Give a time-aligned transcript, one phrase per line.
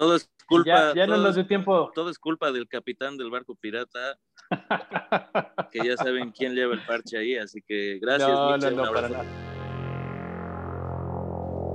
[0.00, 0.94] Todo es culpa.
[0.94, 1.92] Ya, no nos dio tiempo.
[1.94, 4.18] Todo es culpa del capitán del barco pirata.
[5.70, 8.30] que ya saben quién lleva el parche ahí, así que gracias.
[8.30, 9.26] No, no, no, para nada.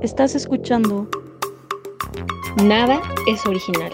[0.01, 1.07] Estás escuchando
[2.63, 3.93] Nada es original.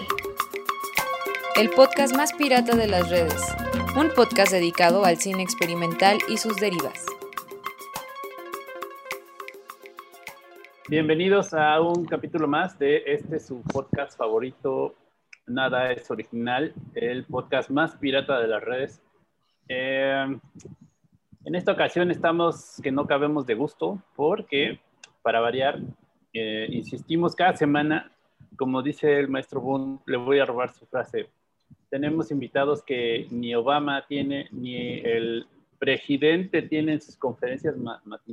[1.56, 3.42] El podcast más pirata de las redes.
[3.96, 7.04] Un podcast dedicado al cine experimental y sus derivas.
[10.88, 14.96] Bienvenidos a un capítulo más de este su podcast favorito,
[15.46, 19.00] Nada es original, el podcast más pirata de las redes.
[19.68, 20.26] Eh,
[21.44, 24.80] en esta ocasión estamos que no cabemos de gusto porque,
[25.22, 25.78] para variar,
[26.32, 28.10] eh, insistimos cada semana,
[28.56, 31.28] como dice el maestro Boone, le voy a robar su frase,
[31.90, 35.46] tenemos invitados que ni Obama tiene, ni el
[35.78, 37.76] presidente tiene en sus conferencias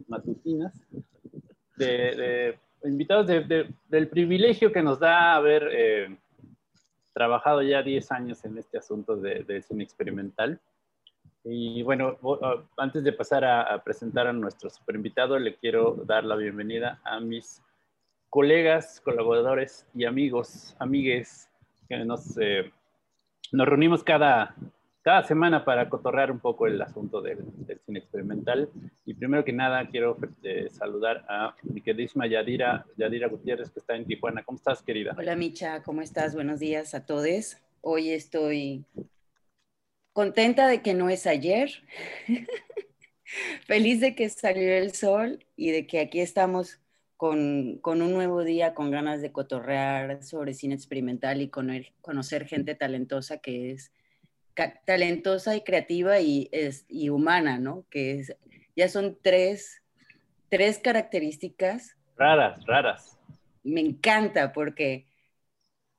[0.08, 0.74] matutinas
[1.80, 6.18] de, invitados del privilegio que nos da haber eh,
[7.14, 10.60] trabajado ya 10 años en este asunto de, cine experimental.
[11.44, 16.24] Y bueno, ah, antes de pasar a, presentar a nuestro super invitado, le quiero dar
[16.24, 17.62] la bienvenida a mis
[18.30, 21.50] colegas, colaboradores y amigos, amigues
[21.88, 22.72] que nos, eh,
[23.52, 24.56] nos reunimos cada,
[25.10, 27.40] cada semana para cotorrear un poco el asunto del,
[27.84, 28.70] cine experimental.
[29.08, 33.96] Y primero que nada, quiero eh, saludar a mi queridísima Yadira, Yadira Gutiérrez, que está
[33.96, 34.44] en Tijuana.
[34.44, 35.16] ¿Cómo estás, querida?
[35.18, 36.36] Hola, Micha, ¿cómo estás?
[36.36, 37.58] Buenos días a todos.
[37.82, 38.86] Hoy estoy
[40.14, 41.72] contenta de que no es ayer.
[43.66, 46.80] Feliz de que salió el sol y de que aquí estamos
[47.18, 52.76] con, con, un nuevo día, con ganas de cotorrear sobre cine experimental y conocer gente
[52.76, 53.92] talentosa que es
[54.86, 57.86] talentosa y creativa y, es, y humana, ¿no?
[57.90, 58.36] Que es,
[58.76, 59.82] ya son tres,
[60.50, 61.98] tres características.
[62.18, 63.18] Raras, raras.
[63.64, 65.08] Me encanta porque,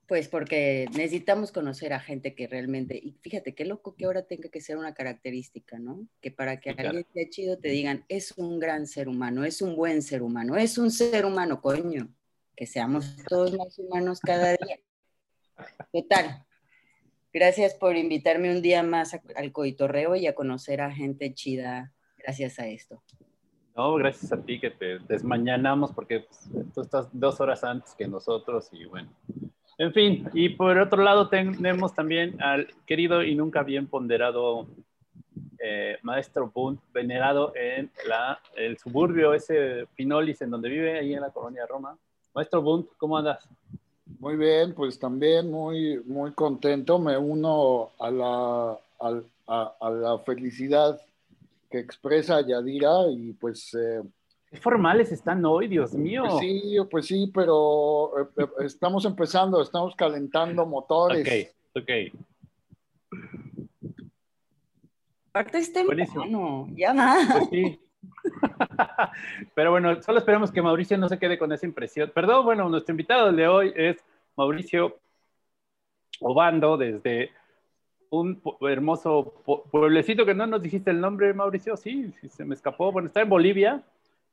[0.06, 4.48] pues porque necesitamos conocer a gente que realmente, y fíjate qué loco que ahora tenga
[4.48, 6.06] que ser una característica, ¿no?
[6.20, 9.76] Que para que alguien sea chido te digan, es un gran ser humano, es un
[9.76, 12.08] buen ser humano, es un ser humano, coño,
[12.56, 14.80] que seamos todos más humanos cada día.
[15.92, 16.46] Total,
[17.32, 22.58] Gracias por invitarme un día más al coitorreo y a conocer a gente chida gracias
[22.58, 23.02] a esto.
[23.76, 28.08] No, gracias a ti que te desmañanamos porque pues, tú estás dos horas antes que
[28.08, 29.10] nosotros y bueno.
[29.78, 34.66] En fin, y por otro lado tenemos también al querido y nunca bien ponderado
[35.58, 41.20] eh, maestro Bunt, venerado en la, el suburbio ese Pinolis en donde vive, ahí en
[41.20, 41.96] la colonia Roma.
[42.34, 43.48] Maestro Bunt, ¿cómo andas?
[44.20, 46.98] Muy bien, pues también muy, muy contento.
[46.98, 51.00] Me uno a la, a, la felicidad
[51.70, 53.72] que expresa Yadira y pues...
[53.74, 54.02] Eh,
[54.50, 56.24] Qué formales están hoy, Dios mío.
[56.28, 61.54] Pues sí, pues sí, pero eh, eh, estamos empezando, estamos calentando motores.
[61.74, 61.90] Ok, ok.
[65.30, 66.68] Aparte este Buenísimo.
[66.74, 67.26] ya más.
[67.32, 67.80] Pues sí.
[69.54, 72.10] Pero bueno, solo esperamos que Mauricio no se quede con esa impresión.
[72.14, 74.04] Perdón, bueno, nuestro invitado de hoy es
[74.36, 74.98] Mauricio
[76.20, 77.30] Obando desde
[78.10, 79.32] un hermoso
[79.70, 82.92] pueblecito que no nos dijiste el nombre, Mauricio, sí, sí se me escapó.
[82.92, 83.82] Bueno, está en Bolivia,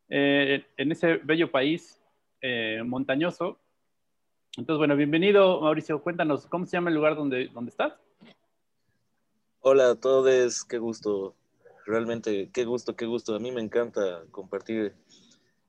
[0.09, 2.01] eh, en ese bello país
[2.41, 3.57] eh, montañoso.
[4.57, 6.01] Entonces, bueno, bienvenido, Mauricio.
[6.01, 7.93] Cuéntanos, ¿cómo se llama el lugar donde, donde estás?
[9.59, 11.35] Hola a todos, qué gusto
[11.87, 13.35] realmente qué gusto, qué gusto.
[13.35, 14.95] A mí me encanta compartir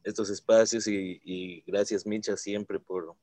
[0.02, 3.14] estos espacios y, gracias Micha siempre por,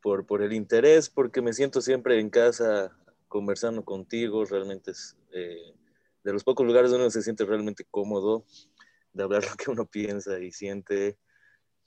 [0.00, 2.96] por, por, el interés, porque me siento siempre en casa
[3.28, 4.44] conversando contigo.
[4.44, 5.74] Realmente es eh,
[6.22, 8.44] de los pocos lugares donde uno se siente realmente cómodo
[9.12, 11.18] de hablar lo que uno piensa y siente.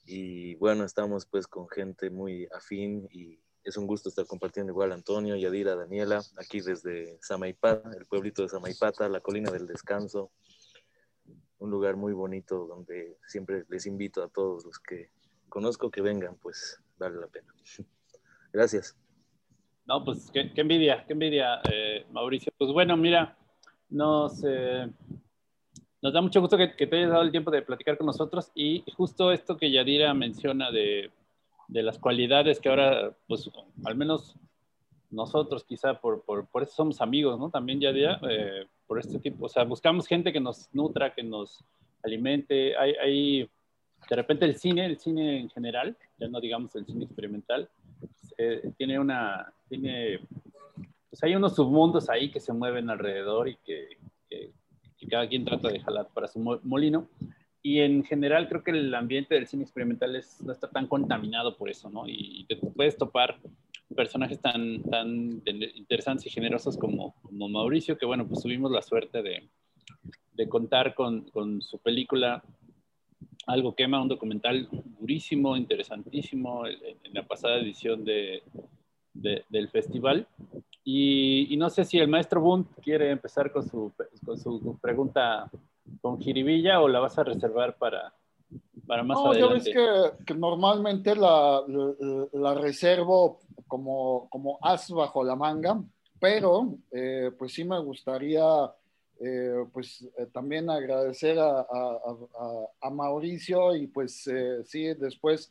[0.04, 4.92] Y bueno, estamos pues con gente muy afín y es un gusto estar compartiendo igual
[4.92, 10.30] Antonio, Yadira, Daniela, aquí desde Samaipata, el pueblito de Samaipata, la colina del descanso.
[11.58, 15.10] Un lugar muy bonito donde siempre les invito a todos los que
[15.48, 17.52] conozco que vengan, pues vale la pena.
[18.52, 18.96] Gracias.
[19.84, 22.52] No, pues qué, envidia, qué envidia, eh, Mauricio.
[22.56, 23.36] Pues bueno, mira,
[23.88, 24.88] nos, eh,
[26.02, 28.84] nos da mucho gusto que, te hayas dado el tiempo de platicar con nosotros y
[28.96, 31.10] justo esto que Yadira menciona de
[31.68, 33.50] de las cualidades que ahora, pues
[33.84, 34.36] al menos
[35.10, 37.50] nosotros quizá por, por, por eso somos amigos, ¿no?
[37.50, 41.22] También ya día, eh, por este tipo, o sea, buscamos gente que nos nutra, que
[41.22, 41.64] nos
[42.02, 42.76] alimente.
[42.76, 43.50] Hay, hay,
[44.08, 47.68] de repente el cine, el cine en general, ya no digamos el cine experimental,
[48.38, 50.20] eh, tiene una, tiene,
[51.08, 53.96] pues hay unos submundos ahí que se mueven alrededor y que,
[54.28, 54.52] que,
[54.98, 57.08] que cada quien trata de jalar para su molino
[57.66, 61.56] y en general creo que el ambiente del cine experimental es, no está tan contaminado
[61.56, 62.04] por eso, ¿no?
[62.06, 63.40] Y te puedes topar
[63.96, 65.42] personajes tan, tan
[65.74, 69.48] interesantes y generosos como, como Mauricio, que bueno, pues tuvimos la suerte de,
[70.34, 72.40] de contar con, con, su película
[73.48, 74.68] Algo Quema, un documental
[75.00, 78.44] durísimo, interesantísimo, en, la pasada edición de,
[79.12, 80.28] del festival.
[80.84, 83.92] Y, y, no sé si el maestro Bunt quiere empezar con su,
[84.24, 85.50] con su pregunta
[86.00, 88.12] con jiribilla o la vas a reservar para,
[88.86, 89.72] para más no, adelante.
[89.72, 91.62] que, que, normalmente la,
[92.32, 95.82] la, reservo como, como as bajo la manga,
[96.20, 98.44] pero eh, pues sí me gustaría
[99.20, 101.66] eh, pues eh, también agradecer a, a,
[102.82, 104.28] a, Mauricio y pues
[104.64, 105.50] sí, después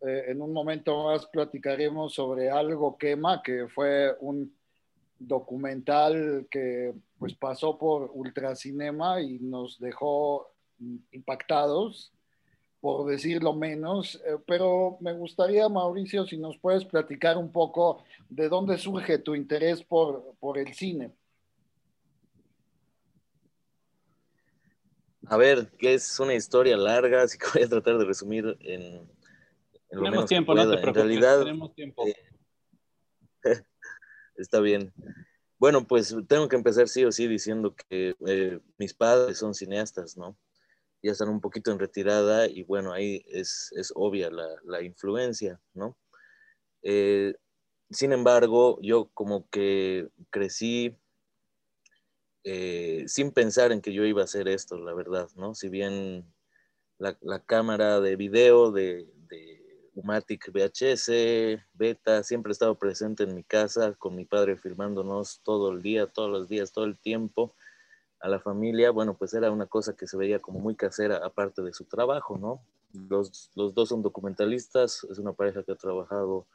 [0.00, 4.52] en un momento más platicaremos sobre algo quema, que fue un
[5.16, 6.92] documental que
[7.22, 10.50] pues pasó por Ultracinema y nos dejó
[11.12, 12.12] impactados
[12.80, 18.48] por decirlo menos, eh, pero me gustaría, Mauricio, si nos puedes platicar un poco de
[18.48, 21.12] dónde surge tu interés por, por el cine.
[25.26, 28.82] A ver, que es una historia larga, así que voy a tratar de resumir en,
[28.82, 29.08] en
[29.92, 32.04] lo tenemos tiempo, no te preocupes, en realidad, tenemos tiempo.
[32.04, 32.16] Eh,
[34.34, 34.92] está bien.
[35.62, 40.16] Bueno, pues tengo que empezar sí o sí diciendo que eh, mis padres son cineastas,
[40.16, 40.36] ¿no?
[41.04, 45.60] ya están un poquito en retirada y bueno, ahí es, es obvia la, la, influencia,
[45.72, 45.96] ¿no?
[46.82, 47.36] Eh,
[47.92, 50.96] sin embargo, yo como que crecí
[52.42, 55.54] eh, sin pensar en que yo iba a hacer esto, la verdad, ¿no?
[55.54, 56.26] Si bien
[56.98, 59.61] la, la cámara de video de, de
[59.94, 65.70] Umatic VHS, Beta, siempre he estado presente en mi casa con mi padre filmándonos todo
[65.72, 67.54] el día, todos los días, todo el tiempo
[68.20, 71.60] a la familia, bueno, pues era una cosa que se veía como muy casera aparte
[71.62, 72.62] de su trabajo, ¿no?
[73.08, 76.46] Los, los dos son documentalistas, es una pareja que ha trabajado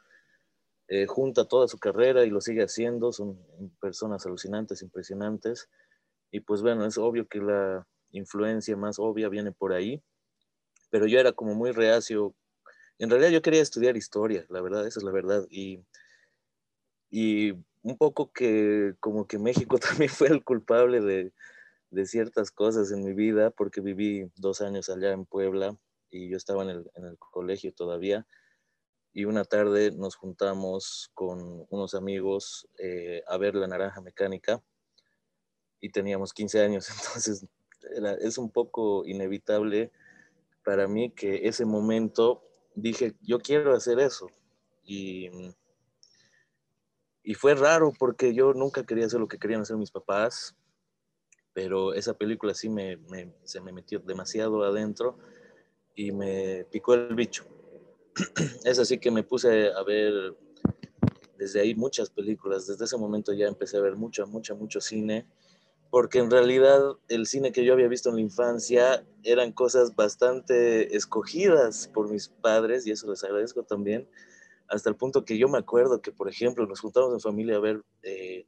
[0.88, 3.38] eh, junta toda su carrera y lo sigue haciendo, son
[3.80, 5.68] personas alucinantes, impresionantes,
[6.30, 10.02] y pues bueno, es obvio que la influencia más obvia viene por ahí,
[10.88, 12.34] pero yo era como muy reacio,
[12.98, 15.80] en realidad yo quería estudiar historia, la verdad, esa es la verdad, y,
[17.10, 17.52] y
[17.82, 21.32] un poco que como que México también fue el culpable de,
[21.90, 25.76] de ciertas cosas en mi vida, porque viví dos años allá en Puebla
[26.10, 28.26] y yo estaba en el, en el colegio todavía.
[29.12, 34.62] Y una tarde nos juntamos con unos amigos eh, a ver la naranja mecánica
[35.80, 37.46] y teníamos 15 años, entonces
[38.20, 39.92] es un poco inevitable
[40.64, 42.47] para mí que ese momento
[42.80, 44.30] dije, yo quiero hacer eso.
[44.84, 45.28] Y,
[47.22, 50.56] y fue raro porque yo nunca quería hacer lo que querían hacer mis papás,
[51.52, 52.98] pero esa película sí me,
[53.44, 55.18] se me metió demasiado adentro
[55.94, 57.44] y me picó el bicho.
[58.64, 60.36] Es así que me puse a ver
[61.36, 65.26] desde ahí muchas películas, desde ese momento ya empecé a ver mucho, mucho, mucho cine,
[65.90, 70.96] porque en realidad el cine que yo había visto en la infancia eran cosas bastante
[70.96, 74.08] escogidas por mis padres, y eso les agradezco también,
[74.68, 77.60] hasta el punto que yo me acuerdo que, por ejemplo, nos juntamos en familia a
[77.60, 78.46] ver eh,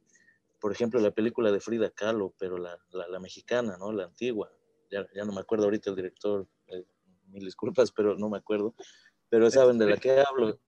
[0.61, 3.91] por ejemplo, la película de Frida Kahlo, pero la, la, mexicana, ¿no?
[3.91, 4.53] La antigua.
[4.91, 6.85] Ya, ya, no me acuerdo ahorita el director, eh,
[7.29, 8.75] mil disculpas, pero no me acuerdo.
[9.27, 10.59] Pero saben de la que hablo.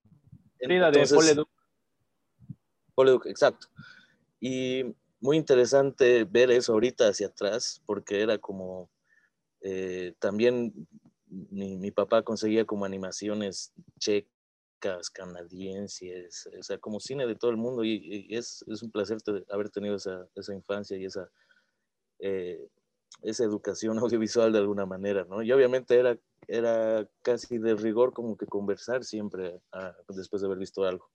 [0.58, 1.50] Frida de Poleduc.
[2.96, 3.68] Poleduc, exacto.
[4.40, 8.92] Y muy interesante ver eso ahorita hacia atrás, porque era como
[9.62, 10.74] eh, también
[11.28, 14.28] mi, mi, papá conseguía como animaciones che,
[15.14, 19.18] canadienses, o sea, como cine de todo el mundo y, es, es, un placer
[19.50, 21.30] haber tenido esa, esa, infancia y esa,
[22.20, 22.68] eh,
[23.22, 25.42] esa educación audiovisual de alguna manera, ¿no?
[25.42, 30.60] Y obviamente era, era casi de rigor como que conversar siempre ah, después de haber
[30.60, 31.10] visto algo.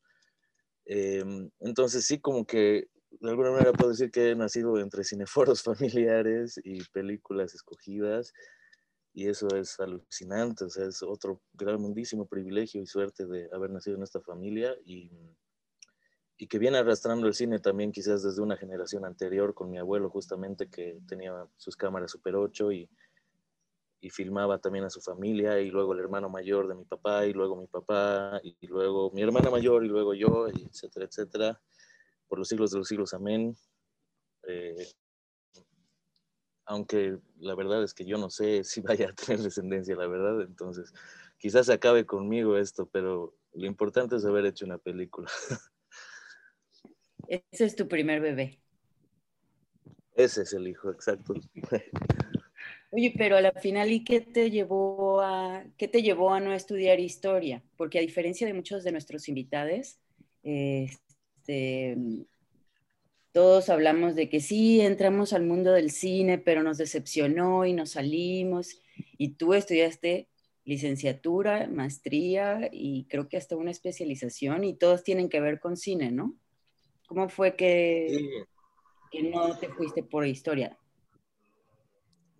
[0.86, 2.88] Em, entonces sí, como que
[3.20, 8.32] de alguna manera puedo decir que he nacido entre cineforos familiares y películas escogidas
[9.14, 13.96] y eso es alucinante, o sea, es otro grandísimo privilegio y suerte de haber nacido
[13.96, 15.10] en esta familia y,
[16.36, 20.08] y que viene arrastrando el cine también quizás desde una generación anterior con mi abuelo
[20.08, 22.88] justamente que tenía sus cámaras Super 8 y,
[24.00, 27.32] y filmaba también a su familia y luego el hermano mayor de mi papá y
[27.32, 31.60] luego mi papá y, luego mi hermana mayor y luego yo, etcétera, etcétera,
[32.28, 33.56] por los siglos de los siglos, amén.
[34.46, 34.86] Eh,
[36.66, 40.42] aunque la verdad es que yo no sé si vaya a tener descendencia, la verdad,
[40.42, 40.92] entonces
[41.38, 45.28] quizás se acabe conmigo esto, pero lo importante es haber hecho una película.
[47.28, 48.60] Ese es tu primer bebé.
[50.14, 51.34] Ese es el hijo, exacto.
[52.90, 56.54] Oye, pero a la final, ¿y qué te llevó a, qué te llevó a no
[56.54, 57.62] estudiar historia?
[57.76, 59.98] Porque a diferencia de muchos de nuestros invitados,
[60.42, 60.90] eh,
[61.48, 62.26] este,
[63.32, 67.90] todos hablamos de que sí, entramos al mundo del cine, pero nos decepcionó y nos
[67.92, 68.80] salimos.
[69.16, 70.28] Y tú estudiaste
[70.64, 76.10] licenciatura, maestría y creo que hasta una especialización y todos tienen que ver con cine,
[76.10, 76.36] ¿no?
[77.06, 78.44] ¿Cómo fue que,
[79.10, 80.76] que no te fuiste por historia?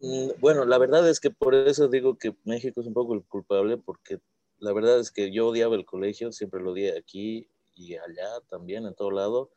[0.01, 3.25] Mm, bueno, la verdad es que por eso digo que México es un poco el
[3.25, 4.19] culpable, porque
[4.59, 8.87] la verdad es que yo odiaba el colegio, siempre lo odié aquí y allá también,
[8.87, 9.51] en todo lado.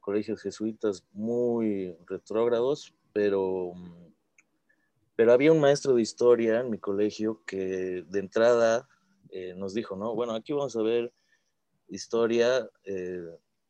[0.00, 3.72] Colegios jesuitas muy retrógrados, pero,
[5.14, 8.88] pero había un maestro de historia en mi colegio que de entrada
[9.30, 10.14] eh, nos dijo, ¿no?
[10.14, 11.12] Bueno, aquí vamos a ver
[11.88, 13.24] historia eh,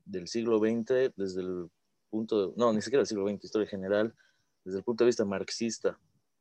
[0.06, 1.70] del siglo XX desde el
[2.08, 4.14] punto, no, ni siquiera del siglo XX, historia general,
[4.64, 5.99] desde el punto de vista marxista.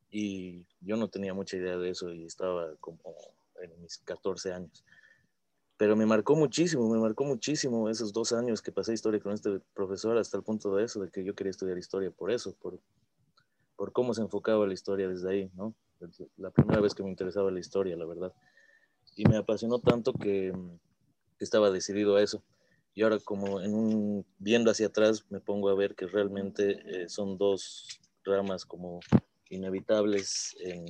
[0.10, 3.14] Y yo no tenía mucha idea de eso y estaba como
[3.62, 4.84] en mis 14 años.
[5.82, 9.62] Pero me marcó muchísimo, me marcó muchísimo esos dos años que pasé historia con este
[9.74, 12.80] profesor hasta el punto de eso, de que yo quería estudiar historia por eso, por,
[13.76, 15.74] por cómo se enfocaba la historia desde ahí, ¿no?
[16.38, 18.32] La primera vez que me interesaba la historia, la verdad.
[19.16, 20.54] Y me apasionó tanto que,
[21.40, 22.44] que estaba decidido a eso.
[22.94, 27.10] Y ahora como en un, viendo hacia atrás me pongo a ver que realmente eh,
[27.10, 27.88] son dos
[28.24, 29.00] ramas como
[29.50, 30.86] inevitables en,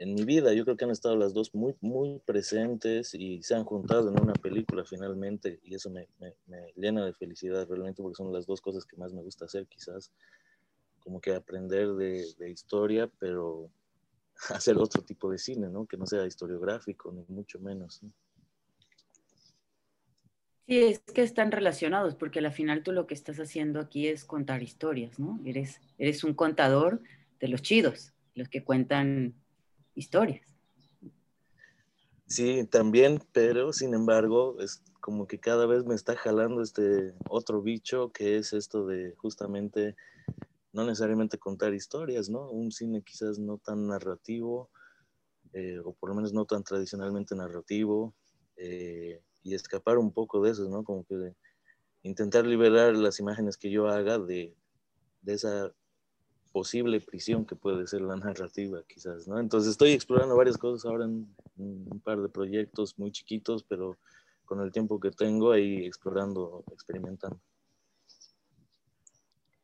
[0.00, 0.52] en mi vida.
[0.54, 4.20] Yo creo que han estado las dos muy, muy presentes y se han juntado en
[4.20, 8.46] una película finalmente y eso me, me, me, llena de felicidad realmente porque son las
[8.46, 10.10] dos cosas que más me gusta hacer quizás,
[11.00, 13.70] como que aprender de, de historia, pero
[14.48, 15.86] hacer otro tipo de cine, ¿no?
[15.86, 18.02] Que no sea historiográfico, ni mucho menos.
[18.02, 18.10] ¿no?
[20.66, 24.24] Sí, es que están relacionados, porque al final tú lo que estás haciendo aquí es
[24.24, 25.38] contar historias, ¿no?
[25.44, 27.02] Eres, eres un contador
[27.38, 29.34] de los chidos, los que cuentan
[30.00, 30.46] historias.
[32.26, 37.60] Sí, también, pero sin embargo, es como que cada vez me está jalando este otro
[37.60, 39.96] bicho que es esto de justamente
[40.72, 42.48] no necesariamente contar historias, ¿no?
[42.48, 44.70] Un cine quizás no tan narrativo,
[45.52, 48.14] eh, o por lo menos no tan tradicionalmente narrativo.
[48.56, 50.84] Eh, y escapar un poco de eso, ¿no?
[50.84, 51.34] Como que
[52.02, 54.54] intentar liberar las imágenes que yo haga de,
[55.22, 55.72] de esa
[56.52, 59.38] posible prisión que puede ser la narrativa, quizás, ¿no?
[59.38, 63.96] Entonces estoy explorando varias cosas ahora en, un par de proyectos muy chiquitos, pero
[64.44, 67.38] con el tiempo que tengo ahí explorando, experimentando.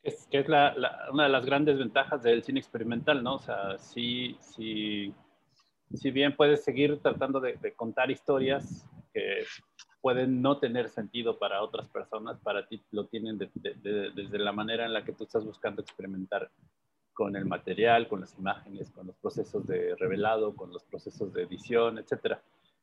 [0.03, 3.37] Es que es la, la, una de las grandes ventajas del cine experimental, ¿no?
[3.37, 5.13] O sea, sí, sí,
[5.95, 9.45] si bien puedes seguir tratando de, de contar historias, que
[10.07, 14.39] pueden no tener sentido para otras personas, para ti lo tienen de, de, de, desde
[14.39, 16.49] la manera en la que tú estás buscando experimentar
[17.13, 21.43] con el material, con las imágenes, con los procesos de revelado, con los procesos de
[21.43, 22.39] edición, etc.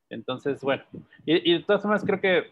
[0.09, 0.83] Entonces, bueno,
[1.25, 2.51] y, y de todas formas creo que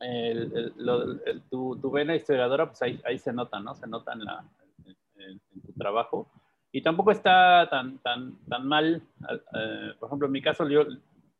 [0.00, 3.76] el, el, lo, el, tu, tu, vena historiadora, pues ahí, ahí, se nota, ¿no?
[3.76, 4.44] Se nota en, la,
[4.86, 6.28] en, en tu trabajo.
[6.72, 9.00] Y tampoco está tan, tan, tan mal.
[9.54, 10.84] Eh, por ejemplo, en mi caso, yo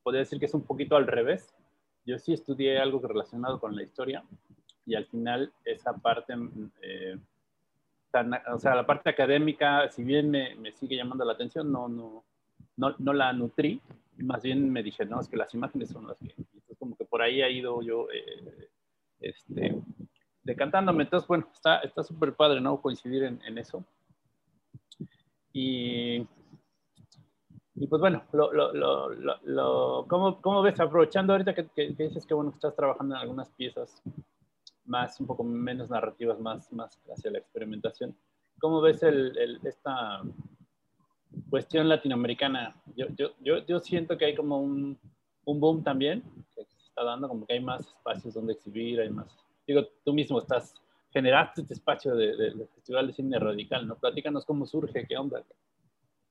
[0.05, 1.53] podría decir que es un poquito al revés.
[2.09, 4.25] Yo sí estudié algo relacionado con la historia
[4.87, 6.33] y al final esa parte,
[6.81, 7.19] eh,
[8.11, 11.87] tan, o sea, la parte académica, si bien me, me, sigue llamando la atención, no,
[11.87, 12.25] no,
[12.79, 13.83] no, no la nutrí,
[14.17, 17.05] más bien me dije, no, es que las imágenes son las que, entonces como que
[17.05, 18.71] por ahí ha ido yo, eh,
[19.21, 19.79] este,
[20.43, 21.05] decantándome.
[21.05, 22.81] Entonces, bueno, está súper padre, ¿no?
[22.81, 23.85] Coincidir en eso.
[25.53, 26.27] Y
[27.81, 32.27] y pues bueno, lo, lo, lo, ¿cómo, ¿cómo, ves aprovechando ahorita que, que, que, dices
[32.27, 34.03] que bueno, estás trabajando en algunas piezas
[34.85, 38.17] más, un poco menos narrativas, más, más hacia la experimentación?
[38.59, 40.23] ¿Cómo ves el, el, esta
[41.51, 42.75] cuestión latinoamericana?
[42.97, 44.99] Yo, yo, yo, yo, siento que hay como un,
[45.45, 46.23] un boom también,
[46.55, 49.37] que se está dando, como que hay más espacios donde exhibir, hay más...
[49.67, 50.75] Digo, tú mismo estás,
[51.13, 53.95] generaste este espacio del de, de Festival de Cine Radical, ¿no?
[53.97, 55.45] Platícanos cómo surge, qué onda,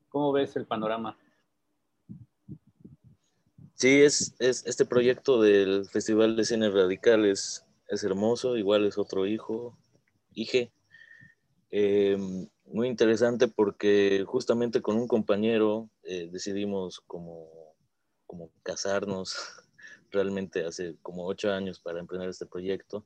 [0.09, 1.17] cómo ves el panorama.
[3.77, 8.97] Sí, es, es, este proyecto del Festival de Cine Radical es, es hermoso, igual es
[8.97, 9.77] otro hijo,
[10.33, 10.71] hije.
[11.69, 12.17] Eh,
[12.65, 17.49] muy interesante porque justamente con un compañero eh, decidimos como,
[18.25, 19.35] como casarnos
[20.11, 23.05] realmente hace como ocho años para emprender este proyecto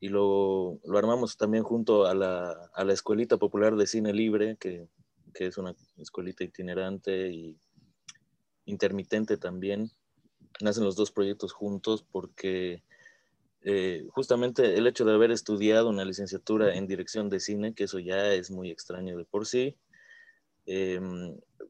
[0.00, 4.56] y lo, lo armamos también junto a la, a la Escuelita Popular de Cine Libre,
[4.58, 4.88] que,
[5.34, 7.58] que es una escuelita itinerante y
[8.68, 9.90] intermitente también.
[10.60, 12.82] Nacen los dos proyectos juntos porque
[13.62, 17.98] eh, justamente el hecho de haber estudiado una licenciatura en dirección de cine, que eso
[17.98, 19.76] ya es muy extraño de por sí,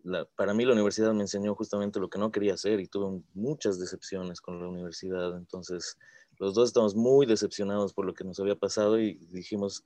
[0.03, 3.23] la, para mí la universidad me enseñó justamente lo que no quería hacer y tuve
[3.35, 5.37] muchas decepciones con la universidad.
[5.37, 5.99] Entonces,
[6.39, 9.85] los dos estamos muy decepcionados por lo que nos había pasado y dijimos,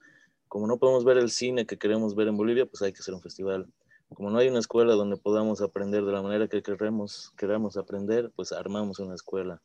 [0.48, 3.14] como no podemos ver el cine que queremos ver en Bolivia, pues hay que hacer
[3.14, 3.66] un festival.
[4.14, 8.32] Como no hay una escuela donde podamos aprender de la manera que queremos, queramos aprender,
[8.34, 9.60] pues armamos una escuela.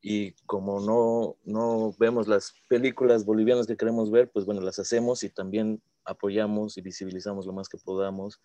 [0.00, 5.24] Y como no, no vemos las películas bolivianas que queremos ver, pues bueno, las hacemos
[5.24, 8.40] y también apoyamos y visibilizamos lo más que podamos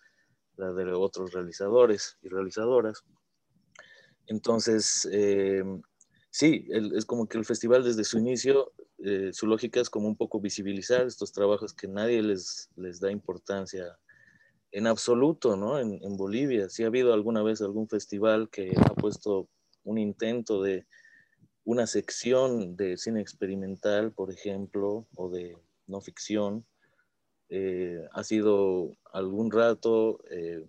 [0.56, 3.02] la de otros realizadores y realizadoras.
[4.26, 5.64] Entonces, eh,
[6.30, 10.16] sí, es como que el festival desde su inicio, eh, su lógica es como un
[10.16, 13.98] poco visibilizar estos trabajos que nadie les, les da importancia
[14.72, 15.78] en absoluto, ¿no?
[15.78, 16.68] En, Bolivia.
[16.68, 19.48] Si ha habido alguna vez algún festival que ha puesto
[19.84, 20.86] un intento de
[21.64, 26.64] una sección de cine experimental, por ejemplo, o de no ficción,
[27.48, 30.64] eh, ha sido algún rato eh,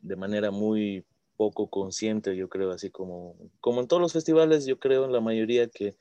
[0.00, 1.04] de manera muy
[1.36, 5.20] poco consciente, yo creo, así como, como en todos los festivales, yo creo en la
[5.20, 5.96] mayoría que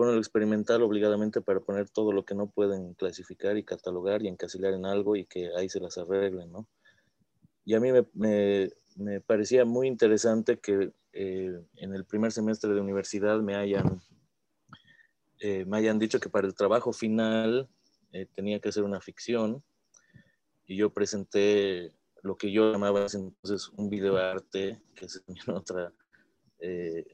[0.00, 4.28] ponen lo experimental obligadamente para poner todo lo que no pueden clasificar y catalogar y
[4.28, 6.66] encasillar en algo y que ahí se las arreglen, ¿no?
[7.66, 12.80] Y a mí me, me, parecía muy interesante que eh, en el primer semestre de
[12.80, 14.00] universidad me hayan,
[15.38, 17.68] eh, me hayan dicho que para el trabajo final
[18.12, 19.62] eh, tenía que hacer una ficción
[20.66, 21.92] y yo presenté
[22.22, 25.92] lo que yo llamaba entonces un videoarte, que es otra
[26.58, 27.04] eh,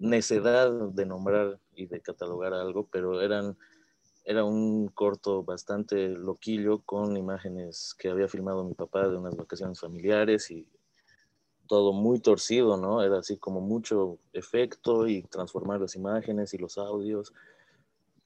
[0.00, 3.56] necedad de nombrar y de catalogar algo, pero eran,
[4.24, 9.80] era un corto bastante loquillo con imágenes que había filmado mi papá de unas vacaciones
[9.80, 10.66] familiares y
[11.66, 13.02] todo muy torcido, ¿no?
[13.02, 17.32] Era así como mucho efecto y transformar las imágenes y los audios.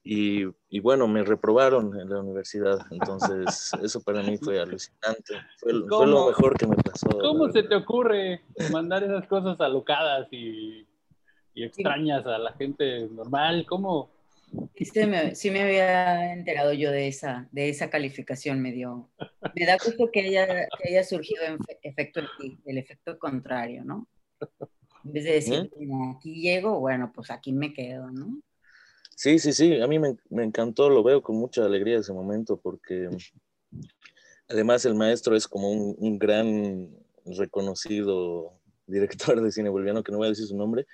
[0.09, 0.45] Y,
[0.81, 6.57] bueno, me reprobaron en la universidad, entonces eso para mí fue alucinante, fue, lo mejor
[6.57, 7.09] que me pasó.
[7.09, 10.87] ¿Cómo se te ocurre mandar esas cosas alocadas y,
[11.57, 13.65] y extrañas a la gente normal?
[13.67, 14.11] ¿Cómo?
[14.77, 19.09] Sí me, sí me había enterado yo de esa, de esa calificación, me dio.
[19.55, 22.21] Me da gusto que haya, que haya surgido en efecto,
[22.65, 24.07] el, efecto contrario, ¿no?
[25.05, 25.71] En vez de decir,
[26.15, 28.39] aquí llego, bueno, pues aquí me quedo, ¿no?
[29.17, 32.61] Sí, sí, sí, a mí me, me, encantó, lo veo con mucha alegría ese momento
[32.61, 33.09] porque
[34.47, 36.91] además el maestro es como un, un, gran
[37.25, 38.53] reconocido
[38.87, 40.87] director de cine boliviano, que no voy a decir su nombre,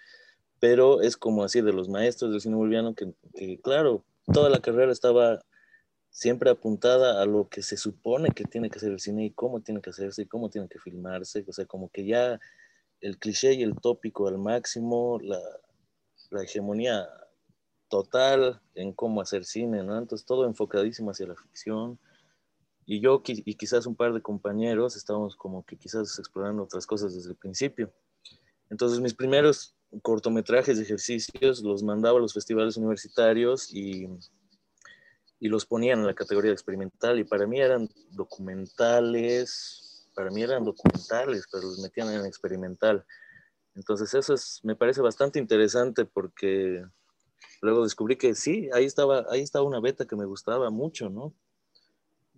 [0.62, 4.61] pero es como así de los maestros del cine boliviano que, que claro, toda la
[4.61, 5.40] carrera estaba
[6.09, 9.61] siempre apuntada a lo que se supone que tiene que ser el cine y cómo
[9.61, 12.38] tiene que hacerse y cómo tiene que filmarse, o sea, como que ya
[13.01, 15.40] el cliché y el tópico al máximo, la,
[16.31, 17.09] la hegemonía
[17.88, 19.98] total en cómo hacer cine, ¿no?
[19.98, 21.98] Entonces todo enfocadísimo hacia la ficción.
[22.87, 27.16] Y yo y quizás un par de compañeros estábamos como que quizás explorando otras cosas
[27.16, 27.92] desde el principio.
[28.70, 34.09] Entonces mis primeros cortometrajes de ejercicios los mandaba a los festivales universitarios y,
[35.38, 40.64] y los ponían en la categoría experimental y para mí eran documentales, para mí eran
[40.64, 43.05] documentales, pero los metían en experimental.
[43.74, 46.85] Entonces eso es, me parece bastante interesante porque
[47.61, 51.35] luego descubrí que sí, ahí estaba, ahí estaba una beta que me gustaba mucho, ¿no?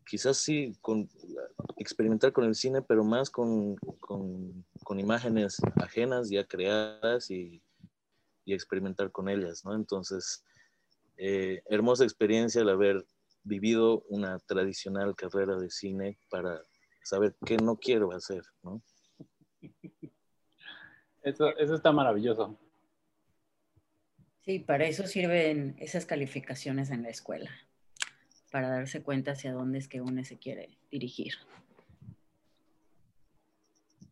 [0.07, 1.09] Quizás sí, con,
[1.77, 7.62] experimentar con el cine, pero más con, con, con imágenes ajenas ya creadas y,
[8.45, 9.75] y, experimentar con ellas, ¿no?
[9.75, 10.45] Entonces,
[11.17, 13.07] eh, hermosa experiencia el haber
[13.43, 16.61] vivido una tradicional carrera de cine para
[17.03, 18.83] saber qué no quiero hacer, ¿no?
[21.23, 22.59] Eso, eso está maravilloso.
[24.45, 27.51] Sí, para eso sirven esas calificaciones en la escuela,
[28.55, 31.35] para darse cuenta hacia dónde es que uno se quiere dirigir.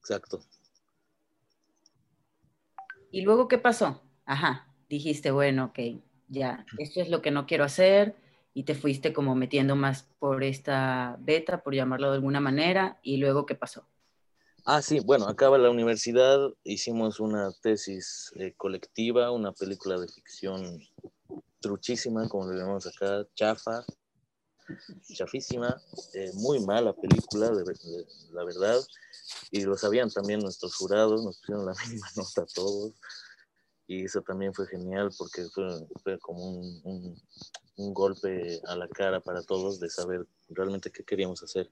[0.01, 0.41] Exacto.
[3.13, 4.03] ¿Y luego qué pasó?
[4.25, 8.17] Ajá, dijiste, bueno, ok, ya, esto es lo que no quiero hacer
[8.53, 13.19] y te fuiste como metiendo más por esta beta, por llamarlo de alguna manera, y
[13.19, 13.87] luego qué pasó?
[14.65, 20.81] Ah, sí, bueno, acaba la universidad, hicimos una tesis eh, colectiva, una película de ficción
[21.61, 23.85] truchísima, como le llamamos acá, chafa,
[25.15, 25.81] chafísima,
[26.15, 27.51] eh, muy mala película,
[28.33, 28.81] la verdad,
[29.51, 32.93] y lo sabían también nuestros jurados, nos pusieron la misma nota a todos,
[33.87, 35.45] y eso también fue genial porque
[36.03, 37.21] fue, como un,
[37.77, 41.71] un golpe a la cara para todos de saber realmente qué queríamos hacer.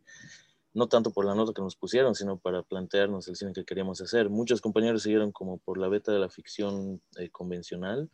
[0.72, 4.00] No tanto por la nota que nos pusieron, sino para plantearnos el cine que queríamos
[4.00, 4.30] hacer.
[4.30, 8.08] Muchos compañeros siguieron como por la beta de la ficción eh, convencional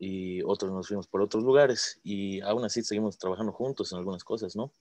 [0.00, 4.24] y otros nos fuimos por otros lugares y aún así seguimos trabajando juntos en algunas
[4.24, 4.72] cosas, ¿no?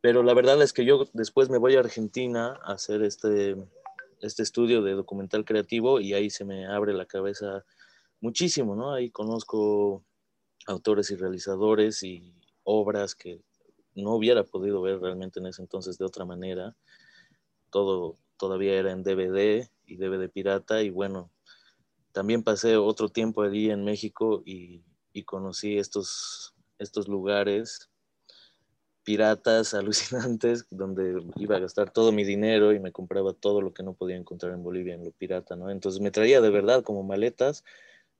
[0.00, 3.56] Pero la verdad es que yo después me voy a Argentina a hacer este,
[4.20, 7.64] este estudio de documental creativo y ahí se me abre la cabeza
[8.20, 8.92] muchísimo, ¿no?
[8.92, 10.02] Ahí conozco
[10.66, 13.40] autores y realizadores y obras que
[13.94, 16.74] no hubiera podido ver realmente en ese entonces de otra manera.
[17.70, 21.30] Todo todavía era en DVD y DVD pirata y bueno,
[22.12, 27.90] también pasé otro tiempo allí en México y, y conocí estos, estos lugares
[29.08, 33.82] piratas alucinantes donde iba a gastar todo mi dinero y me compraba todo lo que
[33.82, 35.70] no podía encontrar en Bolivia en lo pirata, ¿no?
[35.70, 37.64] Entonces me traía de verdad como maletas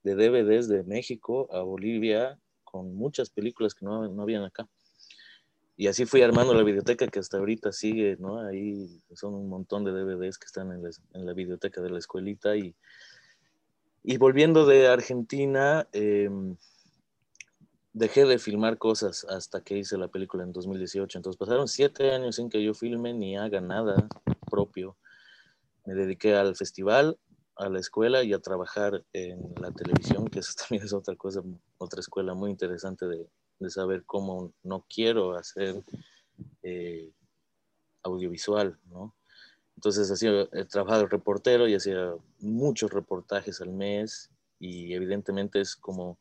[0.03, 4.69] de DVDs de México a Bolivia con muchas películas que no, no habían acá.
[5.77, 8.41] Y así fui armando la biblioteca que hasta ahorita sigue, ¿no?
[8.41, 11.99] Ahí son un montón de DVDs que están en la, en la biblioteca de la
[11.99, 12.57] escuelita.
[12.57, 12.75] Y,
[14.11, 16.31] y volviendo de Argentina, eh,
[17.93, 21.19] dejé de filmar cosas hasta que hice la película en 2018.
[21.19, 24.09] Entonces pasaron siete años sin que yo filme ni haga nada
[24.51, 24.97] propio.
[25.85, 27.19] Me dediqué al festival,
[27.57, 31.43] a la escuela y a trabajar en la televisión, que eso también es otra cosa,
[31.77, 35.85] otra escuela muy interesante de, de saber cómo no quiero hacer
[36.63, 37.13] eh,
[38.03, 39.18] audiovisual, ¿no?
[39.79, 45.77] Entonces hacía, he trabajado de reportero y hacía muchos reportajes al mes y evidentemente es
[45.77, 46.19] como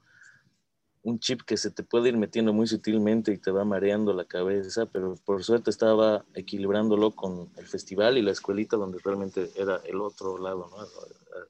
[1.02, 4.26] un chip que se te puede ir metiendo muy sutilmente y te va mareando la
[4.26, 9.82] cabeza, pero por suerte estaba equilibrándolo con el festival y la escuelita donde realmente era
[9.86, 10.78] el otro lado, ¿no?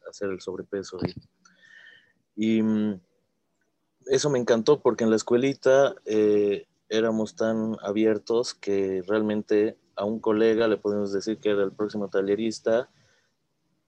[0.09, 0.99] Hacer el sobrepeso.
[2.37, 3.01] Y, y mm,
[4.05, 10.19] eso me encantó porque en la escuelita eh, éramos tan abiertos que realmente a un
[10.19, 12.89] colega le podemos decir que era el próximo tallerista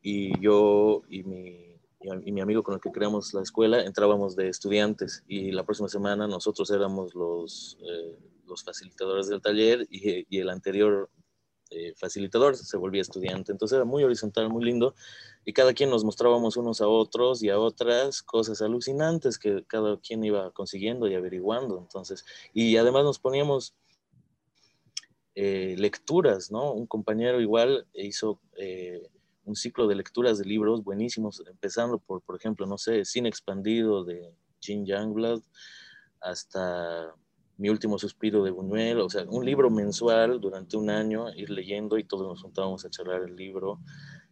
[0.01, 1.79] y yo y mi,
[2.25, 5.89] y mi amigo con el que creamos la escuela entrábamos de estudiantes y la próxima
[5.89, 8.17] semana nosotros éramos los, eh,
[8.47, 11.09] los facilitadores del taller y, y el anterior
[11.71, 13.51] eh, facilitador, se volvía estudiante.
[13.51, 14.95] Entonces era muy horizontal, muy lindo.
[15.45, 19.99] Y cada quien nos mostrábamos unos a otros y a otras cosas alucinantes que cada
[19.99, 21.77] quien iba consiguiendo y averiguando.
[21.77, 23.75] Entonces, y además nos poníamos
[25.35, 26.73] eh, lecturas, ¿no?
[26.73, 29.01] Un compañero igual hizo eh,
[29.45, 34.03] un ciclo de lecturas de libros buenísimos, empezando por, por ejemplo, no sé, Cine Expandido
[34.03, 35.41] de Jean Youngblood,
[36.21, 37.13] hasta
[37.57, 41.97] mi último suspiro de Buñuel, o sea, un libro mensual durante un año, ir leyendo
[41.97, 43.79] y todos nos juntábamos a charlar el libro.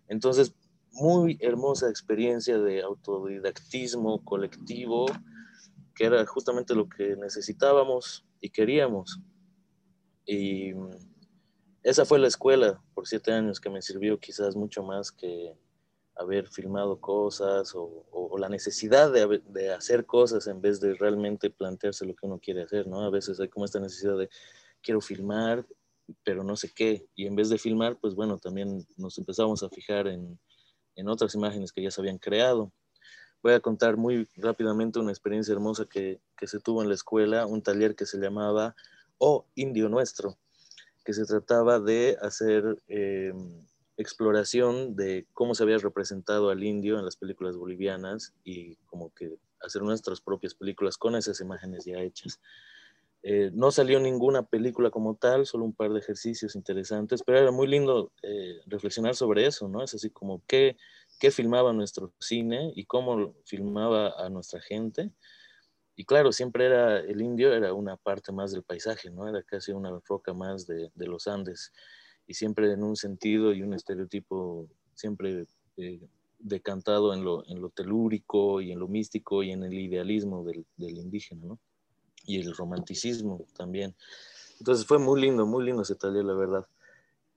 [0.08, 0.54] Entonces,
[0.92, 5.08] muy hermosa experiencia de autodidactismo colectivo,
[5.94, 9.20] que era justamente lo que necesitábamos y queríamos.
[10.28, 10.74] Y
[11.82, 15.56] esa fue la escuela por siete años que me sirvió quizás mucho más que
[16.18, 18.04] haber filmado cosas o,
[18.38, 22.86] la necesidad de, hacer cosas en vez de realmente plantearse lo que uno quiere hacer,
[22.86, 23.02] ¿no?
[23.02, 24.30] A veces hay como esta necesidad de
[24.82, 25.66] quiero filmar,
[26.24, 27.08] pero no sé qué.
[27.16, 30.40] Y en vez de filmar, pues bueno, también nos empezamos a fijar en,
[31.08, 32.72] otras imágenes que ya se habían creado.
[33.42, 37.62] Voy a contar muy rápidamente una experiencia hermosa que, se tuvo en la escuela, un
[37.62, 38.76] taller que se llamaba
[39.18, 40.38] O Indio Nuestro,
[41.04, 42.82] que se trataba de hacer...
[42.88, 43.34] Eh,
[43.98, 49.38] exploración de cómo se había representado al indio en las películas bolivianas y como que
[49.60, 52.40] hacer nuestras propias películas con esas imágenes ya hechas.
[53.24, 57.52] Eh, no salió ninguna película como tal, solo un par de ejercicios interesantes, pero era
[57.52, 59.84] muy lindo eh, reflexionar sobre eso, ¿no?
[59.84, 60.78] Es así como qué,
[61.20, 65.12] qué filmaba nuestro cine y cómo filmaba a nuestra gente.
[66.00, 69.28] Y claro, siempre era el indio, era una parte más del paisaje, ¿no?
[69.28, 71.74] Era casi una roca más de, los Andes
[72.28, 76.00] y siempre en un sentido y un estereotipo siempre eh,
[76.38, 81.44] decantado en lo, telúrico y en lo místico y en el idealismo del, del indígena,
[81.44, 81.60] ¿no?
[82.26, 83.96] Y el romanticismo también.
[84.60, 86.68] Entonces fue muy lindo, muy lindo ese taller, la verdad.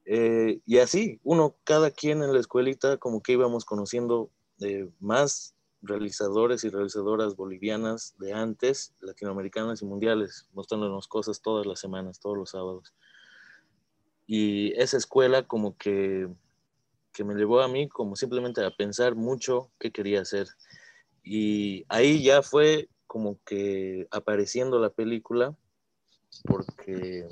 [0.05, 5.55] Eh, y así, uno, cada quien en la escuelita, como que íbamos conociendo eh, más
[5.83, 12.37] realizadores y realizadoras bolivianas de antes, latinoamericanas y mundiales, mostrándonos cosas todas las semanas, todos
[12.37, 12.95] los sábados.
[14.27, 16.29] Y esa escuela como que,
[17.13, 20.49] que me llevó a mí como simplemente a pensar mucho qué quería hacer.
[21.23, 25.57] Y ahí ya fue como que apareciendo la película,
[26.45, 27.27] porque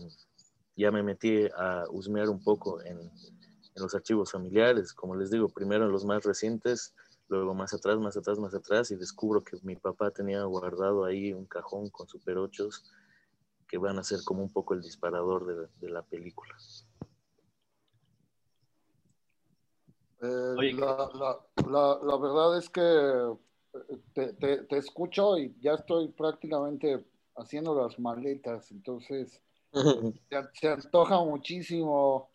[0.76, 5.48] ya me metí a husmear un poco en, en, los archivos familiares, como les digo,
[5.48, 6.94] primero en los más recientes,
[7.28, 11.32] luego más atrás, más atrás, más atrás, y descubro que mi papá tenía guardado ahí
[11.32, 12.68] un cajón con Super 8
[13.68, 16.56] que van a ser como un poco el disparador de, de la película.
[20.20, 21.10] Eh, la,
[21.70, 27.80] la, la, verdad es que eh, te, te, te, escucho y ya estoy prácticamente haciendo
[27.80, 29.40] las maletas, entonces
[30.54, 32.27] se, antoja muchísimo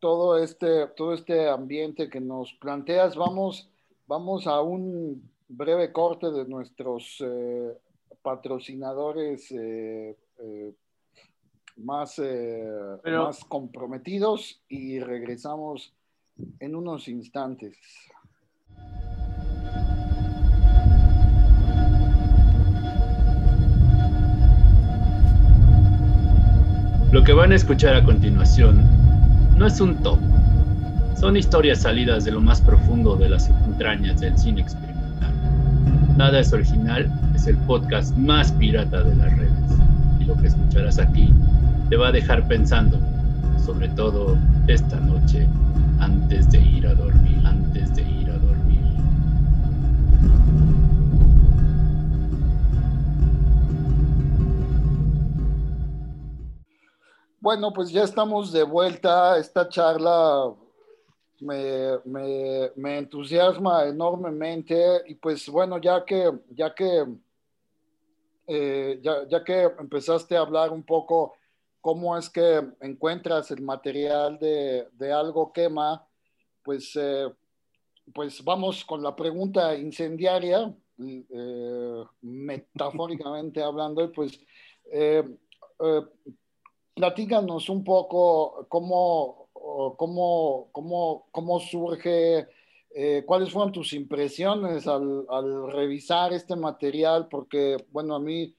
[0.00, 3.14] todo este, todo este ambiente que nos planteas.
[3.14, 3.68] Vamos,
[4.06, 7.76] vamos a un breve corte de nuestros eh,
[8.22, 10.74] patrocinadores eh, eh,
[11.76, 12.20] más,
[13.04, 15.94] más comprometidos y regresamos
[16.58, 17.76] en unos instantes.
[27.12, 28.99] Lo que van a escuchar a continuación
[29.60, 30.18] no es un top,
[31.20, 35.34] son historias salidas de lo más profundo de las entrañas del cine experimental.
[36.16, 39.52] Nada es original, es el podcast más pirata de las redes.
[40.18, 41.30] Y lo que escucharás aquí
[41.90, 42.98] te va a dejar pensando,
[43.62, 45.46] sobre todo esta noche,
[45.98, 48.19] antes de ir a dormir, antes de ir
[57.42, 59.38] Bueno, pues ya estamos de vuelta.
[59.38, 60.54] Esta charla
[61.40, 61.98] me,
[62.76, 67.06] me, entusiasma enormemente y pues bueno, ya que, ya que,
[68.46, 71.34] eh, ya, que empezaste a hablar un poco
[71.80, 76.06] cómo es que encuentras el material de, algo quema,
[76.62, 77.26] pues, eh,
[78.12, 84.38] pues vamos con la pregunta incendiaria, eh, metafóricamente hablando, y pues
[86.94, 89.48] platícanos un poco cómo,
[89.96, 92.46] cómo, cómo, cómo surge,
[92.92, 95.26] eh, cuáles fueron tus impresiones al,
[95.72, 98.54] revisar este material, porque, bueno, a mí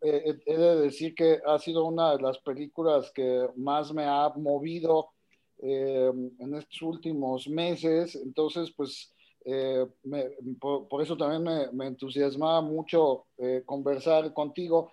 [0.00, 4.30] eh, he de decir que ha sido una de las películas que más me ha
[4.30, 5.10] movido
[5.58, 9.12] eh, en estos últimos meses, entonces, pues,
[10.60, 13.24] por, por, eso también me, me entusiasmaba mucho
[13.64, 14.92] conversar contigo.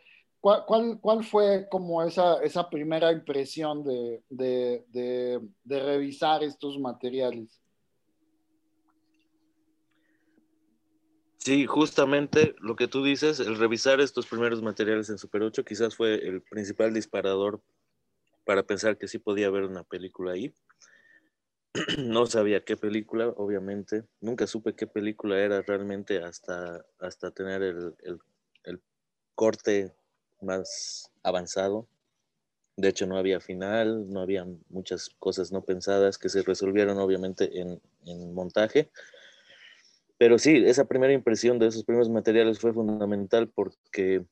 [0.65, 7.62] ¿Cuál, cuál, fue como esa, esa primera impresión de, de, de, revisar estos materiales?
[11.38, 15.97] Sí, justamente lo que tú dices, el revisar estos primeros materiales en Super 8 quizás
[15.97, 17.62] fue el principal disparador
[18.45, 20.53] para pensar que sí podía haber una película ahí.
[22.07, 24.05] No sabía qué película, obviamente.
[24.21, 28.19] Nunca supe qué película era realmente hasta, hasta tener el, el,
[28.63, 28.81] el
[29.36, 29.93] corte
[30.41, 31.88] más avanzado.
[32.76, 37.60] De hecho, no había final, no había muchas cosas no pensadas que se resolvieron obviamente
[37.60, 37.82] en,
[38.34, 38.91] montaje.
[40.17, 44.26] Pero sí, esa primera impresión de esos primeros materiales fue fundamental porque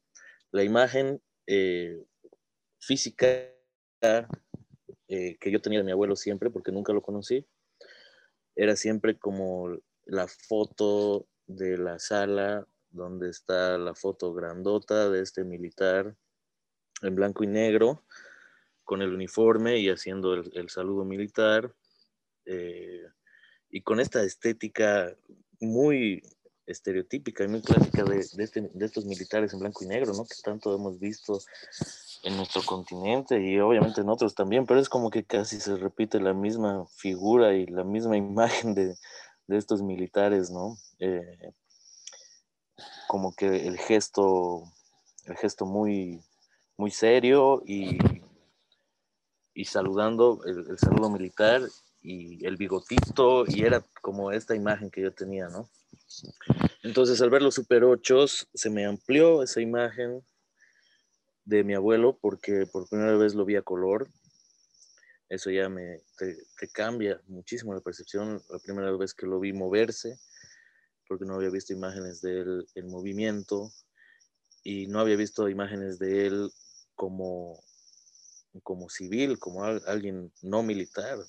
[0.52, 2.02] la imagen eh,
[2.80, 3.28] física
[5.08, 7.46] eh, que yo tenía de mi abuelo siempre, porque nunca lo conocí,
[8.56, 15.44] era siempre como la foto de la sala donde está la foto grandota de este
[15.44, 16.16] militar
[17.02, 18.04] en blanco y negro,
[18.84, 21.76] con el uniforme y haciendo el, saludo militar,
[22.46, 23.04] eh,
[23.70, 25.16] y con esta estética
[25.60, 26.24] muy
[26.66, 28.04] estereotípica y muy clásica
[28.38, 30.24] este, de, estos militares en blanco y negro, ¿no?
[30.24, 31.40] Que tanto hemos visto
[32.24, 36.20] en nuestro continente y obviamente en otros también, pero es como que casi se repite
[36.20, 38.96] la misma figura y la misma imagen de,
[39.48, 40.76] estos militares, ¿no?
[41.00, 41.52] Eh,
[43.08, 44.64] como que el gesto,
[45.26, 46.22] el gesto muy,
[46.78, 47.98] muy serio y,
[49.54, 51.62] y saludando, el, saludo militar
[52.02, 55.70] y el bigotito, y era como esta imagen que yo tenía, ¿no?
[56.84, 60.24] Entonces al ver los Super 8 se me amplió esa imagen
[61.46, 64.08] de mi abuelo porque por primera vez lo vi a color.
[65.30, 68.42] Eso ya me te, te cambia muchísimo la percepción.
[68.50, 70.20] La primera vez que lo vi moverse,
[71.08, 73.72] porque no había visto imágenes de él en movimiento
[74.64, 76.52] y no había visto imágenes de él
[76.96, 77.62] como,
[78.64, 81.20] como civil, como alguien no militar,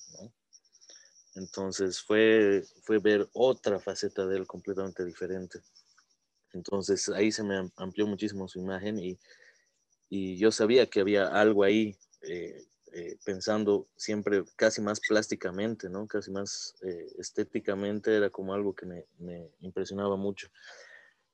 [1.35, 5.61] Entonces fue, fue ver otra faceta de él completamente diferente.
[6.53, 9.19] Entonces ahí se me amplió muchísimo su imagen y,
[10.09, 12.67] y yo sabía que había algo ahí eh,
[12.98, 16.06] eh, pensando siempre casi más plásticamente, ¿no?
[16.06, 20.48] Casi más eh, estéticamente, era como algo que me, impresionaba mucho.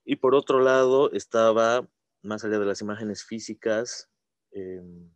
[0.05, 1.88] Y por otro lado estaba,
[2.20, 4.11] más allá de las imágenes físicas,
[4.51, 5.09] em,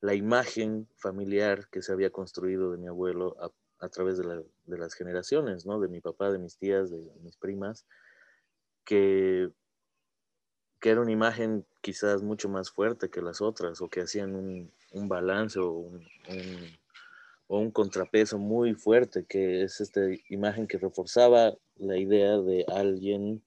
[0.00, 3.36] la imagen familiar que se había construido de mi abuelo
[3.80, 5.80] a, través de, de, las generaciones, ¿no?
[5.80, 7.84] De mi papá, de mis tías, de mis primas,
[8.84, 9.50] que
[10.80, 14.72] que era una imagen quizás mucho más fuerte que las otras o que hacían un,
[14.92, 16.06] un balance o un,
[17.48, 23.42] o un, contrapeso muy fuerte, que es esta imagen que reforzaba la idea de alguien,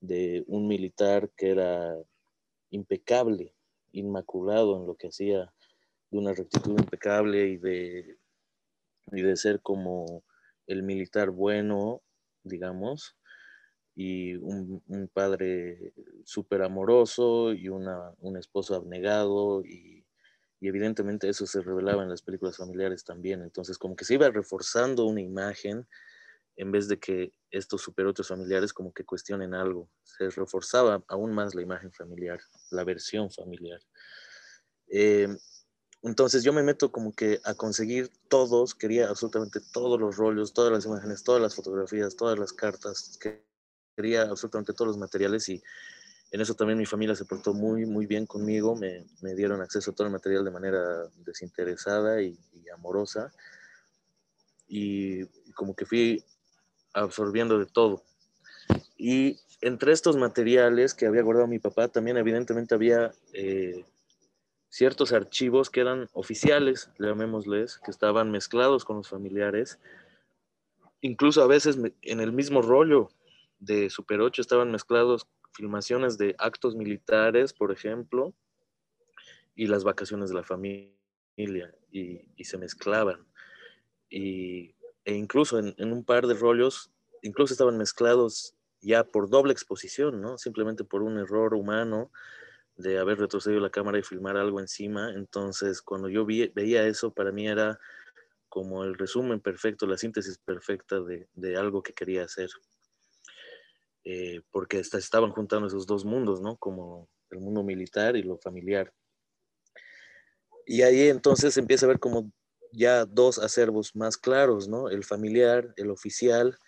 [0.00, 1.96] de un militar que era
[2.70, 3.52] impecable,
[3.92, 5.52] inmaculado en lo que hacía,
[6.10, 8.16] de una rectitud impecable y de,
[9.12, 10.22] y de ser como
[10.66, 12.00] el militar bueno,
[12.44, 13.16] digamos,
[13.94, 15.92] y un, un padre
[16.24, 20.06] súper amoroso y una, un esposo abnegado y,
[20.60, 23.42] y, evidentemente eso se revelaba en las películas familiares también.
[23.42, 25.86] Entonces como que se iba reforzando una imagen
[26.56, 29.88] en vez de que estos superotros familiares como que cuestionen algo.
[30.02, 33.80] Se reforzaba aún más la imagen familiar, la versión familiar.
[34.88, 35.28] Eh,
[36.02, 40.72] entonces yo me meto como que a conseguir todos, quería absolutamente todos los rollos, todas
[40.72, 43.18] las imágenes, todas las fotografías, todas las cartas,
[44.00, 45.62] quería absolutamente todos los materiales y
[46.32, 49.90] en eso también mi familia se portó muy, muy bien conmigo, me, me dieron acceso
[49.90, 50.80] a todo el material de manera
[51.26, 53.32] desinteresada y, y amorosa
[54.68, 56.24] y como que fui
[56.94, 58.04] absorbiendo de todo.
[58.96, 63.84] Y entre estos materiales que había guardado mi papá, también evidentemente había eh,
[64.68, 69.80] ciertos archivos que eran oficiales, llamémosles, que estaban mezclados con los familiares.
[71.00, 73.10] Incluso a veces en el mismo rollo
[73.60, 78.34] de Super 8 estaban mezclados filmaciones de actos militares, por ejemplo,
[79.54, 83.26] y las vacaciones de la familia, y, y se mezclaban.
[84.08, 86.92] Y e incluso en, un par de rollos,
[87.22, 90.38] incluso estaban mezclados ya por doble exposición, ¿no?
[90.38, 92.10] Simplemente por un error humano
[92.76, 95.10] de haber retrocedido la cámara y filmar algo encima.
[95.14, 97.78] Entonces, cuando yo veía eso, para mí era
[98.48, 102.50] como el resumen perfecto, la síntesis perfecta de, algo que quería hacer.
[104.04, 106.56] Eh, porque estaban juntando esos dos mundos, ¿no?
[106.56, 108.92] Como el mundo militar y lo familiar.
[110.66, 112.32] Y ahí entonces empieza a ver como
[112.72, 114.88] ya dos acervos más claros, ¿no?
[114.88, 116.58] El familiar, el oficial,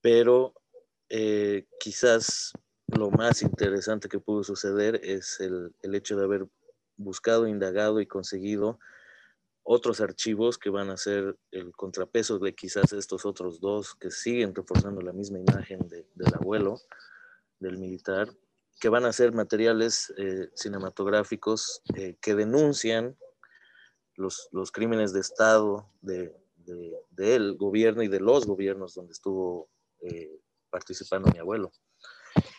[0.00, 0.54] pero
[1.08, 2.52] eh, quizás
[2.86, 6.46] lo más interesante que pudo suceder es el, hecho de haber
[6.96, 8.78] buscado, indagado y conseguido
[9.62, 14.54] otros archivos que van a ser el contrapeso de quizás estos otros dos que siguen
[14.54, 16.80] reforzando la misma imagen del abuelo,
[17.58, 18.28] del militar,
[18.80, 23.16] que van a ser materiales eh, cinematográficos eh, que denuncian
[24.16, 26.34] los, crímenes de Estado de,
[27.10, 29.70] del gobierno y de los gobiernos donde estuvo
[30.02, 31.72] eh, participando mi abuelo.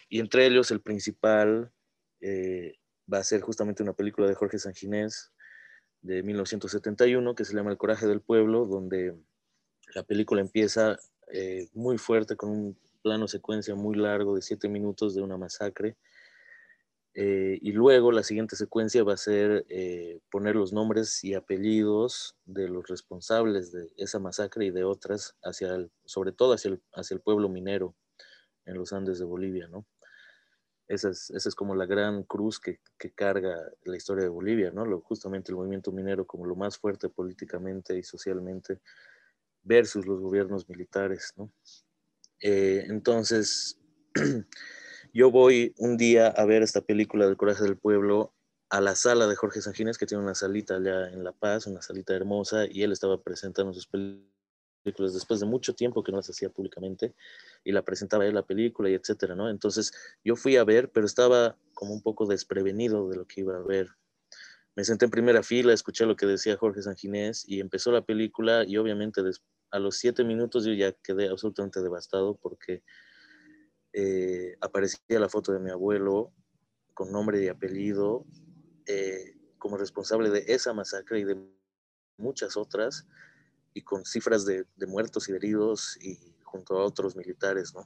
[0.10, 1.72] Y entre ellos el principal
[3.12, 5.32] va a ser justamente una película de Jorge Sanginés
[6.02, 9.16] de 1971 que se llama El coraje del pueblo, donde
[9.94, 10.98] la película empieza
[11.32, 15.98] eh, muy fuerte con un plano secuencia muy largo de siete minutos de una masacre
[17.14, 22.38] eh, y luego la siguiente secuencia va a ser eh, poner los nombres y apellidos
[22.46, 27.16] de los responsables de esa masacre y de otras, hacia sobre todo hacia el, hacia
[27.16, 27.96] el pueblo minero
[28.66, 29.86] en los Andes de Bolivia, ¿no?
[30.93, 34.86] Esa es, como la gran cruz que, que, carga la historia de Bolivia, ¿no?
[34.86, 38.80] Lo, justamente el movimiento minero como lo más fuerte políticamente y socialmente
[39.63, 41.51] versus los gobiernos militares, ¿no?
[42.41, 43.80] Eh, entonces,
[45.13, 48.34] Yo voy un día a ver esta película del Coraje del Pueblo
[48.69, 51.82] a la sala de Jorge Sanginés, que tiene una salita allá en La Paz, una
[51.82, 54.32] salita hermosa, y él estaba presentando sus películas
[54.84, 57.15] después de mucho tiempo que no las hacía públicamente,
[57.63, 59.50] y la presentaba él la película y etcétera, ¿no?
[59.50, 59.91] Entonces
[60.24, 63.62] yo fui a ver, pero estaba como un poco desprevenido de lo que iba a
[63.62, 63.89] ver.
[64.76, 68.63] Me senté en primera fila, escuché lo que decía Jorge Sanginés y empezó la película
[68.65, 69.22] y obviamente
[69.72, 72.84] a los siete minutos yo ya quedé absolutamente devastado porque
[73.94, 76.32] eh, aparecía la foto de mi abuelo
[76.94, 78.26] con nombre y apellido
[78.86, 81.38] eh, como responsable de esa masacre y de
[82.17, 83.08] muchas otras,
[83.74, 87.86] y con cifras de, muertos y heridos y junto a otros militares, ¿no?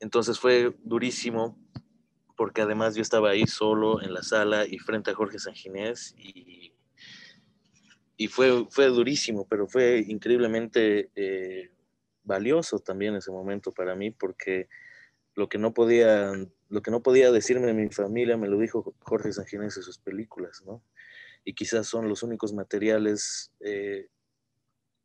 [0.00, 1.58] Entonces fue durísimo
[2.36, 6.72] porque además yo estaba ahí solo en la sala y frente a Jorge Sanginés y,
[8.16, 11.72] y fue, fue durísimo, pero fue increíblemente eh,
[12.22, 14.68] valioso también ese momento para mí porque
[15.34, 16.32] lo que no podía,
[16.68, 20.62] lo que no podía decirme mi familia me lo dijo Jorge Sanginés en sus películas,
[20.66, 20.82] ¿no?
[21.44, 24.08] Y quizás son los únicos materiales eh,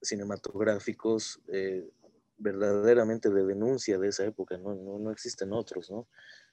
[0.04, 1.90] cinematográficos eh,
[2.38, 4.76] verdaderamente de denuncia de esa época, ¿no?
[4.76, 6.08] No, existen otros, ¿no?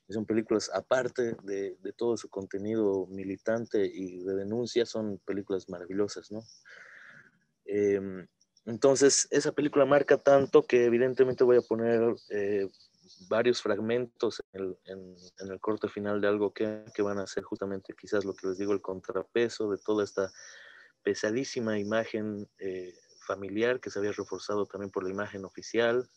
[0.09, 6.32] Son películas aparte de, de, todo su contenido militante y de denuncia, son películas maravillosas,
[6.32, 6.42] ¿no?
[7.64, 8.26] Eh,
[8.66, 12.68] entonces, esa película marca tanto que evidentemente voy a poner eh,
[13.28, 14.76] varios fragmentos en
[15.38, 18.72] el, corte final de algo que, van a ser justamente quizás lo que les digo,
[18.72, 20.30] el contrapeso de toda esta
[21.03, 22.94] pesadísima imagen eh,
[23.31, 26.09] familiar que se había reforzado también por la imagen oficial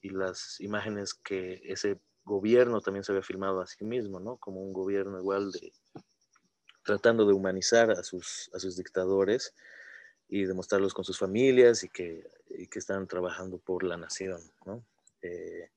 [0.00, 4.36] y las imágenes que ese gobierno también se había filmado a sí mismo, ¿no?
[4.36, 5.72] Como un gobierno igual de
[6.82, 9.54] tratando de humanizar a sus, a sus dictadores
[10.28, 14.40] y demostrarlos con sus familias y que, y que están trabajando por la nación.
[14.64, 14.84] ¿no?
[15.22, 15.70] Eh,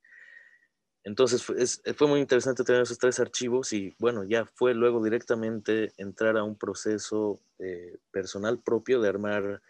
[1.03, 6.38] Entonces fue, muy interesante tener esos tres archivos y bueno, ya fue luego directamente entrar
[6.38, 9.61] a un proceso eh, personal propio de armar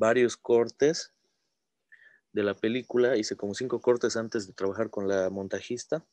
[0.00, 1.12] varios cortes
[2.32, 3.16] de la película.
[3.16, 6.04] Hice como cinco cortes antes de trabajar con la montajista.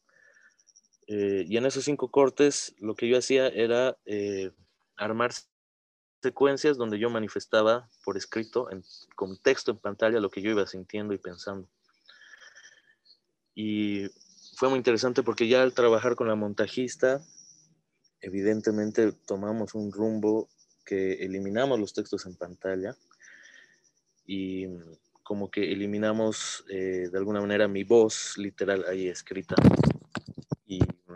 [1.07, 4.51] Eh, y en esos cinco cortes lo que yo hacía era eh,
[4.97, 5.31] armar
[6.21, 8.83] secuencias donde yo manifestaba por escrito, en,
[9.15, 11.69] con texto en pantalla, lo que yo iba sintiendo y pensando.
[13.55, 14.07] Y
[14.57, 17.21] fue muy interesante porque ya al trabajar con la montajista,
[18.19, 20.49] evidentemente tomamos un rumbo
[20.85, 22.97] que eliminamos los textos en pantalla
[24.27, 24.67] y
[25.23, 29.55] como que eliminamos eh, de alguna manera mi voz literal ahí escrita
[30.65, 31.15] y mm,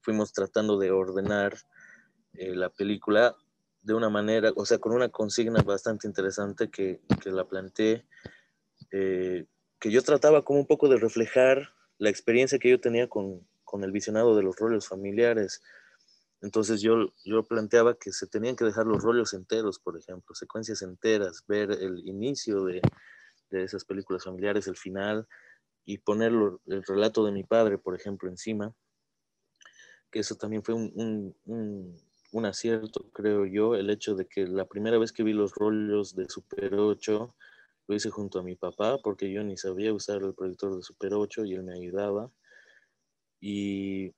[0.00, 1.56] fuimos tratando de ordenar
[2.34, 3.36] eh, la película
[3.82, 8.06] de una manera, o sea, con una consigna bastante interesante que, que la planteé,
[8.92, 9.46] eh,
[9.80, 13.82] que yo trataba como un poco de reflejar la experiencia que yo tenía con, con
[13.82, 15.62] el visionado de los rollos familiares.
[16.42, 20.82] Entonces yo, yo planteaba que se tenían que dejar los rollos enteros, por ejemplo, secuencias
[20.82, 22.82] enteras, ver el inicio de,
[23.50, 25.28] de esas películas familiares, el final,
[25.84, 26.32] y poner
[26.66, 28.74] el relato de mi padre, por ejemplo, encima,
[30.10, 32.00] que eso también fue un, un, un,
[32.32, 36.14] un, acierto, creo yo, el hecho de que la primera vez que vi los rollos
[36.16, 37.34] de Super 8,
[37.86, 41.14] lo hice junto a mi papá porque yo ni sabía usar el proyector de Super
[41.14, 42.30] 8 y él me ayudaba.
[43.40, 44.12] Y,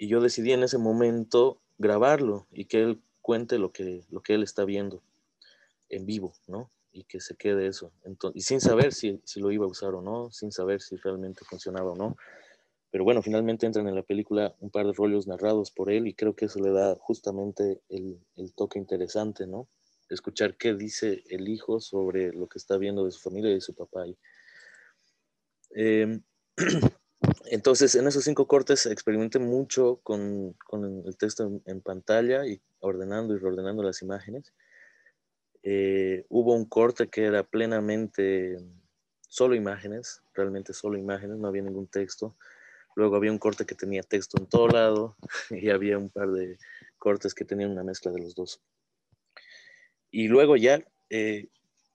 [0.00, 4.32] y yo decidí en ese momento grabarlo y que él cuente lo que, lo que
[4.34, 5.02] él está viendo
[5.90, 6.70] en vivo, ¿no?
[6.90, 7.92] Y que se quede eso.
[8.04, 10.96] Entonces, y sin saber si, si lo iba a usar o no, sin saber si
[10.96, 12.16] realmente funcionaba o no.
[12.90, 16.14] Pero bueno, finalmente entran en la película un par de rollos narrados por él y
[16.14, 19.68] creo que eso le da justamente el, el toque interesante, ¿no?
[20.14, 23.60] escuchar qué dice el hijo sobre lo que está viendo de su familia y de
[23.60, 24.04] su papá.
[25.70, 26.22] Em,
[27.50, 30.56] entonces, en esos cinco cortes experimenté mucho con,
[31.04, 34.52] el texto en, pantalla y ordenando y reordenando las imágenes.
[35.64, 38.56] Eh, hubo un corte que era plenamente
[39.28, 42.36] solo imágenes, realmente solo imágenes, no había ningún texto.
[42.94, 45.16] Luego había un corte que tenía texto en todo lado
[45.50, 46.56] y había un par de
[46.98, 48.60] cortes que tenían una mezcla de los dos.
[50.12, 51.48] Y luego ya eh,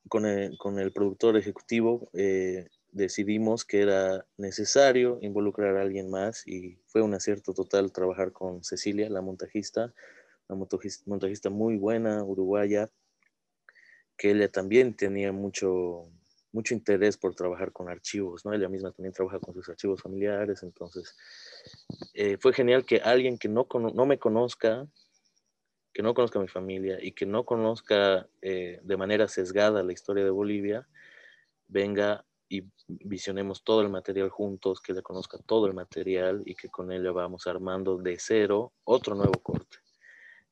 [0.10, 6.48] con, el, con, el, productor ejecutivo eh, decidimos que era necesario involucrar a alguien más
[6.48, 9.94] y fue un acierto total trabajar con Cecilia, la montajista,
[10.48, 10.66] una
[11.06, 12.90] montajista, muy buena, uruguaya,
[14.18, 16.10] que ella también tenía mucho,
[16.54, 18.54] mucho interés por trabajar con archivos, ¿no?
[18.54, 21.18] Ella misma también trabaja con sus archivos familiares, entonces
[22.14, 24.88] eh, fue genial que alguien que no, no me conozca
[25.94, 29.94] que no conozca a mi familia y que no conozca eh, de manera sesgada la
[29.94, 30.88] historia de Bolivia,
[31.70, 36.70] venga y visionemos todo el material juntos, que le conozca todo el material y que
[36.70, 39.78] con ella vamos armando de cero otro nuevo corte.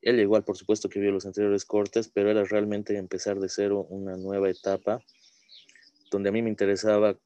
[0.02, 3.86] Ella igual, por supuesto, que vio los anteriores cortes, pero era realmente empezar de cero
[3.90, 5.00] una nueva etapa
[6.12, 7.18] donde a mí me interesaba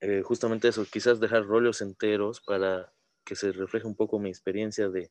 [0.00, 2.92] eh, justamente eso, quizás dejar rollos enteros para
[3.24, 5.10] que se refleje un poco mi experiencia de,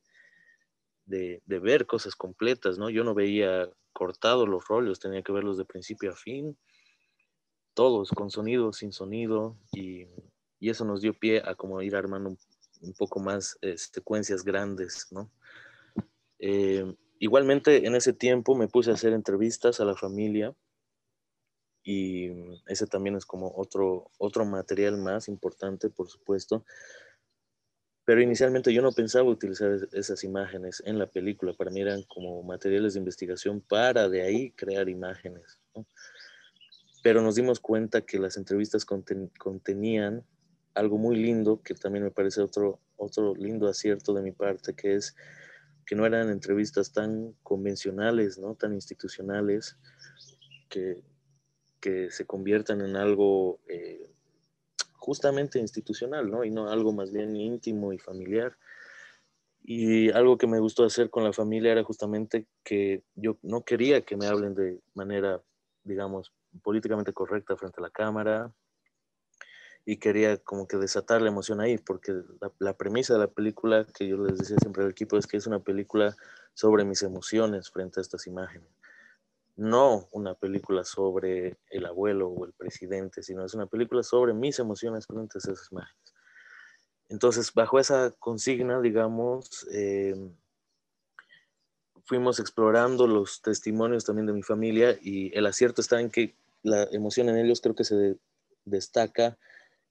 [1.05, 2.89] de, ver cosas completas, ¿no?
[2.89, 6.57] Yo no veía cortados los rollos, tenía que verlos de principio a fin,
[7.73, 10.07] todos, con sonido, sin sonido, y,
[10.59, 12.37] eso nos dio pie a como ir armando
[12.81, 15.29] un, poco más eh, secuencias grandes, ¿no?
[16.39, 20.55] Eh, igualmente, en ese tiempo me puse a hacer entrevistas a la familia,
[21.83, 22.29] y
[22.67, 26.65] ese también es como otro, otro material más importante, por supuesto,
[28.05, 32.43] pero inicialmente yo no pensaba utilizar esas imágenes en la película, para mí eran como
[32.43, 35.59] materiales de investigación para de ahí crear imágenes.
[37.03, 40.25] Pero nos dimos cuenta que las entrevistas contenían
[40.73, 44.95] algo muy lindo, que también me parece otro, otro lindo acierto de mi parte, que
[44.95, 45.15] es
[45.85, 48.55] que no eran entrevistas tan convencionales, ¿no?
[48.55, 49.77] tan institucionales,
[50.69, 51.03] que,
[51.79, 54.09] que se conviertan en algo eh,
[54.95, 56.45] justamente institucional, ¿no?
[56.45, 58.57] Y no algo más bien íntimo y familiar.
[59.61, 64.01] Y algo que me gustó hacer con la familia era justamente que yo no quería
[64.01, 65.41] que me hablen de manera,
[65.83, 68.53] digamos, políticamente correcta frente a la cámara
[69.85, 73.85] y quería como que desatar la emoción ahí, porque la, la premisa de la película
[73.85, 76.15] que yo les decía siempre al equipo es que es una película
[76.53, 78.69] sobre mis emociones frente a estas imágenes
[79.55, 84.59] no una película sobre el abuelo o el presidente, sino es una película sobre mis
[84.59, 86.13] emociones frente a esas imágenes.
[87.09, 90.15] Entonces, bajo esa consigna, digamos, eh,
[92.05, 96.87] fuimos explorando los testimonios también de mi familia y el acierto está en que la
[96.91, 98.15] emoción en ellos creo que se
[98.65, 99.37] destaca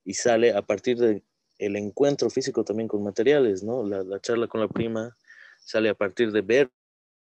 [0.04, 1.22] y sale a partir de
[1.58, 3.86] el encuentro físico también con materiales, ¿no?
[3.86, 5.16] La, charla con la prima
[5.64, 6.70] sale a partir de ver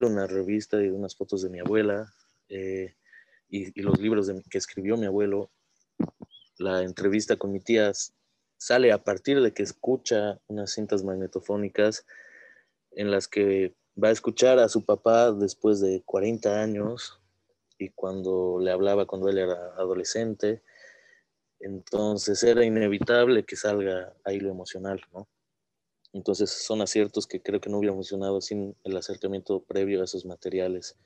[0.01, 2.11] una revista y unas fotos de mi abuela
[2.49, 2.95] eh,
[3.49, 5.51] y, los libros que escribió mi abuelo.
[6.59, 7.93] La entrevista con mi tía
[8.57, 12.07] sale a partir de que escucha unas cintas magnetofónicas
[12.93, 17.22] en las que va a escuchar a su papá después de 40 años
[17.83, 20.63] y cuando le hablaba cuando él era adolescente.
[21.61, 25.29] Entonces era inevitable que salga ahí lo emocional, ¿no?
[26.13, 30.27] Entonces son aciertos que creo que no hubiera funcionado sin el acercamiento previo a esos
[30.27, 30.97] materiales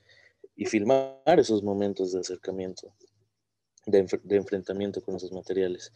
[0.55, 2.93] y filmar esos momentos de acercamiento,
[3.85, 4.05] de,
[4.35, 5.93] enfrentamiento con esos materiales.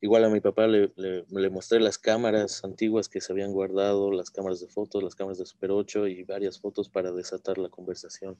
[0.00, 4.30] Igual a mi papá le, le, mostré las cámaras antiguas que se habían guardado, las
[4.30, 8.38] cámaras de fotos, las cámaras de Super 8 y varias fotos para desatar la conversación.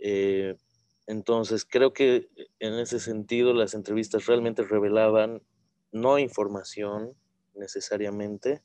[0.00, 0.56] Eh,
[1.06, 2.28] entonces, creo que
[2.58, 5.42] en ese sentido las entrevistas realmente revelaban
[5.92, 7.14] no información
[7.54, 8.62] necesariamente,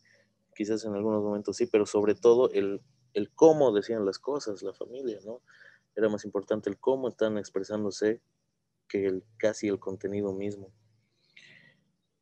[0.55, 2.81] quizás en algunos momentos sí, pero sobre todo el,
[3.13, 5.41] el cómo decían las cosas, la familia, ¿no?
[5.95, 8.21] Era más importante el cómo están expresándose
[8.87, 10.71] que el, casi el contenido mismo.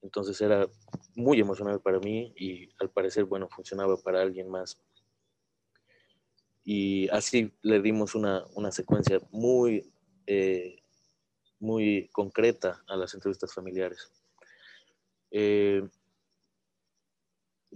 [0.01, 0.67] Entonces era
[1.15, 4.81] muy emocional para mí y al parecer, bueno, funcionaba para alguien más.
[6.63, 9.91] Y así le dimos una, secuencia muy,
[10.27, 10.77] eh,
[11.59, 14.11] muy concreta a las entrevistas familiares.
[15.31, 15.87] Eh,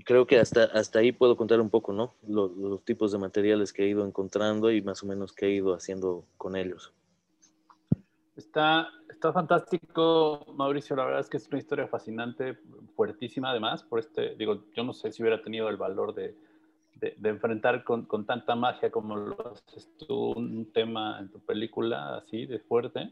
[0.05, 2.15] creo que hasta, hasta ahí puedo contar un poco, ¿no?
[2.27, 5.51] Los, los, tipos de materiales que he ido encontrando y más o menos que he
[5.51, 6.93] ido haciendo con ellos.
[8.35, 10.95] Está, está fantástico, Mauricio.
[10.95, 12.59] La verdad es que es una historia fascinante,
[12.95, 13.83] fuertísima además.
[13.83, 16.37] Por este, digo, yo no sé si hubiera tenido el valor de,
[16.99, 22.17] de, enfrentar con, con, tanta magia como lo haces tú un tema en tu película
[22.17, 23.11] así de fuerte.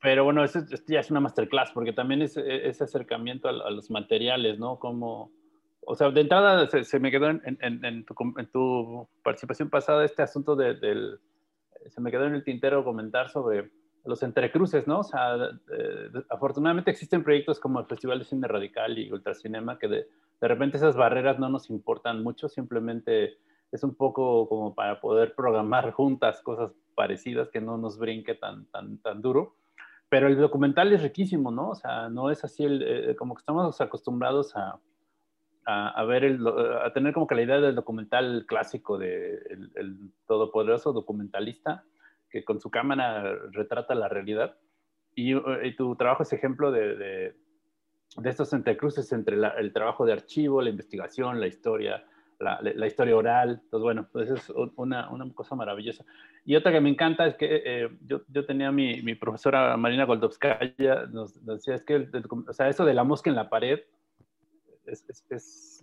[0.00, 4.58] Pero bueno, esto, ya es una masterclass porque también es ese acercamiento a, los materiales,
[4.58, 4.78] ¿no?
[4.78, 5.32] Como,
[5.80, 10.04] o sea, de entrada se, me quedó en, en, en, tu, en, tu, participación pasada
[10.04, 11.20] este asunto de, del,
[11.88, 13.70] se me quedó en el tintero comentar sobre
[14.04, 15.00] los entrecruces, ¿no?
[15.00, 15.36] O sea,
[16.28, 20.08] afortunadamente existen proyectos como el Festival de Cine Radical y Ultracinema que de,
[20.40, 23.38] de, repente esas barreras no nos importan mucho, simplemente
[23.72, 28.66] es un poco como para poder programar juntas cosas parecidas que no nos brinque tan,
[28.66, 29.56] tan, tan duro.
[30.08, 31.70] Pero el documental es riquísimo, ¿no?
[31.70, 34.78] O sea, no es así el, eh, como que estamos acostumbrados a,
[35.64, 40.12] a, ver el, a tener como que la idea del documental clásico de el, el
[40.26, 41.84] todopoderoso documentalista
[42.34, 44.56] que con su cámara retrata la realidad.
[45.14, 45.34] Y,
[45.76, 47.36] tu trabajo es ejemplo de,
[48.16, 52.04] de estos entrecruces entre el trabajo de archivo, la investigación, la historia,
[52.38, 53.60] la, historia oral.
[53.64, 56.04] Entonces, bueno, pues es una, una, cosa maravillosa.
[56.44, 60.04] Y otra que me encanta es que eh, yo, yo, tenía mi, mi, profesora Marina
[60.04, 62.08] Goldovskaya, nos, decía, es que,
[62.46, 63.80] o sea, eso de la mosca en la pared,
[64.86, 65.82] es, es,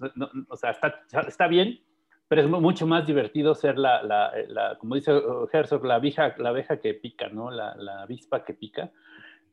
[0.49, 1.79] o sea, está, está bien,
[2.27, 5.11] pero es mucho más divertido ser la, la, la como dice
[5.51, 7.51] Herzog, la abeja, la abeja que pica, ¿no?
[7.51, 8.91] La, la avispa que pica.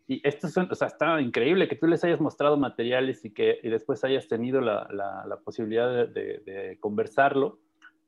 [0.08, 3.60] Y esto es, o sea, está increíble que tú les hayas mostrado materiales y que
[3.62, 7.60] y después hayas tenido la, la posibilidad de, de, conversarlo,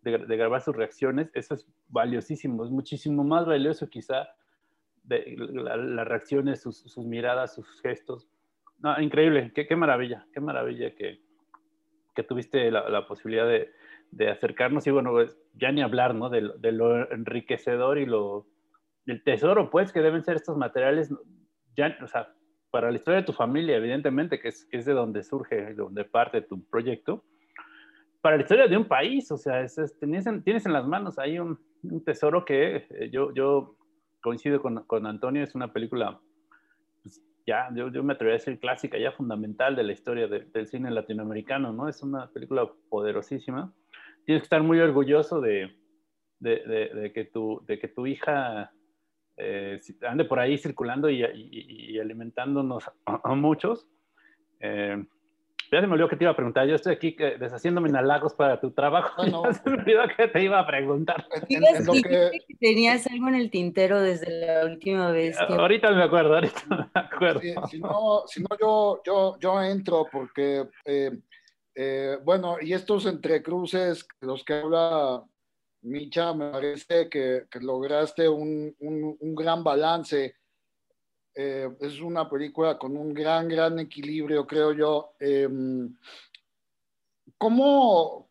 [0.03, 1.31] de, de, grabar sus reacciones.
[1.35, 4.31] Eso es valiosísimo, es muchísimo más valioso quizá
[5.05, 8.27] de las reacciones, sus, sus, miradas, sus gestos.
[8.79, 11.21] No, increíble, qué, qué maravilla, qué maravilla que,
[12.15, 13.71] que tuviste la posibilidad de,
[14.11, 16.29] de acercarnos y bueno, pues, ya ni hablar, ¿no?
[16.31, 18.47] De, de, lo enriquecedor y lo,
[19.07, 21.13] el tesoro, pues, que deben ser estos materiales,
[21.77, 22.33] ya, o sea,
[22.71, 25.75] para la historia de tu familia, evidentemente, que es, que es de donde surge, de
[25.75, 27.25] donde parte tu proyecto,
[28.21, 31.19] para la historia de un país, o sea, es, tienes, en, tienes, en, las manos
[31.19, 33.77] ahí un, un tesoro que eh, yo, yo
[34.21, 36.21] coincido con, con, Antonio, es una película,
[37.03, 40.41] pues, ya, yo, yo, me atrevería a decir clásica, ya fundamental de la historia de,
[40.41, 41.89] del cine latinoamericano, ¿no?
[41.89, 43.73] Es una película poderosísima
[44.25, 45.77] tienes que estar muy orgulloso de,
[46.39, 48.73] de, de, que, tu, de que tu hija
[49.41, 53.89] eh, ande por ahí circulando y, y, alimentándonos a, muchos.
[54.61, 55.03] Eh,
[55.73, 56.67] ya se me olvidó que te iba a preguntar.
[56.67, 59.25] Yo estoy aquí deshaciéndome en halagos para tu trabajo.
[59.25, 59.53] No, no.
[59.55, 61.27] se me olvidó que te iba a preguntar.
[61.49, 62.31] En, en lo que...
[62.59, 65.39] Tenías algo en el tintero desde la última vez.
[65.39, 65.55] Que...
[65.55, 67.41] Ahorita me acuerdo, ahorita me acuerdo.
[67.41, 71.13] Si, si no, si no yo, yo, yo entro porque eh,
[71.75, 75.23] eh, bueno, y estos entrecruces, los que habla
[75.83, 80.35] Micha, me parece que, lograste un, un, gran balance.
[81.35, 85.15] Eh, es una película con un gran, gran equilibrio, creo yo.
[85.19, 85.49] Eh,
[87.39, 88.29] ¿cómo,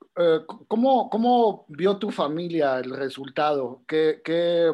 [0.67, 3.81] cómo, ¿Cómo vio tu familia el resultado?
[3.87, 4.71] ¿Qué, qué,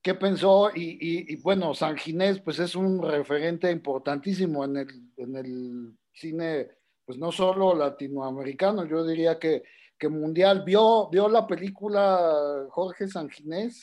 [0.00, 0.70] qué pensó?
[0.72, 5.98] Y, y, y, bueno, San Ginés, pues es un referente importantísimo en el, en el
[6.12, 6.68] cine,
[7.04, 9.64] pues no solo latinoamericano, yo diría que,
[10.02, 10.64] que mundial.
[10.64, 13.82] ¿Vio, ¿Vio la película Jorge Sanginés?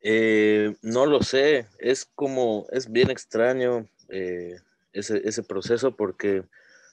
[0.00, 4.54] Eh, no lo sé, es como, es bien extraño eh,
[4.92, 6.44] ese, ese, proceso porque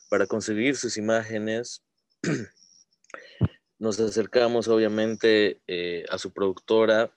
[0.09, 1.83] para conseguir sus imágenes
[3.77, 7.15] nos acercamos obviamente eh, a su productora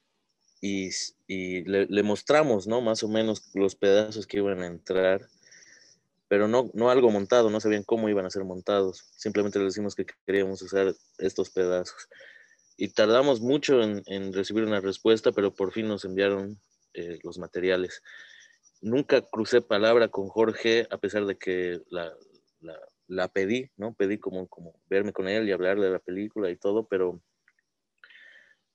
[0.60, 0.90] y,
[1.26, 2.82] y le, le, mostramos, ¿no?
[2.82, 5.26] Más o menos los pedazos que iban a entrar,
[6.28, 9.94] pero no, no algo montado, no sabían cómo iban a ser montados, simplemente le decimos
[9.94, 12.08] que queríamos usar estos pedazos
[12.76, 16.60] y tardamos mucho en, en, recibir una respuesta, pero por fin nos enviaron
[16.94, 18.02] eh, los materiales.
[18.82, 22.12] Nunca crucé palabra con Jorge, a pesar de que la,
[22.60, 23.94] la, la, pedí, ¿no?
[23.94, 27.22] Pedí como, como verme con él y hablar de la película y todo, pero,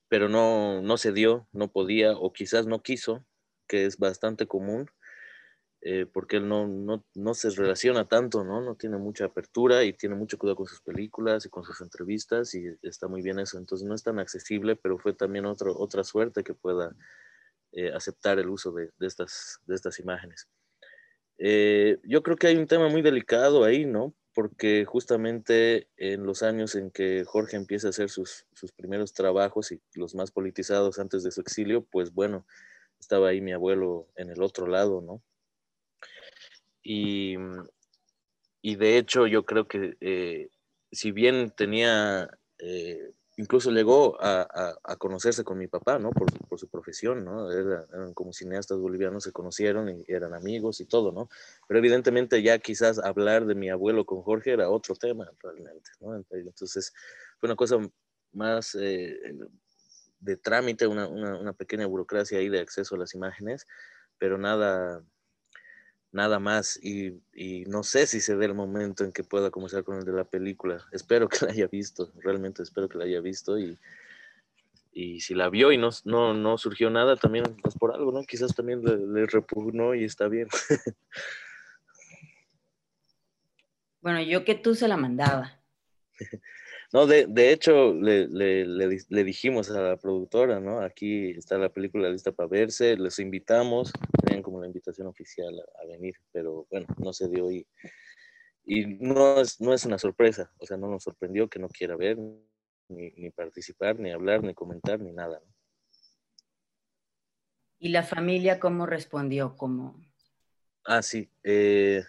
[0.08, 3.24] pero no, no se dio, no podía, o quizás no quiso,
[3.68, 4.90] que es bastante común
[5.84, 8.60] eh, porque él no, no, no, se relaciona tanto, ¿no?
[8.60, 12.54] No tiene mucha apertura y tiene mucho cuidado con sus películas y con sus entrevistas
[12.54, 13.58] y está muy bien eso.
[13.58, 16.94] Entonces no es tan accesible, pero fue también otro, otra suerte que pueda
[17.72, 20.46] eh, aceptar el uso de, de, estas, de estas imágenes.
[21.38, 24.14] Eh, yo creo que hay un tema muy delicado ahí, ¿no?
[24.34, 29.72] Porque justamente en los años en que Jorge empieza a hacer sus, sus primeros trabajos
[29.72, 32.46] y los más politizados antes de su exilio, pues bueno,
[33.00, 35.20] estaba ahí mi abuelo en el otro lado, ¿no?
[36.82, 37.36] Y,
[38.60, 40.48] y de hecho yo creo que eh,
[40.90, 42.28] si bien tenía,
[42.58, 46.10] eh, incluso llegó a, a, a, conocerse con mi papá, ¿no?
[46.10, 47.50] Por, por su profesión, ¿no?
[47.50, 51.28] Era, eran como cineastas bolivianos, se conocieron y eran amigos y todo, ¿no?
[51.66, 56.14] Pero evidentemente ya quizás hablar de mi abuelo con Jorge era otro tema realmente, ¿no?
[56.14, 56.92] Entonces
[57.38, 57.78] fue una cosa
[58.32, 59.18] más eh,
[60.20, 63.66] de trámite, una, una, una pequeña burocracia ahí de acceso a las imágenes,
[64.18, 65.02] pero nada,
[66.12, 69.82] nada más y, y, no sé si se dé el momento en que pueda comenzar
[69.82, 70.84] con el de la película.
[70.92, 73.78] Espero que la haya visto, realmente espero que la haya visto y,
[74.92, 78.22] y si la vio y no, no, no surgió nada, también pues por algo, ¿no?
[78.24, 80.48] Quizás también le, le repugnó y está bien.
[84.02, 85.60] bueno, yo que tú se la mandaba.
[86.92, 90.80] No, de, de hecho, le, le, le, dijimos a la productora, ¿no?
[90.80, 95.82] Aquí está la película lista para verse, les invitamos, tenían como la invitación oficial a,
[95.82, 97.66] a venir, pero bueno, no se dio y,
[98.64, 101.96] y no, es, no es una sorpresa, o sea, no nos sorprendió que no quiera
[101.96, 102.18] ver,
[102.88, 105.40] ni, ni participar, ni hablar, ni comentar, ni nada.
[105.40, 105.52] ¿no?
[107.78, 109.56] ¿Y la familia cómo respondió?
[109.56, 110.00] ¿Cómo?
[110.84, 111.28] Ah, sí.
[111.42, 112.04] Eh,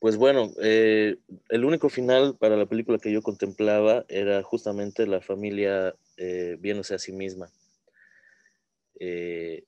[0.00, 1.16] pues bueno, eh,
[1.48, 6.94] el único final para la película que yo contemplaba era justamente la familia eh, viéndose
[6.94, 7.50] a sí misma.
[9.00, 9.64] Eh,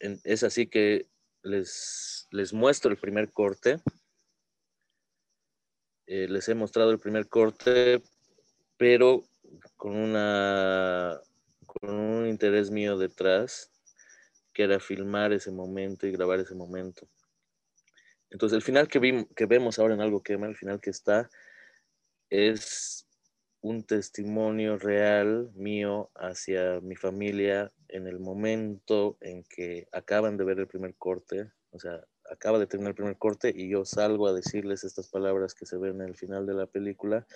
[0.00, 1.06] es así que
[1.42, 3.78] les, les, muestro el primer corte.
[6.06, 8.02] Les he mostrado el primer corte,
[8.76, 9.24] pero
[9.76, 11.18] con, una,
[11.66, 13.70] con un interés mío detrás,
[14.52, 17.08] que era filmar ese momento y grabar ese momento.
[18.34, 21.30] Entonces, el final que, vi, que vemos ahora en Algo Quema, el final que está,
[22.30, 23.06] es
[23.60, 30.58] un testimonio real mío hacia mi familia en el momento en que acaban de ver
[30.58, 34.32] el primer corte, o sea, acaba de terminar el primer corte y yo salgo a
[34.32, 37.28] decirles estas palabras que se ven en el final de la película.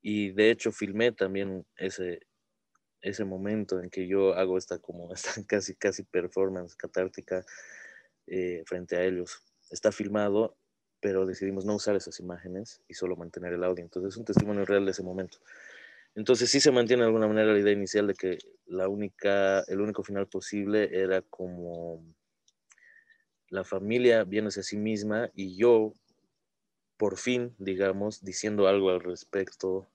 [0.00, 2.20] Y de hecho filmé también ese,
[3.02, 7.44] ese momento en que yo hago esta como esta casi casi performance catártica
[8.26, 10.56] eh, frente a ellos está filmado,
[11.00, 13.82] pero decidimos no usar esas imágenes y solo mantener el audio.
[13.82, 15.38] Entonces es un testimonio real de ese momento.
[16.14, 19.80] Entonces sí se mantiene de alguna manera la idea inicial de que la única, el
[19.80, 22.04] único final posible era como
[23.48, 25.92] la familia viéndose a sí misma y yo,
[26.98, 29.88] por fin, digamos, diciendo algo al respecto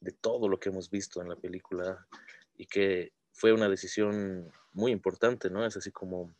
[0.00, 2.06] de todo lo que hemos visto en la película
[2.56, 5.64] y que fue una decisión muy importante, ¿no?
[5.64, 6.34] Es así como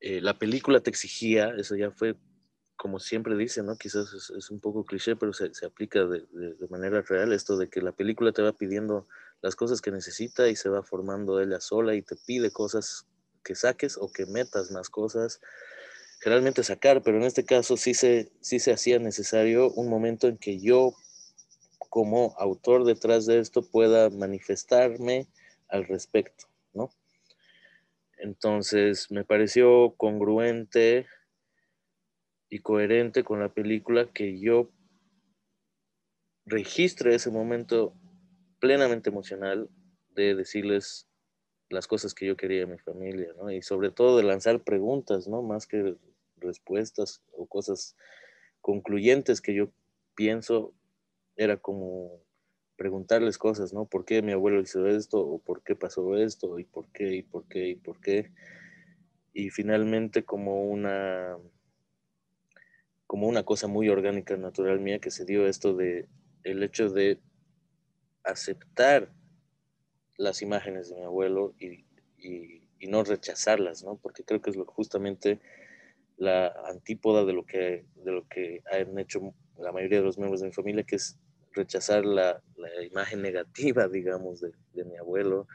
[0.00, 2.16] eh, la película te exigía, eso ya fue
[2.78, 3.76] como siempre dice, ¿no?
[3.76, 7.82] Quizás es, un poco cliché, pero se, aplica de, de, manera real esto de que
[7.82, 9.08] la película te va pidiendo
[9.42, 13.04] las cosas que necesita y se va formando ella sola y te pide cosas
[13.42, 15.40] que saques o que metas más cosas.
[16.20, 20.38] Generalmente sacar, pero en este caso sí se, sí se hacía necesario un momento en
[20.38, 20.94] que yo,
[21.88, 25.26] como autor detrás de esto, pueda manifestarme
[25.68, 26.47] al respecto.
[28.18, 31.06] Entonces me pareció congruente
[32.48, 34.70] y coherente con la película que yo
[36.46, 37.94] registre ese momento
[38.58, 39.68] plenamente emocional
[40.14, 41.06] de decirles
[41.68, 43.50] las cosas que yo quería en mi familia, ¿no?
[43.50, 45.42] Y sobre todo de lanzar preguntas, ¿no?
[45.42, 45.96] Más que
[46.36, 47.96] respuestas o cosas
[48.60, 49.70] concluyentes que yo
[50.14, 50.72] pienso,
[51.36, 52.20] era como
[52.78, 53.86] preguntarles cosas, ¿no?
[53.86, 55.18] ¿Por qué mi abuelo hizo esto?
[55.20, 56.58] ¿O por qué pasó esto?
[56.60, 57.16] ¿Y por qué?
[57.16, 57.68] ¿Y por qué?
[57.68, 58.32] ¿Y por qué?
[59.34, 61.36] Y finalmente como una
[63.06, 66.08] como una cosa muy orgánica, natural mía, que se dio esto de
[66.44, 67.20] el hecho de
[68.22, 69.10] aceptar
[70.16, 71.84] las imágenes de mi abuelo y,
[72.88, 73.96] no rechazarlas, ¿no?
[73.96, 75.40] Porque creo que es lo, justamente
[76.16, 80.40] la antípoda de lo, que, de lo que han hecho la mayoría de los miembros
[80.40, 81.18] de mi familia, que es
[81.52, 82.42] rechazar la,
[82.90, 84.52] imagen negativa, digamos, de,
[84.84, 85.46] mi abuelo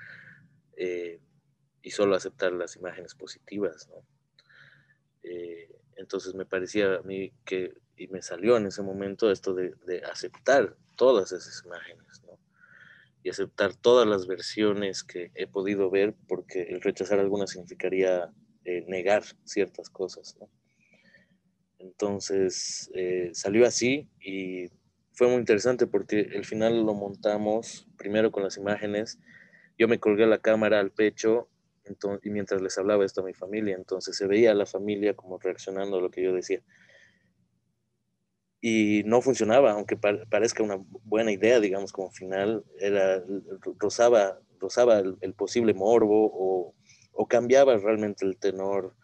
[0.77, 1.19] eh,
[1.81, 3.89] y solo aceptar las imágenes positivas.
[5.23, 9.73] Eh, entonces me parecía a mí que, y me salió en ese momento esto de,
[10.09, 12.03] aceptar todas esas imágenes.
[13.25, 18.29] Y aceptar todas las versiones que he podido ver, porque el rechazar algunas significaría
[18.65, 20.37] eh, negar ciertas cosas.
[21.79, 22.91] Entonces
[23.33, 24.69] salió así y
[25.13, 29.19] fue muy interesante porque el final lo montamos primero con las imágenes.
[29.77, 31.49] Yo me colgué la cámara al pecho
[32.23, 35.37] y mientras les hablaba esto a mi familia, entonces se veía a la familia como
[35.37, 36.61] reaccionando a lo que yo decía.
[38.61, 43.21] Y no funcionaba, aunque parezca una buena idea, digamos, como final, era,
[43.77, 46.73] rozaba, rozaba el, posible morbo o,
[47.11, 48.95] o, cambiaba realmente el tenor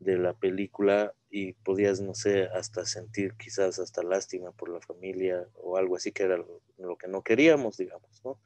[0.00, 5.46] de la película y podías, no sé, hasta sentir quizás hasta lástima por la familia
[5.54, 8.38] o algo así, que era lo, que no queríamos, digamos, ¿no?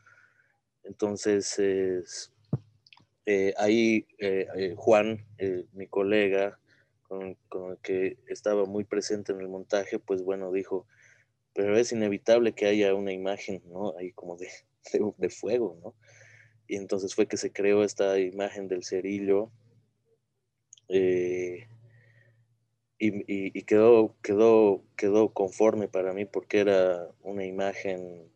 [0.85, 1.59] Entonces,
[3.25, 5.25] eh, ahí eh, eh, Juan,
[5.73, 6.59] mi colega,
[7.09, 10.87] con, el que estaba muy presente en el montaje, pues bueno, dijo,
[11.55, 13.97] pero es inevitable que haya una imagen, ¿no?
[13.99, 14.49] Ahí como de,
[15.19, 15.95] de, fuego, ¿no?
[16.67, 19.51] Y entonces fue que se creó esta imagen del cerillo.
[20.99, 21.64] Y,
[22.99, 28.30] y, quedó, quedó, quedó conforme para mí porque era una imagen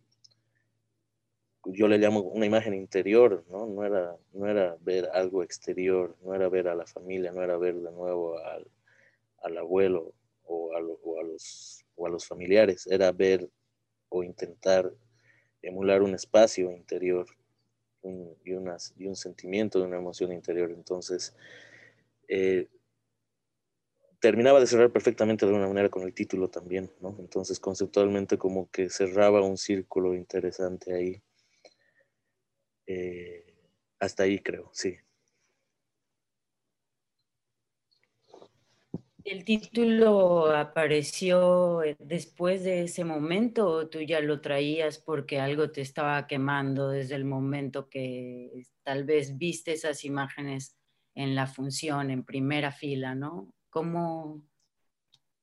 [1.73, 3.67] yo le llamo una imagen interior, ¿no?
[3.67, 7.57] No era, no era ver algo exterior, no era ver a la familia, no era
[7.57, 10.13] ver de nuevo al, abuelo
[10.45, 13.49] o a, los, o a los familiares, era ver
[14.09, 14.93] o intentar
[15.63, 17.27] emular un espacio interior
[18.45, 20.71] y, unas, y un sentimiento de una emoción interior.
[20.71, 21.35] Entonces,
[22.29, 22.69] eh,
[24.21, 26.91] terminaba de cerrar perfectamente de una manera con el título también.
[27.19, 31.23] Entonces, conceptualmente como que cerraba un círculo interesante ahí.
[32.87, 33.45] Eh,
[33.99, 34.97] hasta ahí creo, sí.
[39.25, 45.81] ¿El título apareció después de ese momento o tú ya lo traías porque algo te
[45.81, 48.53] estaba quemando desde el momento que
[48.85, 50.76] tal vez viste esas imágenes
[51.17, 53.53] en la función, en primera fila, ¿no?
[53.71, 54.43] ¿Cómo,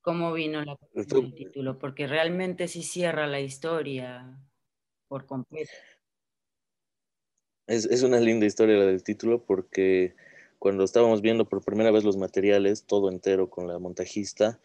[0.01, 1.79] cómo vino la, el título?
[1.79, 4.39] Porque realmente sí cierra la historia
[5.07, 5.71] por completo.
[7.65, 10.15] Es, una linda historia la del título porque
[10.59, 14.59] cuando estábamos viendo por primera vez los materiales, todo entero con la montajista,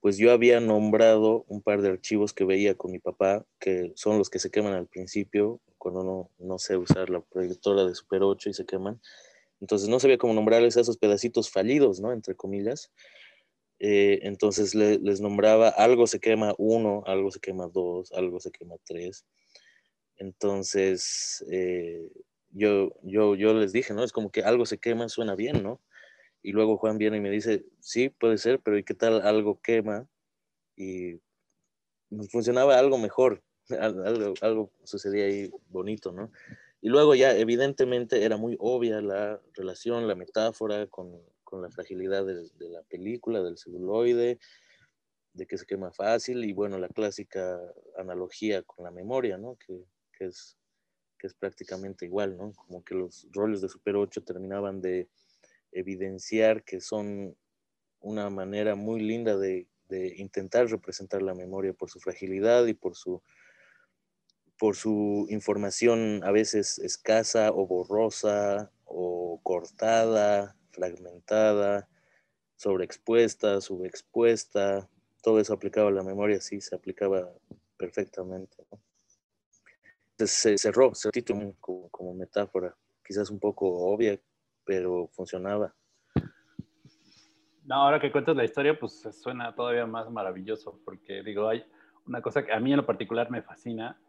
[0.00, 4.18] pues yo había nombrado un par de archivos que veía con mi papá, que son
[4.18, 8.22] los que se queman al principio, cuando no, no sé usar la proyectora de Super
[8.22, 9.00] 8 y se queman.
[9.62, 12.12] Entonces no sabía cómo nombrarles esos pedacitos fallidos, ¿no?
[12.12, 12.90] Entre comillas.
[13.78, 18.74] Eh, entonces les nombraba algo se quema uno, algo se quema dos, algo se quema
[18.84, 19.24] tres.
[20.16, 22.10] Entonces, eh,
[22.50, 24.02] yo, yo, yo les dije, ¿no?
[24.02, 25.80] Es como que algo se quema, suena bien, ¿no?
[26.42, 29.60] Y luego Juan viene y me dice, sí, puede ser, pero ¿y qué tal algo
[29.62, 30.08] quema?
[30.76, 31.20] Y
[32.30, 33.44] funcionaba algo mejor,
[33.78, 36.32] algo, algo sucedía ahí bonito, ¿no?
[36.82, 42.26] Y luego ya evidentemente era muy obvia la relación, la metáfora con, con la fragilidad
[42.26, 44.38] de, de, la película, del celuloide,
[45.34, 47.58] de que se quema fácil y bueno, la clásica
[47.96, 49.56] analogía con la memoria, ¿no?
[49.56, 49.84] Que,
[50.20, 50.56] es
[51.18, 52.52] que es prácticamente igual, ¿no?
[52.52, 55.08] Como que los roles de Super 8 terminaban de
[55.72, 57.36] evidenciar que son
[58.00, 59.68] una manera muy linda de,
[60.16, 63.22] intentar representar la memoria por su fragilidad y por su,
[64.62, 71.88] por su información a veces escasa o borrosa o cortada, fragmentada,
[72.54, 74.88] sobreexpuesta, subexpuesta,
[75.20, 77.28] todo eso aplicaba a la memoria, sí, se aplicaba
[77.76, 78.64] perfectamente.
[78.70, 78.78] ¿no?
[80.28, 82.72] se cerró, se título como, como, metáfora,
[83.04, 84.16] quizás un poco obvia,
[84.64, 85.74] pero funcionaba.
[87.64, 91.64] No, ahora que cuentas la historia, pues suena todavía más maravilloso, porque digo, hay
[92.06, 94.00] una cosa que a mí en lo particular me fascina,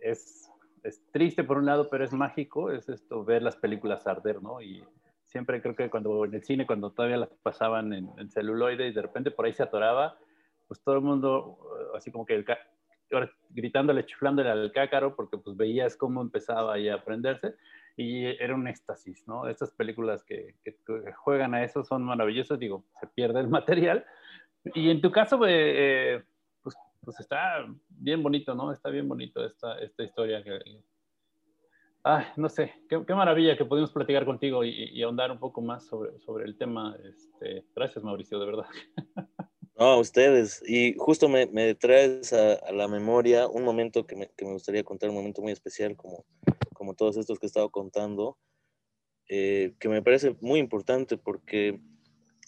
[0.00, 0.50] es
[0.82, 4.60] es triste por un lado, pero es mágico, es esto, ver las películas arder, ¿no?
[4.60, 4.82] Y
[5.24, 8.92] siempre creo que cuando en el cine, cuando todavía las pasaban en, en celuloide y
[8.92, 10.18] de repente por ahí se atoraba,
[10.68, 12.46] pues todo el mundo, eh, así como que el,
[13.50, 17.54] gritándole, chiflándole al cácaro, porque pues veías cómo empezaba ahí a prenderse
[17.96, 19.48] y era un éxtasis, ¿no?
[19.48, 20.54] Estas películas que,
[21.16, 24.04] juegan a eso son maravillosas, digo, se pierde el material.
[24.74, 26.22] Y en tu caso, eh,
[27.10, 28.72] pues, está bien bonito, ¿no?
[28.72, 30.60] Está bien bonito esta, esta historia que...
[32.02, 36.18] Ay, no sé, qué, maravilla que pudimos platicar contigo y, ahondar un poco más sobre,
[36.20, 36.96] sobre el tema.
[37.04, 38.66] Este, gracias, Mauricio, de verdad.
[39.76, 40.62] No, ustedes.
[40.68, 44.52] Y justo me, me traes a, a, la memoria un momento que me, que me,
[44.52, 46.26] gustaría contar, un momento muy especial, como,
[46.74, 48.36] como todos estos que he estado contando,
[49.26, 51.80] eh, que me parece muy importante porque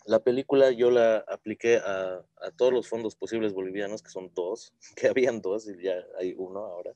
[0.06, 4.72] la película yo la apliqué a, a, todos los fondos posibles bolivianos, que son dos,
[4.96, 6.94] que habían dos y ya hay uno ahora.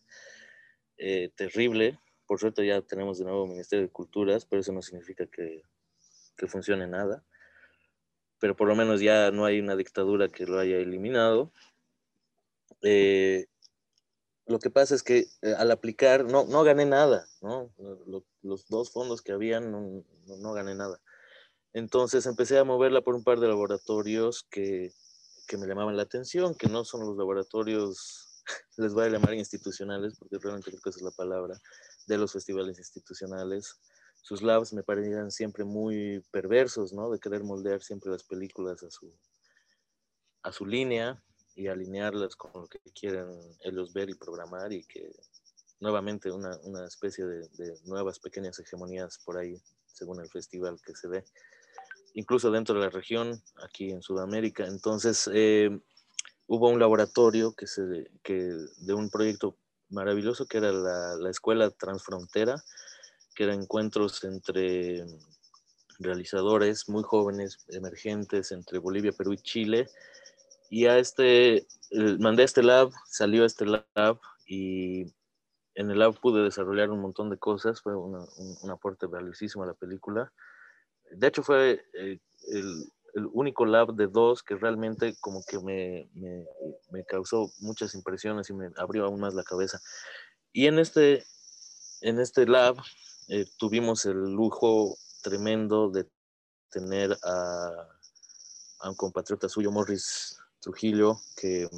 [0.98, 1.98] Eh, terrible.
[2.26, 5.62] Por suerte ya tenemos de nuevo Ministerio de Culturas, pero eso no significa que,
[6.36, 7.24] que funcione nada
[8.38, 11.52] pero por lo menos ya no hay una dictadura que lo haya eliminado.
[12.82, 13.46] Eh,
[14.46, 17.72] lo que pasa es que eh, al aplicar no, no gané nada, ¿no?
[18.06, 20.04] Lo, los dos fondos que habían no,
[20.38, 21.00] no, gané nada.
[21.76, 24.94] Entonces empecé a moverla por un par de laboratorios que,
[25.46, 28.42] que me llamaban la atención, que no son los laboratorios,
[28.78, 31.60] les voy a llamar institucionales, porque realmente creo que esa es la palabra,
[32.06, 33.78] de los festivales institucionales,
[34.22, 37.10] sus labs me parecían siempre muy perversos, ¿no?
[37.10, 39.12] De querer moldear siempre las películas a su,
[40.44, 41.22] a su línea
[41.56, 43.28] y alinearlas con lo que quieren
[43.60, 45.12] ellos ver y programar y que
[45.80, 50.96] nuevamente una, una especie de, de, nuevas pequeñas hegemonías por ahí, según el festival que
[50.96, 51.22] se ve,
[52.16, 54.66] incluso dentro de la región, aquí en Sudamérica.
[54.66, 55.70] Entonces, eh,
[56.46, 59.58] hubo un laboratorio que se, que, de un proyecto
[59.90, 62.56] maravilloso que era la, la Escuela Transfrontera,
[63.34, 65.04] que eran encuentros entre
[65.98, 69.86] realizadores muy jóvenes, emergentes, entre Bolivia, Perú y Chile.
[70.70, 71.66] Y a este,
[72.18, 75.02] mandé este lab, salió este lab y
[75.74, 79.64] en el lab pude desarrollar un montón de cosas, fue una, un, un, aporte valiosísimo
[79.64, 80.32] a la película.
[81.12, 82.90] De hecho fue eh, el,
[83.32, 86.44] único lab de dos que realmente como que me, me,
[86.90, 89.80] me, causó muchas impresiones y me abrió aún más la cabeza.
[90.52, 91.24] Y en este,
[92.02, 92.76] en este lab
[93.28, 96.06] eh, tuvimos el lujo tremendo de
[96.70, 97.88] tener a,
[98.80, 101.68] a, un compatriota suyo, Morris Trujillo, que,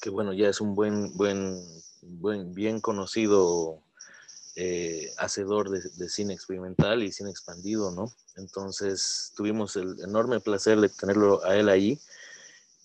[0.00, 1.62] que bueno, ya es un buen, buen,
[2.02, 3.82] buen bien conocido
[4.60, 8.12] eh, hacedor de, de, cine experimental y cine expandido, ¿no?
[8.34, 12.00] Entonces tuvimos el enorme placer de tenerlo a él ahí.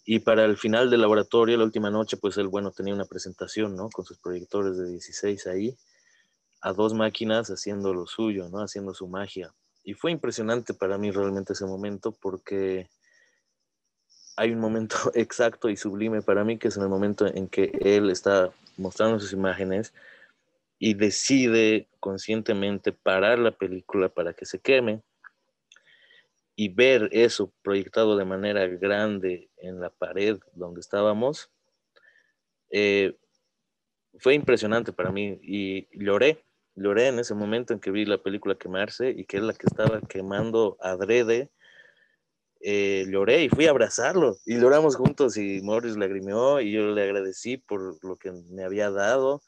[0.05, 3.75] Y para el final del laboratorio, la última noche, pues él, bueno, tenía una presentación,
[3.75, 3.89] ¿no?
[3.89, 5.75] Con sus proyectores de 16 ahí
[6.61, 8.59] a dos máquinas haciendo lo suyo, ¿no?
[8.59, 9.51] Haciendo su magia.
[9.83, 12.87] Y fue impresionante para mí realmente ese momento porque
[14.35, 17.71] hay un momento exacto y sublime para mí que es en el momento en que
[17.81, 19.91] él está mostrando sus imágenes
[20.85, 25.01] y decide conscientemente parar la película para que se queme
[26.57, 31.49] y ver eso proyectado de manera grande en la pared donde estábamos,
[32.69, 33.17] eh,
[34.19, 36.43] fue impresionante para mí y lloré,
[36.75, 39.67] lloré en ese momento en que vi la película quemarse y que es la que
[39.67, 41.49] estaba quemando adrede.
[42.59, 47.03] Eh, lloré y fui a abrazarlo y lloramos juntos y Morris lagrimeó y yo le
[47.03, 49.41] agradecí por lo que me había dado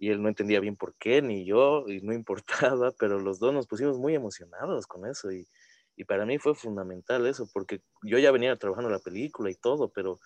[0.00, 3.52] y él no entendía bien por qué, ni yo, y no importaba, pero los dos
[3.54, 5.46] nos pusimos muy emocionados con eso y,
[5.94, 9.90] y para mí fue fundamental eso, porque yo ya venía trabajando la película y todo,
[9.90, 10.18] pero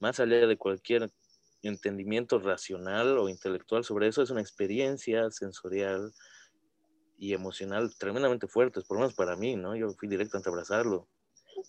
[0.00, 1.10] más allá de cualquier
[1.62, 6.12] entendimiento racional o intelectual sobre eso, es una experiencia sensorial
[7.18, 9.76] y emocional tremendamente fuerte, por lo menos para mí, ¿no?
[9.76, 11.06] Yo fui directo a abrazarlo.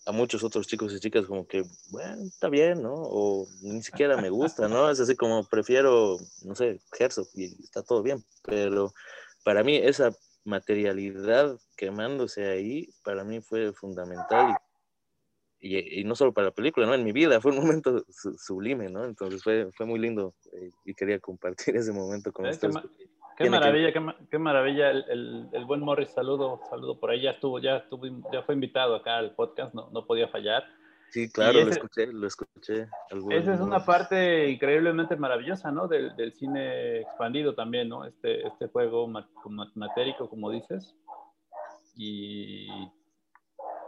[0.06, 2.94] A muchos otros chicos y chicas como que, bueno, está bien, ¿no?
[2.94, 4.90] O ni siquiera me gusta, ¿no?
[4.90, 8.92] Es así como prefiero, no sé, Herzog y está todo bien, pero
[9.44, 10.12] para mí esa
[10.44, 14.56] materialidad quemándose ahí, para mí fue fundamental
[15.60, 16.94] y, y, no solo para la película, ¿no?
[16.94, 18.04] En mi vida fue un momento
[18.38, 19.04] sublime, ¿no?
[19.04, 22.76] Entonces fue, fue muy lindo eh, y quería compartir ese momento con ustedes.
[22.76, 23.09] Qué,
[23.44, 24.00] qué maravilla, que...
[24.00, 24.90] qué, qué, maravilla.
[24.90, 27.22] El, el, el, buen Morris, saludo, saludo por ahí.
[27.22, 30.64] Ya estuvo, ya estuvo, ya fue invitado acá al podcast, no, no podía fallar.
[31.10, 32.88] Sí, claro, ese, lo escuché, lo escuché.
[33.30, 35.88] Esa es una parte increíblemente maravillosa, ¿no?
[35.88, 38.04] Del, del, cine expandido también, ¿no?
[38.04, 39.08] Este, este juego
[39.74, 40.94] matérico, como dices.
[41.96, 42.68] Y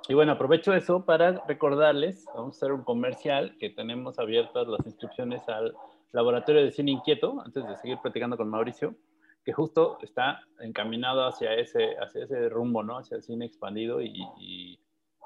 [0.09, 4.85] y bueno, aprovecho eso para recordarles, vamos a hacer un comercial que tenemos abiertas las
[4.85, 5.75] inscripciones al
[6.11, 8.97] Laboratorio de Cine Inquieto, antes de seguir platicando con Mauricio,
[9.45, 12.99] que justo está encaminado hacia ese, hacia ese rumbo, ¿no?
[12.99, 14.79] Hacia el cine expandido y,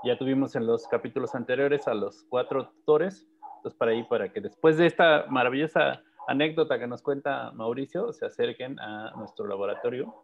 [0.04, 4.40] ya tuvimos en los capítulos anteriores a los cuatro tutores, entonces para ahí, para que
[4.40, 10.14] después de esta maravillosa anécdota que nos cuenta Mauricio, se acerquen a nuestro laboratorio,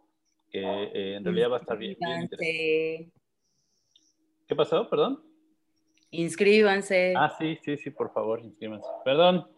[0.51, 3.13] que eh, en realidad va a estar bien, bien interesante.
[4.47, 4.89] ¿Qué pasó?
[4.89, 5.23] Perdón.
[6.11, 7.15] Inscríbanse.
[7.17, 8.87] Ah, sí, sí, sí, por favor, inscríbanse.
[9.05, 9.49] Perdón,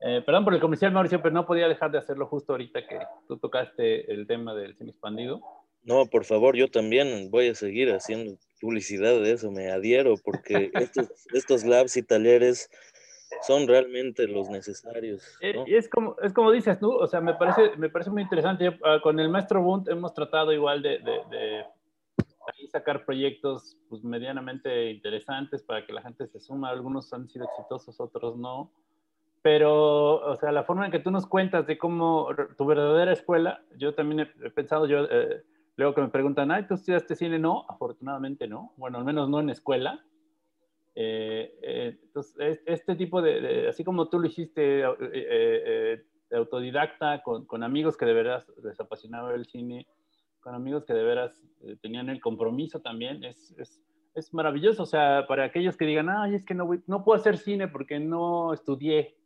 [0.00, 2.98] eh, perdón por el comercial, Mauricio, pero no podía dejar de hacerlo justo ahorita que
[3.28, 5.40] tú tocaste el tema del cine expandido.
[5.82, 10.70] No, por favor, yo también voy a seguir haciendo publicidad de eso, me adhiero, porque
[10.74, 12.70] estos, estos labs y talleres
[13.46, 15.22] son realmente los necesarios.
[15.40, 16.90] Eh, y es como, es como dices, ¿no?
[16.90, 18.78] O sea, me parece, me parece muy interesante.
[18.84, 21.64] Ah, con el maestro Bunt hemos tratado igual de, de,
[22.70, 26.70] sacar proyectos pues, medianamente interesantes para que la gente se suma.
[26.70, 28.72] Algunos han sido exitosos, otros no
[29.42, 32.28] pero, o sea, la forma en que tú nos cuentas de cómo
[32.58, 35.42] tu verdadera escuela, yo también he, pensado, yo, eh,
[35.76, 37.38] luego que me preguntan, ay, ¿tú estudiaste cine?
[37.38, 40.04] No, afortunadamente no, bueno, al menos no en escuela.
[40.94, 47.62] Eh, eh, entonces, este tipo de, así como tú lo hiciste de autodidacta, con, con,
[47.62, 49.86] amigos que de veras les apasionaba el cine,
[50.40, 51.42] con amigos que de veras
[51.80, 53.82] tenían el compromiso también, es, es,
[54.14, 54.82] es, maravilloso.
[54.82, 57.98] O sea, para aquellos que digan, ay, es que no, no puedo hacer cine porque
[57.98, 59.16] no estudié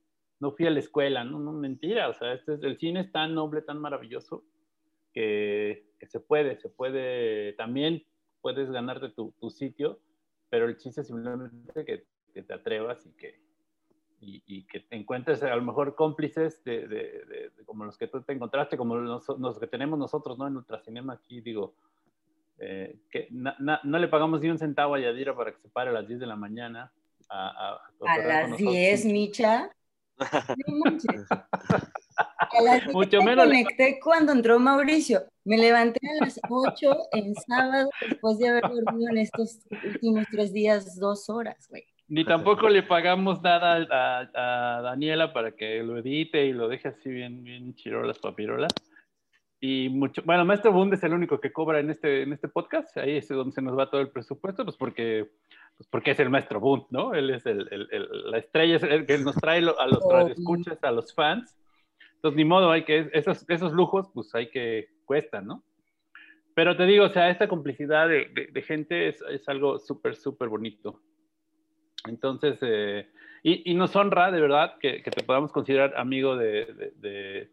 [0.40, 3.12] no fui a la escuela, no, no, mentira, o sea, este es, el cine es
[3.12, 4.44] tan noble, tan maravilloso,
[5.12, 8.04] que, se puede, se puede, también
[8.42, 10.00] puedes ganarte tu, tu sitio,
[10.50, 12.04] pero el chiste es simplemente que,
[12.34, 13.40] que te atrevas y que,
[14.20, 18.32] y, que te encuentres a lo mejor cómplices de, de, como los que tú te
[18.32, 20.46] encontraste, como los, los, que tenemos nosotros, ¿no?
[20.46, 21.74] En Ultracinema aquí, digo,
[22.58, 25.92] eh, que no le pagamos ni un centavo a Yadira para que se pare a
[25.92, 26.92] las 10 de la mañana.
[27.28, 29.70] A, a, a las 10, Micha.
[32.92, 33.46] Mucho menos.
[33.48, 35.24] Me conecté cuando entró Mauricio.
[35.44, 40.52] Me levanté a las 8 en sábado después de haber dormido en estos últimos tres
[40.52, 41.84] días dos horas, güey.
[42.06, 47.08] Ni tampoco le pagamos nada a, Daniela para que lo edite y lo deje así
[47.08, 48.72] bien, bien chirolas, papirolas.
[49.58, 52.98] Y mucho, bueno, Maestro Bund es el único que cobra en este, en este podcast.
[52.98, 55.30] Ahí es donde se nos va todo el presupuesto, pues porque
[55.76, 57.14] pues porque es el maestro Bunt, ¿no?
[57.14, 60.82] Él es el, el, la estrella, es el que nos trae a los oh, escuchas,
[60.82, 61.56] a los fans.
[62.16, 65.64] Entonces, ni modo, hay que, esos, esos lujos, pues hay que, cuestan, ¿no?
[66.54, 70.48] Pero te digo, o sea, esta complicidad de, de, gente es, es, algo súper, súper
[70.48, 71.00] bonito.
[72.06, 73.10] Entonces, eh,
[73.42, 77.50] y, y, nos honra de verdad que, que, te podamos considerar amigo de, de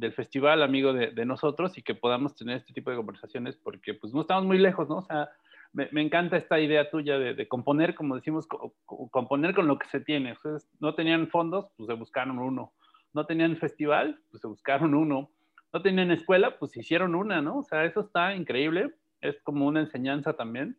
[0.00, 4.14] del festival, amigo de, nosotros y que podamos tener este tipo de conversaciones porque pues
[4.14, 4.96] no estamos muy lejos, ¿no?
[4.96, 5.28] O sea,
[5.72, 8.46] me, encanta esta idea tuya de, componer, como decimos,
[8.84, 10.34] componer con lo que se tiene.
[10.80, 12.72] No tenían fondos, pues se buscaron uno.
[13.12, 15.30] No tenían festival, pues se buscaron uno.
[15.72, 17.58] No tenían escuela, pues hicieron una, ¿no?
[17.58, 18.94] O sea, eso está increíble.
[19.20, 20.76] Es como una enseñanza también,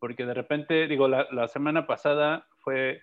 [0.00, 3.02] porque de repente, digo, la, semana pasada fue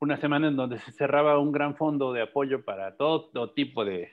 [0.00, 4.12] una semana en donde se cerraba un gran fondo de apoyo para todo, tipo de,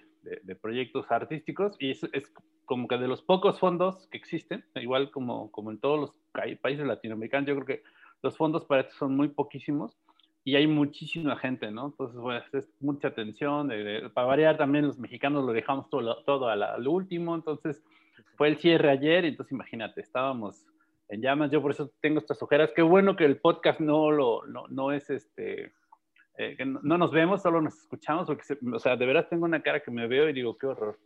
[0.62, 2.32] proyectos artísticos y es, es,
[2.66, 6.14] como que de los pocos fondos que existen, igual como, como en todos los
[6.62, 7.84] países latinoamericanos, yo creo que
[8.24, 9.98] los fondos para esto son muy poquísimos
[10.44, 11.88] y hay muchísima gente, ¿no?
[11.88, 13.72] Entonces, bueno, es mucha atención.
[14.14, 17.84] para variar también los mexicanos lo dejamos todo, todo al último, entonces
[18.38, 20.66] fue el cierre ayer, entonces imagínate, estábamos
[21.10, 24.46] en llamas, yo por eso tengo estas ojeras, qué bueno que el podcast no, lo,
[24.48, 25.74] no, no es este...
[26.42, 28.42] Eh, que no, nos vemos, solo nos escuchamos, porque
[28.74, 30.98] o sea, de verdad tengo una cara que me veo y digo, qué horror.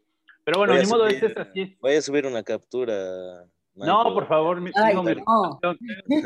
[0.46, 1.76] Pero bueno, ni modo, es así.
[1.82, 3.44] Voy a subir una captura.
[3.74, 5.60] No, por favor, mi, Ay, mi no.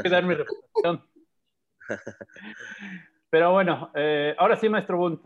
[0.04, 1.04] que dar mi reflexión.
[3.32, 5.26] Pero bueno, eh, ahora sí, maestro Bunt,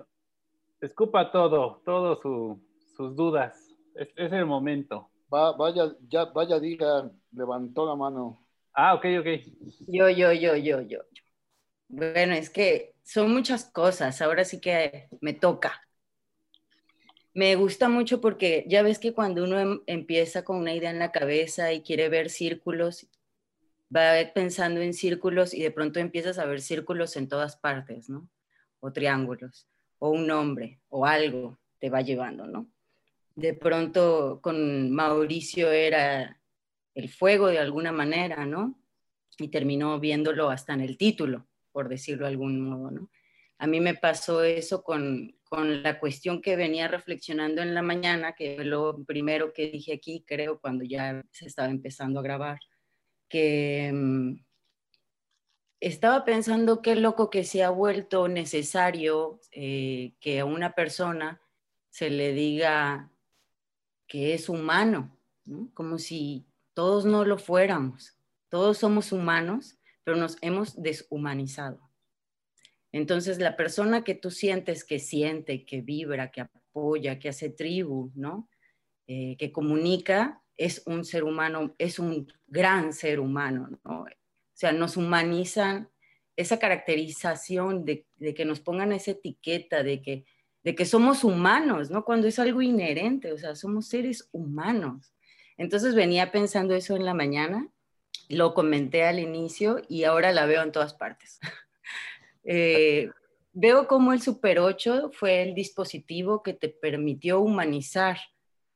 [0.79, 3.69] escupa todo, todas sus dudas.
[3.95, 5.09] Es, es, el momento.
[5.33, 8.47] Va, vaya, ya, vaya, diga, levantó la mano.
[8.73, 9.27] Ah, ok, ok.
[9.87, 10.99] Yo, yo, yo, yo, yo.
[11.95, 14.21] Bueno, es que son muchas cosas.
[14.21, 15.83] Ahora sí que me toca
[17.33, 20.99] me gusta mucho porque ya ves que cuando uno em, empieza con una idea en
[20.99, 23.07] la cabeza y quiere ver círculos,
[23.95, 28.29] va pensando en círculos y de pronto empiezas a ver círculos en todas partes, ¿no?
[28.79, 29.67] O triángulos,
[29.99, 32.69] o un nombre, o algo te va llevando, ¿no?
[33.35, 36.39] De pronto con Mauricio era
[36.93, 38.79] el fuego de alguna manera, ¿no?
[39.39, 43.09] Y terminó viéndolo hasta en el título, por decirlo de algún modo, ¿no?
[43.57, 48.33] A mí me pasó eso con, con la cuestión que venía reflexionando en la mañana,
[48.33, 52.59] que lo primero que dije aquí, creo, cuando ya se estaba empezando a grabar,
[53.29, 54.35] que, mm,
[55.83, 61.41] estaba pensando qué loco que se ha vuelto necesario eh, que a una persona
[61.89, 63.11] se le diga
[64.07, 65.17] que es humano,
[65.73, 68.17] como si todos no lo fuéramos.
[68.47, 71.89] Todos somos humanos, pero nos hemos deshumanizado.
[72.91, 78.11] Entonces, la persona que tú sientes que siente, que vibra, que apoya, que hace tribu,
[78.15, 78.49] ¿no?
[79.07, 84.01] Eh, que comunica, es un ser humano, es un gran ser humano, ¿no?
[84.01, 84.07] O
[84.53, 85.89] sea, nos humanizan
[86.35, 90.25] esa caracterización de, que nos pongan esa etiqueta de que,
[90.63, 92.05] de que somos humanos, ¿no?
[92.05, 95.13] Cuando es algo inherente, o sea, somos seres humanos.
[95.57, 97.69] Entonces venía pensando eso en la mañana,
[98.29, 101.39] lo comenté al inicio y ahora la veo en todas partes.
[102.45, 103.09] Eh,
[103.53, 108.17] veo cómo el Super 8 fue el dispositivo que te permitió humanizar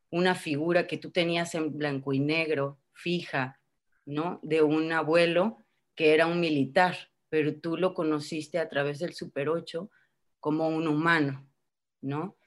[0.10, 3.60] una figura que tú tenías en blanco y negro, fija,
[4.06, 4.40] ¿no?
[4.42, 5.58] De un abuelo
[5.96, 6.96] que era un militar,
[7.28, 9.90] pero tú lo conociste a través del Super 8
[10.40, 11.46] como un humano,
[12.00, 12.38] ¿no?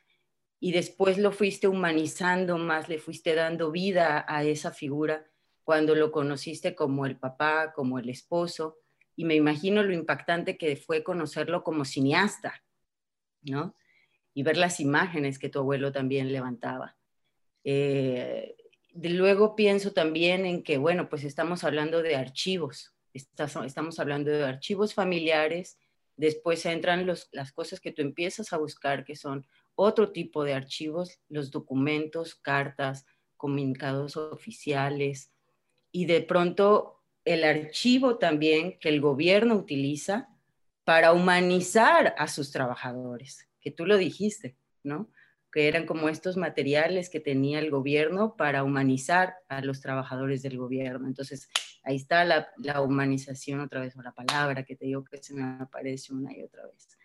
[0.59, 5.30] Y después lo fuiste humanizando más, le fuiste dando vida a esa figura
[5.71, 8.79] cuando lo conociste como el papá, como el esposo,
[9.15, 12.65] y me imagino lo impactante que fue conocerlo como cineasta,
[13.43, 13.77] ¿no?
[14.35, 16.97] Y ver las imágenes que tu abuelo también levantaba.
[17.63, 18.57] Eh,
[19.01, 24.93] luego pienso también en que, bueno, pues estamos hablando de archivos, estamos hablando de archivos
[24.93, 25.79] familiares,
[26.17, 29.47] después entran las cosas que tú empiezas a buscar, que son
[29.77, 33.07] otro tipo de archivos, los documentos, cartas,
[33.37, 35.31] comunicados oficiales,
[35.93, 40.29] y de pronto el archivo también que el gobierno utiliza
[40.85, 45.11] para humanizar a sus trabajadores, que tú lo dijiste, ¿no?
[45.53, 50.57] que eran como estos materiales que tenía el gobierno para humanizar a los trabajadores del
[50.57, 51.09] gobierno.
[51.09, 51.49] Entonces,
[51.83, 55.43] ahí está la, humanización otra vez, o la palabra que te digo que se me
[55.61, 56.97] aparece una y otra vez.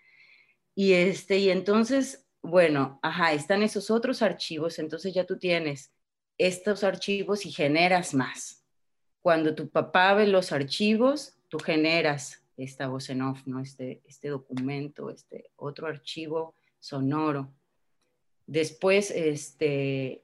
[0.76, 5.92] Y, este, y entonces, bueno, ajá, están esos otros archivos, entonces ya tú tienes
[6.38, 8.65] estos archivos y generas más.
[9.26, 13.60] Cuando tu papá ve los archivos, tú generas esta voz en off, ¿no?
[13.60, 17.52] Este, este documento, este otro archivo sonoro
[18.46, 20.24] después este,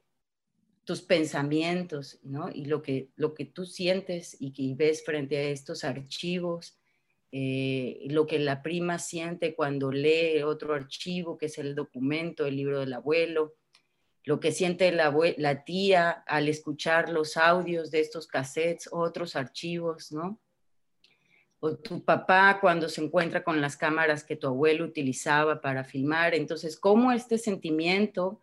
[0.84, 2.52] tus pensamientos, ¿no?
[2.54, 6.78] Y lo que, lo que tú sientes y que ves frente a estos archivos,
[7.32, 12.56] eh, lo que la prima siente cuando lee otro archivo, que es el documento, el
[12.56, 13.56] libro del abuelo,
[14.24, 20.40] lo que siente la, tía al escuchar los audios de estos cassettes, otros archivos, ¿no?
[21.62, 26.34] o tu papá cuando se encuentra con las cámaras que tu abuelo utilizaba para filmar.
[26.34, 28.42] Entonces, cómo este sentimiento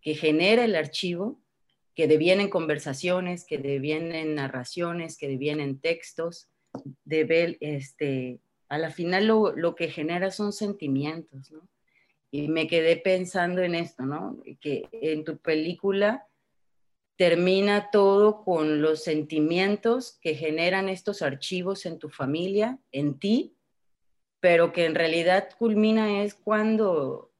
[0.00, 1.40] que genera el archivo,
[1.96, 6.48] que devienen conversaciones, que devienen narraciones, que devienen textos,
[7.04, 11.68] debe, este, a la final lo, lo que genera son sentimientos, ¿no?
[12.30, 14.38] Y me quedé pensando en esto, ¿no?
[14.60, 16.26] Que en tu película
[17.16, 23.56] termina todo con los sentimientos que generan estos archivos en tu familia, en ti,
[24.40, 27.30] pero que en realidad culmina es cuando,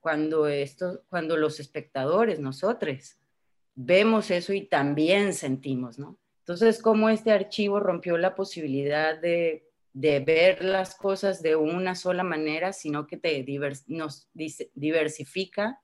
[0.00, 3.16] cuando, esto, cuando los espectadores, nosotros,
[3.74, 6.18] vemos eso y también sentimos, ¿no?
[6.40, 12.72] Entonces, cómo este archivo rompió la posibilidad de, ver las cosas de una sola manera,
[12.72, 13.44] sino que te
[13.86, 14.28] nos
[14.74, 15.80] diversifica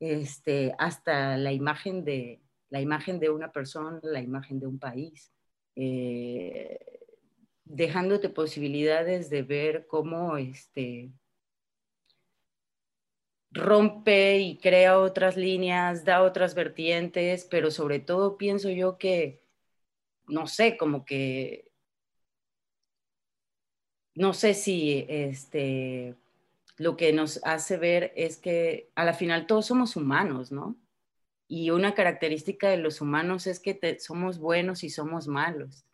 [0.00, 2.40] este, hasta la imagen de,
[2.70, 5.32] la imagen de una persona, la imagen de un país,
[5.76, 6.78] eh,
[7.64, 11.12] dejándote posibilidades de ver cómo este,
[13.50, 19.42] rompe y crea otras líneas, da otras vertientes, pero sobre todo pienso yo que,
[20.26, 21.67] no sé, como que,
[24.18, 26.16] no sé si este,
[26.76, 30.76] lo que nos hace ver es que a la final todos somos humanos, ¿no?
[31.46, 35.84] Y una característica de los humanos es que somos buenos y somos malos.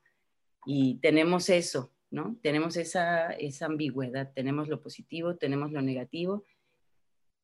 [0.64, 2.36] Y tenemos eso, ¿no?
[2.40, 6.46] Tenemos esa, esa ambigüedad, tenemos lo positivo, tenemos lo negativo.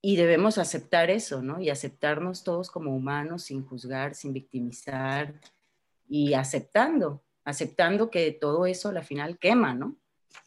[0.01, 1.61] Y debemos aceptar eso, ¿no?
[1.61, 5.35] Y aceptarnos todos como humanos sin juzgar, sin victimizar
[6.09, 10.00] y aceptando, aceptando que todo eso al final quema, ¿no?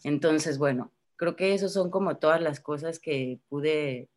[0.04, 4.10] Entonces, bueno, creo que eso son como todas las cosas que pude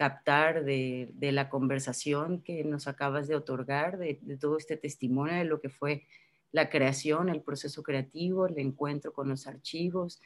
[0.00, 5.60] captar de, la conversación que nos acabas de otorgar, de, todo este testimonio de lo
[5.60, 6.04] que fue
[6.52, 10.20] la creación, el proceso creativo, el encuentro con los archivos,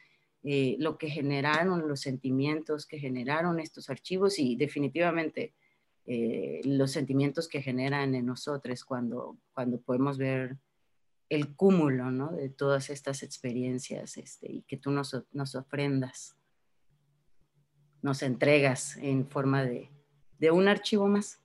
[0.45, 5.55] eh, lo que generaron, los sentimientos que generaron estos archivos y definitivamente
[6.07, 10.59] eh, los sentimientos que generan en nosotros cuando, cuando podemos ver
[11.35, 12.33] el cúmulo, ¿no?
[12.33, 16.37] De todas estas experiencias este, y que tú nos, nos ofrendas,
[18.03, 19.91] nos entregas en forma de,
[20.39, 21.41] de un archivo más.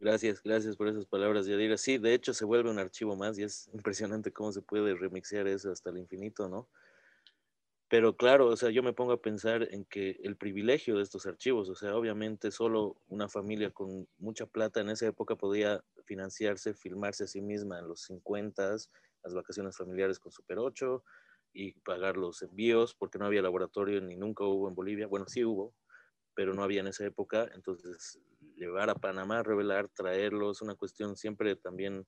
[0.00, 1.76] Gracias, gracias por esas palabras, Yadira.
[1.76, 5.48] Sí, de hecho se vuelve un archivo más y es impresionante cómo se puede remixear
[5.48, 6.68] eso hasta el infinito, ¿no?
[7.88, 11.26] Pero claro, o sea, yo me pongo a pensar en que el privilegio de estos
[11.26, 16.74] archivos, o sea, obviamente solo una familia con mucha plata en esa época podía financiarse,
[16.74, 21.02] filmarse a sí misma en los 50, las vacaciones familiares con Super 8
[21.54, 25.06] y pagar los envíos, porque no había laboratorio ni nunca hubo en Bolivia.
[25.06, 25.74] Bueno, sí hubo,
[26.34, 27.48] pero no había en esa época.
[27.54, 28.20] Entonces,
[28.54, 32.06] llevar a Panamá, revelar, traerlos, una cuestión siempre también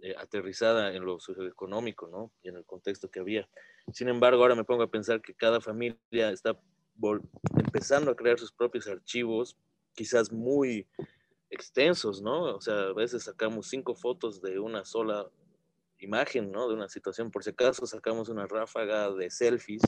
[0.00, 2.30] eh, aterrizada en lo socioeconómico, ¿no?
[2.42, 3.48] Y en el contexto que había.
[3.92, 6.56] Sin embargo, ahora me pongo a pensar que cada familia está
[7.56, 9.56] empezando a crear sus propios archivos,
[9.94, 10.86] quizás muy
[11.50, 12.56] extensos, ¿no?
[12.56, 15.28] O sea, a veces sacamos cinco fotos de una sola
[15.98, 16.68] imagen, ¿no?
[16.68, 17.30] De una situación.
[17.30, 19.82] Por si acaso sacamos una ráfaga de selfies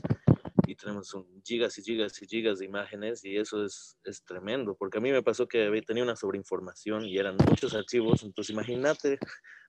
[0.67, 4.75] y tenemos un gigas y gigas y gigas de imágenes y eso es, es tremendo,
[4.75, 9.19] porque a mí me pasó que tenía una sobreinformación y eran muchos archivos, entonces imagínate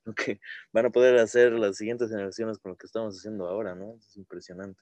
[0.04, 0.40] lo que
[0.72, 3.96] van a poder hacer las siguientes generaciones con lo que estamos haciendo ahora, ¿no?
[3.96, 4.80] Es impresionante.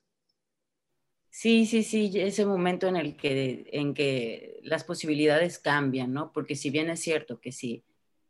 [1.33, 6.33] Sí, sí, sí, ese momento en el que, en que las posibilidades cambian, ¿no?
[6.33, 7.85] Porque si bien es cierto que si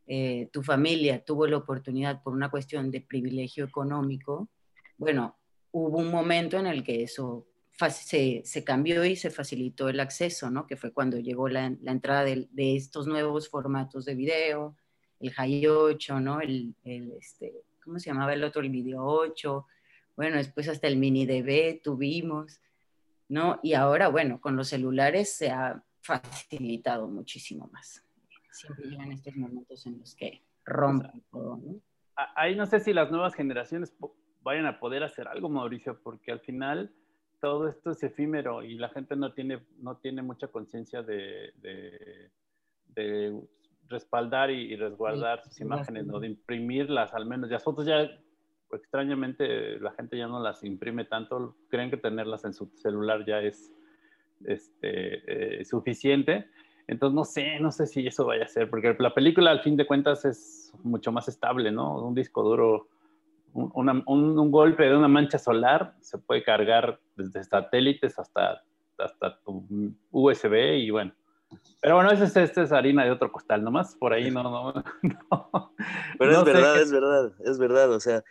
[0.07, 4.51] eh, tu familia tuvo la oportunidad por una cuestión de privilegio económico,
[4.99, 5.39] bueno,
[5.71, 7.47] hubo un momento en el que eso
[7.89, 10.67] se, se, cambió y se facilitó el acceso, ¿no?
[10.67, 14.77] Que fue cuando llegó la, la entrada de, de, estos nuevos formatos de video,
[15.21, 16.41] el High 8, ¿no?
[16.41, 17.53] El, el, este,
[17.85, 18.63] ¿cómo se llamaba el otro?
[18.63, 19.67] El Video 8.
[20.17, 22.61] Bueno, después hasta el Mini DB tuvimos,
[23.29, 23.61] ¿no?
[23.63, 28.05] Y ahora, bueno, con los celulares se ha facilitado muchísimo más.
[28.51, 31.81] Siempre llegan estos momentos en los que rompen todo, ¿no?
[32.35, 33.95] Ahí no sé si las nuevas generaciones
[34.43, 36.93] vayan a poder hacer algo, Mauricio, porque al final
[37.41, 41.53] todo esto es efímero y la gente no tiene, no tiene mucha conciencia de,
[42.87, 43.41] de,
[43.91, 46.21] respaldar y, resguardar sus imágenes, ¿no?
[46.21, 47.51] de imprimirlas al menos.
[47.51, 48.09] Las fotos ya,
[48.73, 53.41] extrañamente, la gente ya no las imprime tanto, creen que tenerlas en su celular ya
[53.41, 53.73] es
[54.47, 56.47] este, eh, suficiente.
[56.87, 59.77] Entonces, no sé, no sé si eso vaya a ser, porque la película al fin
[59.77, 62.03] de cuentas es mucho más estable, ¿no?
[62.05, 62.89] Un disco duro
[63.53, 68.63] un, golpe de una mancha solar se puede cargar desde satélites hasta,
[68.99, 69.67] hasta tu
[70.11, 71.13] USB y bueno.
[71.81, 74.75] Pero bueno, esta es, es, harina de otro costal, nomás por ahí no, no,
[76.19, 78.23] Pero es verdad, es verdad, es verdad, o sea,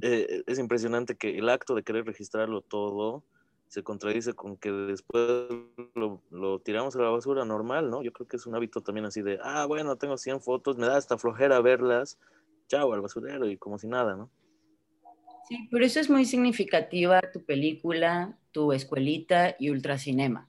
[0.00, 3.24] eh, es impresionante que el acto de querer registrarlo todo
[3.66, 5.50] se contradice con que después
[5.94, 8.02] lo, lo, tiramos a la basura normal, ¿no?
[8.02, 10.86] Yo creo que es un hábito también así de, ah, bueno, tengo 100 fotos, me
[10.86, 12.18] da hasta flojera verlas,
[12.68, 14.30] chao, al basurero y como si nada, ¿no?
[15.48, 20.47] Sí, por eso es muy significativa tu película, tu escuelita y ultracinema,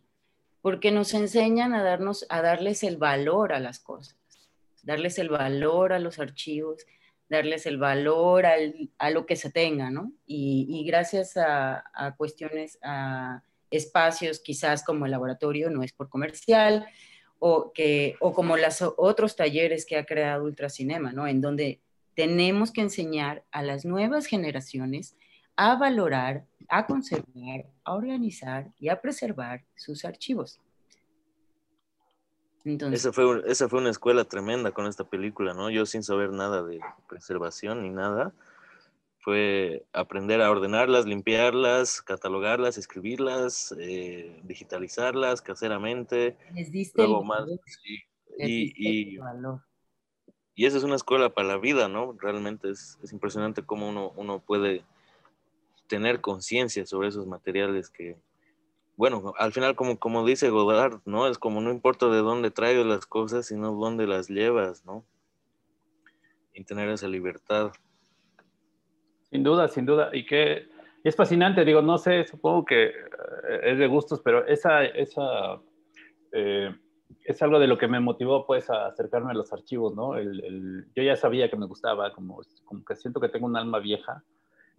[0.69, 4.15] porque nos enseñan a, darnos, a darles el valor a las cosas,
[4.83, 6.85] darles el valor a los archivos,
[7.27, 10.13] darles el valor a lo que se tenga, ¿no?
[10.27, 13.41] Y, gracias a, a, cuestiones, a
[13.71, 16.85] espacios quizás como el laboratorio, no es por comercial,
[17.39, 21.25] o, que, o como los otros talleres que ha creado Ultracinema, ¿no?
[21.25, 21.81] En donde
[22.13, 25.17] tenemos que enseñar a las nuevas generaciones
[25.61, 30.57] a valorar, a conservar, a organizar y a preservar sus archivos.
[32.63, 35.69] Entonces, esa, fue, esa fue una escuela tremenda con esta película, ¿no?
[35.69, 36.79] Yo sin saber nada de
[37.09, 38.31] preservación ni nada,
[39.19, 46.37] fue aprender a ordenarlas, limpiarlas, catalogarlas, escribirlas, eh, digitalizarlas caseramente.
[46.53, 47.49] Les diste luego más,
[48.37, 49.19] y, y,
[50.55, 52.15] y esa es una escuela para la vida, ¿no?
[52.17, 54.85] Realmente es, es impresionante cómo uno, uno puede
[55.89, 58.15] tener conciencia sobre esos materiales que,
[58.95, 61.27] bueno, al final como, como dice Godard, ¿no?
[61.27, 65.03] Es como no importa de dónde traigas las cosas, sino dónde las llevas, ¿no?
[66.53, 67.71] Y tener esa libertad.
[69.29, 70.09] Sin duda, sin duda.
[70.13, 70.69] Y que
[71.03, 72.93] es fascinante, digo, no sé, supongo que eh,
[73.63, 75.61] es de gustos, pero esa, esa
[76.31, 76.75] eh,
[77.23, 80.15] es algo de lo que me motivó pues a acercarme a los archivos, ¿no?
[80.15, 83.79] El, yo ya sabía que me gustaba, como, como que siento que tengo un alma
[83.79, 84.23] vieja,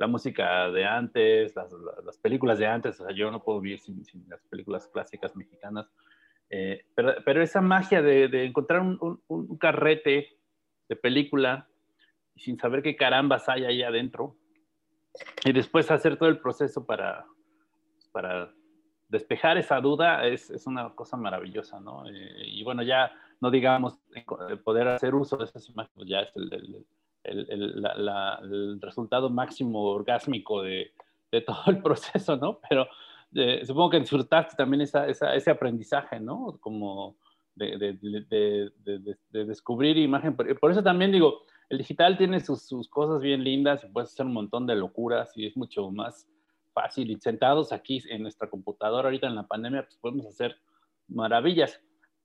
[0.01, 1.71] la música de antes, las,
[2.07, 5.37] las películas de antes, o sea, yo no puedo vivir sin, sin las películas clásicas
[5.37, 5.93] mexicanas,
[6.49, 10.39] eh, pero, pero, esa magia de, de encontrar un, un, carrete
[10.89, 11.69] de película
[12.35, 14.39] sin saber qué carambas hay ahí adentro,
[15.45, 17.27] y después hacer todo el proceso para,
[18.11, 18.55] para
[19.11, 22.09] despejar esa duda es, es una cosa maravillosa, ¿no?
[22.09, 23.99] Eh, y bueno, ya no digamos
[24.65, 26.87] poder hacer uso de esas imágenes, ya es el, el,
[28.81, 30.93] resultado máximo orgásmico de,
[31.47, 32.61] todo el proceso, ¿no?
[32.69, 32.87] Pero
[33.35, 36.59] eh, supongo que disfrutaste también ese aprendizaje, ¿no?
[36.61, 37.17] Como
[37.55, 38.79] de,
[39.31, 40.35] descubrir imagen.
[40.35, 44.27] Por, eso también digo, el digital tiene sus, sus, cosas bien lindas y puedes hacer
[44.27, 46.27] un montón de locuras y es mucho más
[46.73, 47.11] fácil.
[47.11, 50.57] Y sentados aquí en nuestra computadora ahorita en la pandemia, pues podemos hacer
[51.09, 51.81] maravillas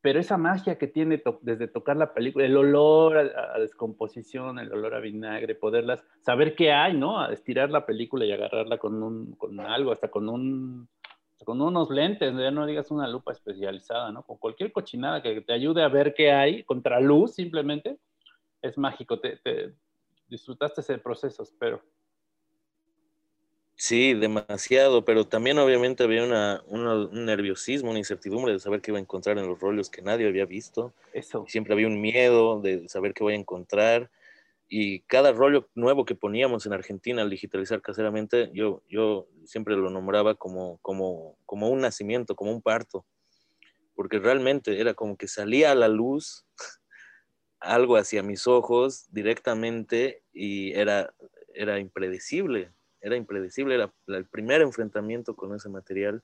[0.05, 4.93] pero esa magia que tiene desde tocar la película, el olor a, descomposición, el olor
[4.93, 7.19] a vinagre, poderlas, saber qué hay, ¿no?
[7.19, 10.87] A estirar la película y agarrarla con, un, con algo, hasta con, un,
[11.43, 14.21] con unos lentes, ya no digas una lupa especializada, ¿no?
[14.21, 17.97] Con cualquier cochinada que te ayude a ver qué hay, contra luz simplemente,
[18.61, 19.19] es mágico.
[19.19, 19.73] Te, te
[20.27, 21.81] disfrutaste ese proceso, espero.
[23.77, 28.99] Sí, demasiado, pero también obviamente había una, un nerviosismo, una incertidumbre de saber qué iba
[28.99, 30.93] a encontrar en los rollos que nadie había visto.
[31.11, 31.45] Eso.
[31.49, 34.09] siempre había un miedo de saber qué voy a encontrar.
[34.69, 39.89] Y cada rollo nuevo que poníamos en Argentina al digitalizar caseramente, yo, yo siempre lo
[39.89, 43.05] nombraba como, como, como un nacimiento, como un parto,
[43.93, 46.45] porque realmente era como que salía a la luz
[47.59, 51.13] algo hacia mis ojos directamente y era,
[51.53, 52.71] era impredecible
[53.05, 56.23] era impredecible, era el primer enfrentamiento con ese material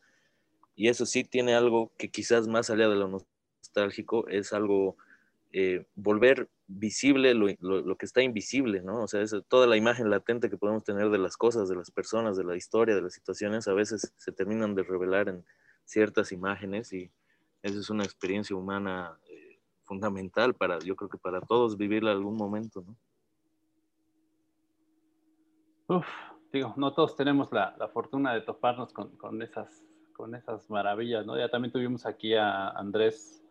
[0.76, 4.98] y eso sí tiene algo que quizás más allá de lo nostálgico es algo
[5.52, 9.04] eh, volver visible lo, que está invisible, ¿no?
[9.04, 12.36] O sea, toda la imagen latente que podemos tener de las cosas, de las personas,
[12.36, 15.46] de la historia, de las situaciones, a veces se terminan de revelar en
[15.86, 17.12] ciertas imágenes y
[17.62, 22.38] esa es una experiencia humana eh, fundamental para, yo creo que para todos vivirla algún
[22.38, 22.96] momento, ¿no?
[25.98, 26.08] Uf,
[26.52, 29.84] digo, no todos tenemos la, fortuna de toparnos con, esas,
[30.14, 31.38] con esas maravillas, ¿no?
[31.38, 33.44] Ya también tuvimos aquí a Andrés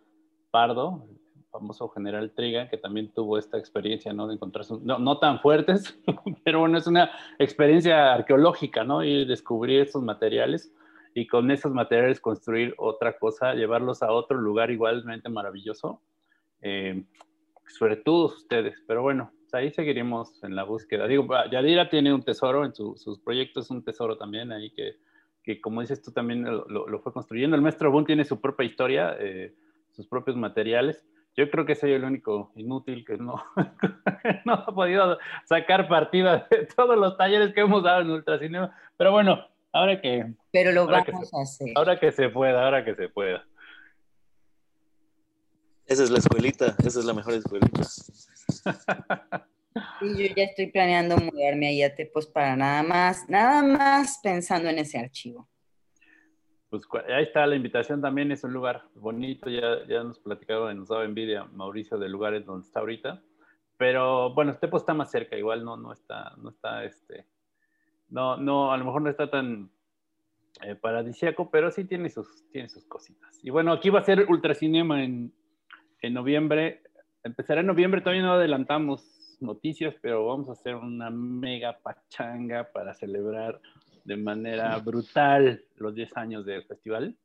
[0.51, 1.07] Pardo,
[1.51, 4.27] famoso general Triga, que también tuvo esta experiencia, ¿no?
[4.27, 5.99] De encontrarse, no, no tan fuertes,
[6.45, 9.03] pero bueno, es una experiencia arqueológica, ¿no?
[9.03, 10.73] Y descubrir estos materiales
[11.15, 16.01] y con esos materiales construir otra cosa, llevarlos a otro lugar igualmente maravilloso.
[16.63, 17.05] Eh,
[17.67, 21.07] sobre todo ustedes, pero bueno, ahí seguiremos en la búsqueda.
[21.07, 24.97] Digo, Yadira tiene un tesoro en sus proyectos, un tesoro también ahí que,
[25.43, 27.57] que como dices tú también lo, fue construyendo.
[27.57, 29.55] El maestro Boone tiene su propia historia, eh,
[29.91, 31.05] sus propios materiales.
[31.37, 33.43] Yo creo que soy el único inútil que no,
[34.45, 38.75] no ha podido sacar partida de todos los talleres que hemos dado en Ultracinema.
[38.97, 40.35] Pero bueno, ahora que...
[40.53, 41.69] Pero lo vamos a hacer.
[41.77, 43.45] Ahora que se pueda, ahora que se pueda.
[45.91, 47.83] Esa es la escuelita, esa es la mejor escuelita.
[50.01, 54.69] Y yo ya estoy planeando mudarme ahí a Tepos para nada más, nada más pensando
[54.69, 55.49] en ese archivo.
[56.71, 60.89] Pues ahí está la invitación también, es un lugar bonito, ya, ya nos platicaron, nos
[60.89, 63.23] daba envidia Mauricio del lugar en donde está ahorita,
[63.77, 67.27] pero bueno, Tepos está más cerca, igual no, no está, no está, este,
[68.09, 69.71] no, no, a lo mejor no está tan
[70.63, 73.39] eh, paradisíaco, pero sí tiene sus, tiene sus cositas.
[73.45, 75.33] Y bueno, aquí va a ser Ultracinema en,
[76.01, 76.83] en noviembre,
[77.23, 82.95] empezará en noviembre, todavía no adelantamos noticias, pero vamos a hacer una mega pachanga para
[82.95, 83.61] celebrar
[84.05, 87.17] de manera brutal los 10 años del festival.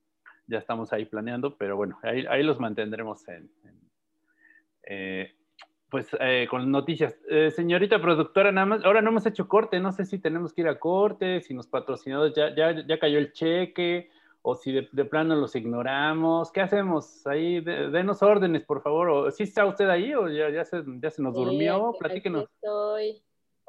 [0.48, 3.50] Ya estamos ahí planeando, pero bueno, ahí, los mantendremos en,
[4.84, 5.34] eh,
[5.90, 7.18] pues eh, con noticias.
[7.30, 10.62] Eh, señorita productora, nada más, ahora no hemos hecho corte, no sé si tenemos que
[10.62, 14.10] ir a corte, si los patrocinadores ya, ya, ya cayó el cheque,
[14.48, 17.26] o si de, plano los ignoramos, ¿qué hacemos?
[17.26, 19.10] Ahí, denos órdenes, por favor.
[19.10, 21.96] ¿O, ¿Sí está usted ahí o ya, ya, se, ya se nos durmió?
[21.98, 22.44] Platíquenos.
[22.44, 23.24] estoy.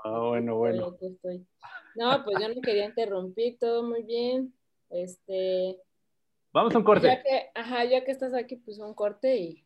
[0.04, 0.94] Ah, bueno, bueno.
[1.94, 4.52] No, pues yo no quería interrumpir, todo muy bien.
[4.90, 5.80] Este.
[6.52, 7.06] Vamos a un corte.
[7.06, 9.64] Ya que, ajá, ya que estás aquí, pues un corte y.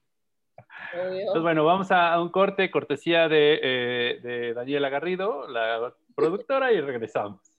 [0.92, 6.80] Pues bueno, vamos a un corte, cortesía de, eh, de Daniela Garrido, la productora, y
[6.80, 7.49] regresamos.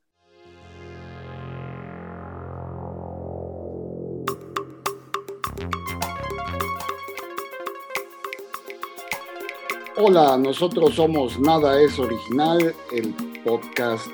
[10.03, 13.13] Hola, nosotros somos Nada es Original, el
[13.43, 14.07] podcast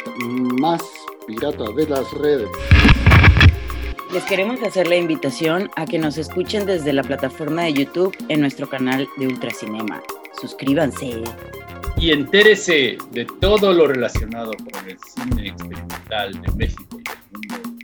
[0.60, 0.84] más
[1.26, 2.50] pirata de las redes.
[4.12, 8.42] Les queremos hacer la invitación a que nos escuchen desde la plataforma de YouTube en
[8.42, 10.04] nuestro canal de Ultracinema.
[10.42, 11.24] Suscríbanse.
[11.96, 17.78] Y entérese de todo lo relacionado con el cine experimental de México y del mundo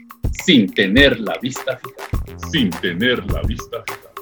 [0.44, 2.48] sin tener la vista fija.
[2.52, 4.13] Sin tener la vista fija.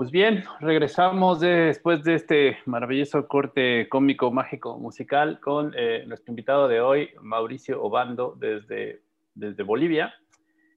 [0.00, 6.68] Pues bien, regresamos después de este maravilloso corte cómico, mágico, musical con eh, nuestro invitado
[6.68, 9.02] de hoy, Mauricio Obando, desde,
[9.34, 10.14] desde Bolivia.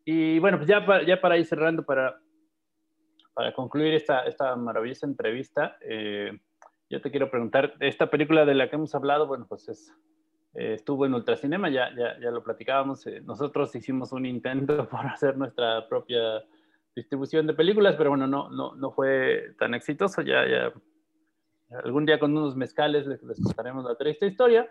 [0.03, 2.19] Y bueno, pues ya, ya para ir cerrando, para,
[3.33, 6.37] para concluir esta, esta maravillosa entrevista, eh,
[6.89, 9.93] yo te quiero preguntar, esta película de la que hemos hablado, bueno, pues es,
[10.53, 15.37] eh, estuvo en Ultracinema, ya, ya, ya lo platicábamos, nosotros hicimos un intento por hacer
[15.37, 16.43] nuestra propia
[16.95, 20.73] distribución de películas, pero bueno, no, no, no fue tan exitoso, ya, ya,
[21.83, 24.69] algún día con unos mezcales les, les contaremos la triste historia,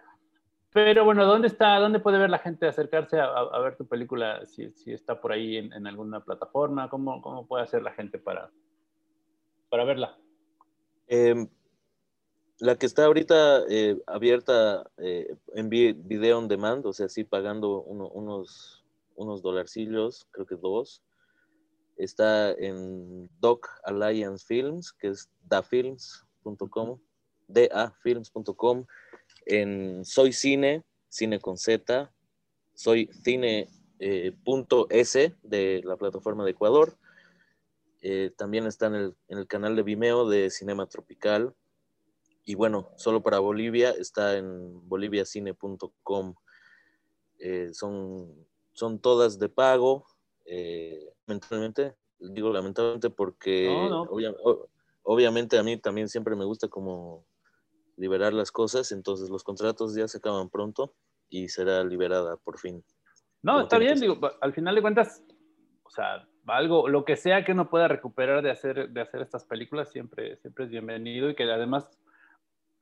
[0.73, 4.47] pero bueno, ¿dónde está, dónde puede ver la gente acercarse a, a ver tu película?
[4.47, 8.19] Si, si está por ahí en, en, alguna plataforma, ¿cómo, ¿cómo puede hacer la gente
[8.19, 8.51] para,
[9.69, 10.17] para verla?
[11.09, 11.47] Eh,
[12.59, 17.83] la que está ahorita eh, abierta eh, en video on demand, o sea, sí pagando
[17.83, 18.85] uno, unos,
[19.17, 21.03] unos dolarcillos, creo que dos,
[22.05, 26.99] está en Doc Alliance Films, que es dafilms.com,
[27.49, 28.87] dafilms.com
[29.47, 32.13] en Soy Cine, Cine con Z,
[32.75, 33.69] Soy Cine
[33.99, 34.35] eh,
[34.91, 36.99] S de la plataforma de Ecuador.
[38.01, 41.55] Eh, también está en el, en el, canal de Vimeo de Cinema Tropical.
[42.45, 46.35] Y bueno, solo para Bolivia está en boliviacine.com.
[47.39, 50.07] Eh, son, son todas de pago.
[51.27, 54.03] Lamentablemente, digo lamentablemente porque No, no.
[54.11, 54.69] obvia- o-
[55.03, 57.25] obviamente a mí también siempre me gusta como
[57.97, 60.95] liberar las cosas, entonces los contratos ya se acaban pronto
[61.29, 62.85] y será liberada por fin.
[63.43, 65.23] No, está bien, digo, al final de cuentas,
[65.83, 69.45] o sea, algo, lo que sea que uno pueda recuperar de hacer, de hacer estas
[69.45, 71.89] películas siempre, siempre es bienvenido y que además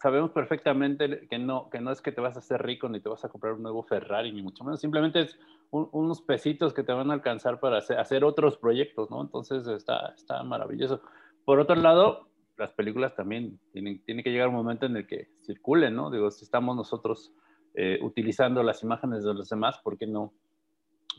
[0.01, 3.09] sabemos perfectamente que no, que no es que te vas a hacer rico ni te
[3.09, 5.39] vas a comprar un nuevo Ferrari, ni mucho menos, simplemente es
[5.71, 9.21] un- unos pesitos que te van a alcanzar para hacer, hacer otros proyectos, ¿no?
[9.21, 11.03] Entonces está, está maravilloso.
[11.45, 15.29] Por otro lado, las películas también tienen, tiene que llegar un momento en el que
[15.43, 16.11] circulen, ¿no?
[16.11, 17.33] Digo, si estamos nosotros
[17.75, 20.33] eh, utilizando las imágenes de los demás, ¿por qué no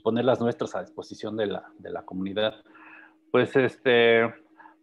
[0.04, 2.56] poner las nuestras a disposición de la, de la comunidad?
[3.32, 4.24] Pues este,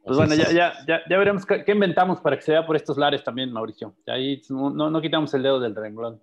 [0.09, 2.77] pues bueno, ya, ya, ya, ya veremos qué, qué inventamos para que se vea por
[2.77, 3.95] estos lares también, Mauricio.
[4.07, 6.21] Ahí no, no, no quitamos el dedo del renglón.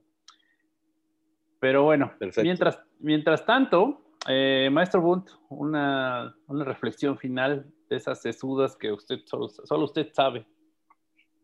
[1.59, 2.43] Pero bueno, Perfecto.
[2.43, 9.19] mientras, mientras tanto, eh, Maestro Bunt, una, una reflexión final de esas sesudas que usted
[9.25, 10.45] solo, solo usted sabe.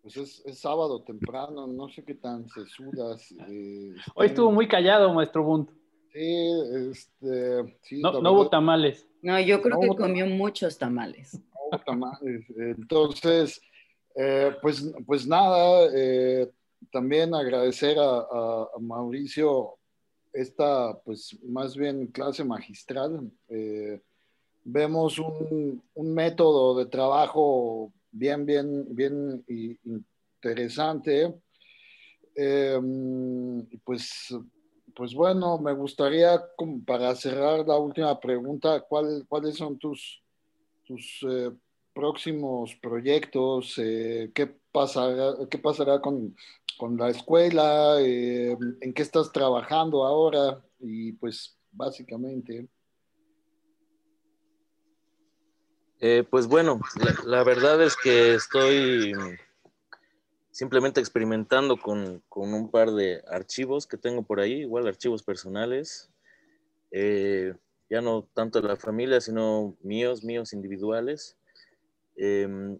[0.01, 3.31] Pues es, es sábado temprano, no sé qué tan sesudas.
[3.47, 5.69] eh, Hoy estuvo muy callado, Maestro Bunt.
[6.11, 6.51] Sí,
[6.89, 9.07] este, sí, No, no hubo tamales.
[9.21, 11.39] No, yo creo No, que comió muchos tamales.
[12.57, 13.61] Entonces,
[14.15, 16.49] eh, pues, pues nada, eh,
[16.91, 19.77] también agradecer a, Mauricio
[20.33, 23.31] esta, pues más bien clase magistral.
[23.47, 24.01] Eh,
[24.63, 29.43] vemos un, método de trabajo bien, bien, bien
[29.85, 31.33] interesante.
[32.35, 34.35] Y pues,
[34.95, 36.41] pues bueno, me gustaría,
[36.85, 40.21] para cerrar la última pregunta, ¿cuál- ¿cuáles son tus,
[40.91, 41.51] tus eh,
[41.93, 43.75] próximos proyectos?
[43.77, 46.35] Eh, ¿qué, pasará, ¿Qué pasará con,
[46.77, 47.95] con la escuela?
[48.01, 50.61] Eh, ¿En qué estás trabajando ahora?
[50.79, 52.67] Y pues básicamente...
[56.31, 59.13] Pues bueno, la, la verdad es que estoy
[60.49, 66.11] simplemente experimentando con, con un par de archivos que tengo por ahí, igual archivos personales,
[67.91, 71.37] ya no tanto de la familia, sino míos, míos individuales.
[72.15, 72.79] Em,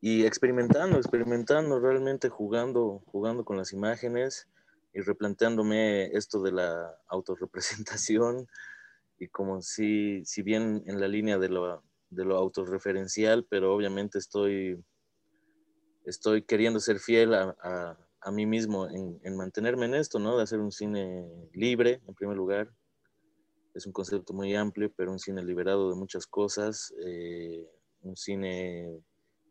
[0.00, 4.46] y experimentando, experimentando, realmente jugando, jugando con las imágenes
[4.94, 8.46] y replanteándome esto de la autorrepresentación
[9.18, 14.18] y como si, si bien en la línea de lo, de lo autorreferencial, pero obviamente
[14.18, 14.84] estoy,
[16.04, 20.36] estoy queriendo ser fiel a, a, a mí mismo en, en, mantenerme en esto, ¿no?
[20.36, 22.72] De hacer un cine libre, en primer lugar.
[23.74, 27.66] Es un concepto muy amplio, pero un cine liberado de muchas cosas, eh,
[28.02, 29.02] un cine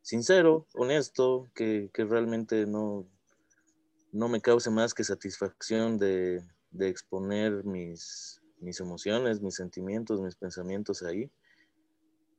[0.01, 3.07] sincero, honesto, que, que realmente no,
[4.11, 6.41] no, me cause más que satisfacción de,
[6.71, 11.31] de exponer mis, mis, emociones, mis sentimientos, mis pensamientos ahí.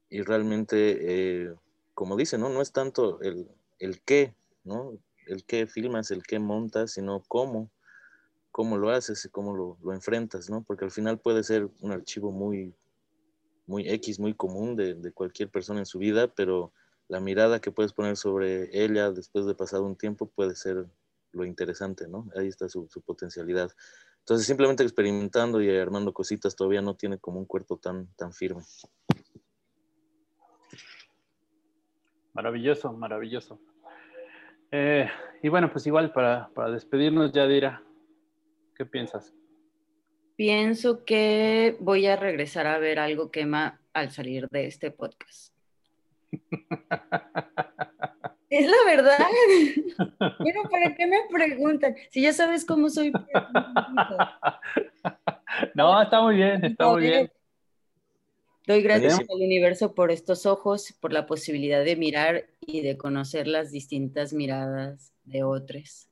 [0.08, 1.54] Y realmente, eh,
[1.94, 2.48] como dice, ¿no?
[2.48, 3.48] no es tanto el,
[3.78, 4.34] el qué,
[4.64, 4.98] ¿no?
[5.26, 7.70] el qué filmas, el qué montas, sino cómo,
[8.52, 10.62] cómo lo haces y cómo lo, enfrentas, ¿no?
[10.62, 12.74] porque al final puede ser un archivo muy,
[13.66, 16.72] muy X, muy común de, cualquier persona en su vida, pero
[17.08, 20.86] la mirada que puedes poner sobre ella después de pasado un tiempo puede ser
[21.32, 22.28] lo interesante, ¿no?
[22.36, 23.70] Ahí está su, su, potencialidad.
[24.18, 28.62] Entonces, simplemente experimentando y armando cositas todavía no tiene como un cuerpo tan, tan firme.
[32.34, 33.58] Maravilloso, maravilloso.
[34.70, 35.08] Eh,
[35.42, 37.82] y bueno, pues igual para, para despedirnos, Yadira,
[38.82, 39.32] ¿qué piensas?
[40.34, 45.54] Pienso que voy a regresar a ver algo quema al salir de este podcast.
[48.50, 49.16] Es la verdad.
[50.18, 51.96] Pero ¿para qué me preguntan?
[52.10, 53.10] Si ya sabes cómo soy.
[55.74, 57.32] no, está muy bien, está muy bien.
[58.66, 63.46] Doy gracias al universo por estos ojos, por la posibilidad de mirar y de conocer
[63.46, 66.11] las distintas miradas de otros.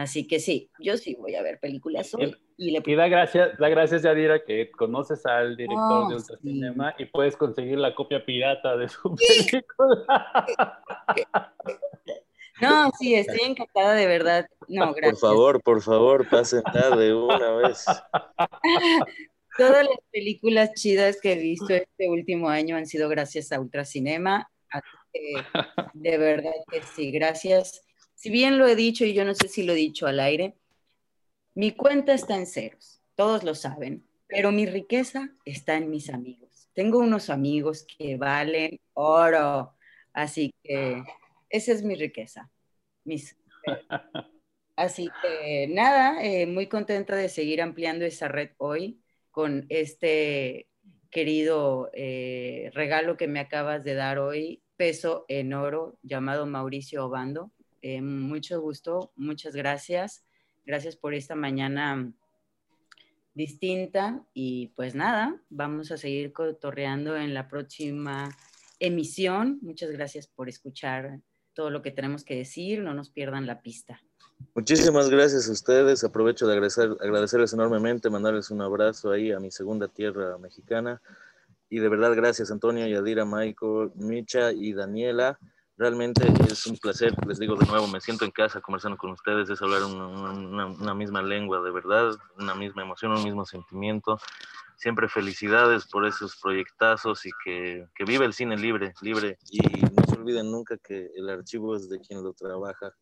[0.00, 2.34] Así que sí, yo sí voy a ver películas hoy.
[2.56, 2.96] Y, le...
[2.96, 7.94] da gracias, da gracias Yadira que conoces al director de Ultracinema y puedes conseguir la
[7.94, 10.42] copia pirata de su película.
[12.62, 14.46] No, sí, estoy encantada de verdad.
[14.68, 15.18] No, gracias.
[15.18, 16.62] Por favor, por favor, pasen
[16.98, 17.86] de una vez.
[19.56, 24.50] Todas las películas chidas que he visto este último año han sido gracias a Ultracinema.
[24.68, 25.42] Así que,
[25.94, 27.82] de verdad que sí, gracias
[28.20, 30.54] si bien lo he dicho y yo no sé si lo he dicho al aire,
[31.54, 36.68] mi cuenta está en ceros, todos lo saben, pero mi riqueza está en mis amigos.
[36.74, 39.74] Tengo unos amigos que valen oro,
[40.12, 41.02] así que
[41.48, 42.50] esa es mi riqueza.
[44.76, 50.68] así que nada, eh, muy contenta de seguir ampliando esa red hoy con este
[51.10, 57.50] querido eh, regalo que me acabas de dar hoy, peso en oro, llamado Mauricio Obando.
[57.82, 60.24] Eh, mucho gusto, muchas gracias.
[60.64, 62.12] Gracias por esta mañana
[63.34, 68.28] distinta y pues nada, vamos a seguir cotorreando en la próxima
[68.78, 69.58] emisión.
[69.62, 71.20] Muchas gracias por escuchar
[71.54, 74.00] todo lo que tenemos que decir, no nos pierdan la pista.
[74.54, 79.50] Muchísimas gracias a ustedes, aprovecho de agradecer, agradecerles enormemente, mandarles un abrazo ahí a mi
[79.50, 81.00] segunda tierra mexicana
[81.68, 85.38] y de verdad gracias Antonio, Yadira, Michael, Micha y Daniela.
[85.80, 89.48] Realmente es un placer, les digo de nuevo, me siento en casa conversando con ustedes,
[89.48, 94.18] es hablar una, misma lengua, de verdad, una misma emoción, un mismo sentimiento.
[94.76, 99.38] Siempre felicidades por esos proyectazos y que, que vive el cine libre, libre.
[99.50, 102.94] Y no se olviden nunca que el archivo es de quien lo trabaja.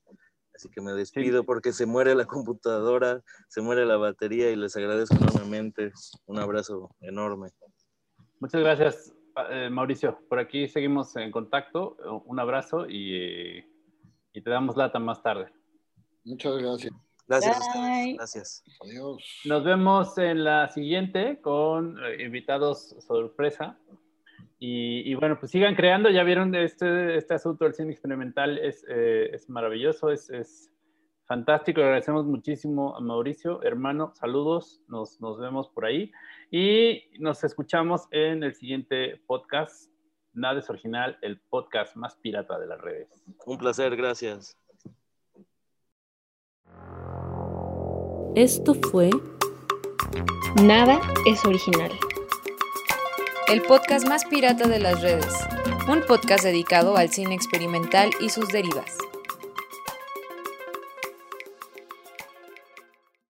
[0.55, 4.76] Así que me despido porque se muere la computadora, se muere la batería y les
[4.76, 5.90] agradezco enormemente.
[6.26, 7.48] Un abrazo enorme.
[8.38, 9.18] Muchas gracias.
[9.51, 11.97] Eh, Mauricio, por aquí seguimos en contacto.
[12.27, 13.62] Un abrazo y,
[14.32, 15.47] te damos lata más tarde.
[16.24, 16.93] Muchas gracias.
[17.27, 17.59] Gracias.
[18.16, 18.65] Gracias.
[18.82, 19.43] Adiós.
[19.44, 23.78] Nos vemos en la siguiente con eh, invitados sorpresa.
[24.60, 26.10] Y, bueno, pues sigan creando.
[26.10, 28.59] Ya vieron este, este asunto del cine experimental.
[28.59, 30.70] Es, eh, es maravilloso, es, es,
[31.28, 31.78] fantástico.
[31.80, 34.12] Le agradecemos muchísimo a Mauricio, hermano.
[34.16, 34.80] Saludos.
[34.88, 36.10] Nos, nos vemos por ahí.
[36.50, 39.92] Y nos escuchamos en el siguiente podcast.
[40.32, 43.09] Nada es original, el podcast más pirata de las redes.
[43.46, 44.56] Un placer, gracias.
[48.34, 49.10] Esto fue
[50.62, 51.90] Nada es original.
[53.48, 55.32] El podcast más pirata de las redes.
[55.88, 58.96] Un podcast dedicado al cine experimental y sus derivas.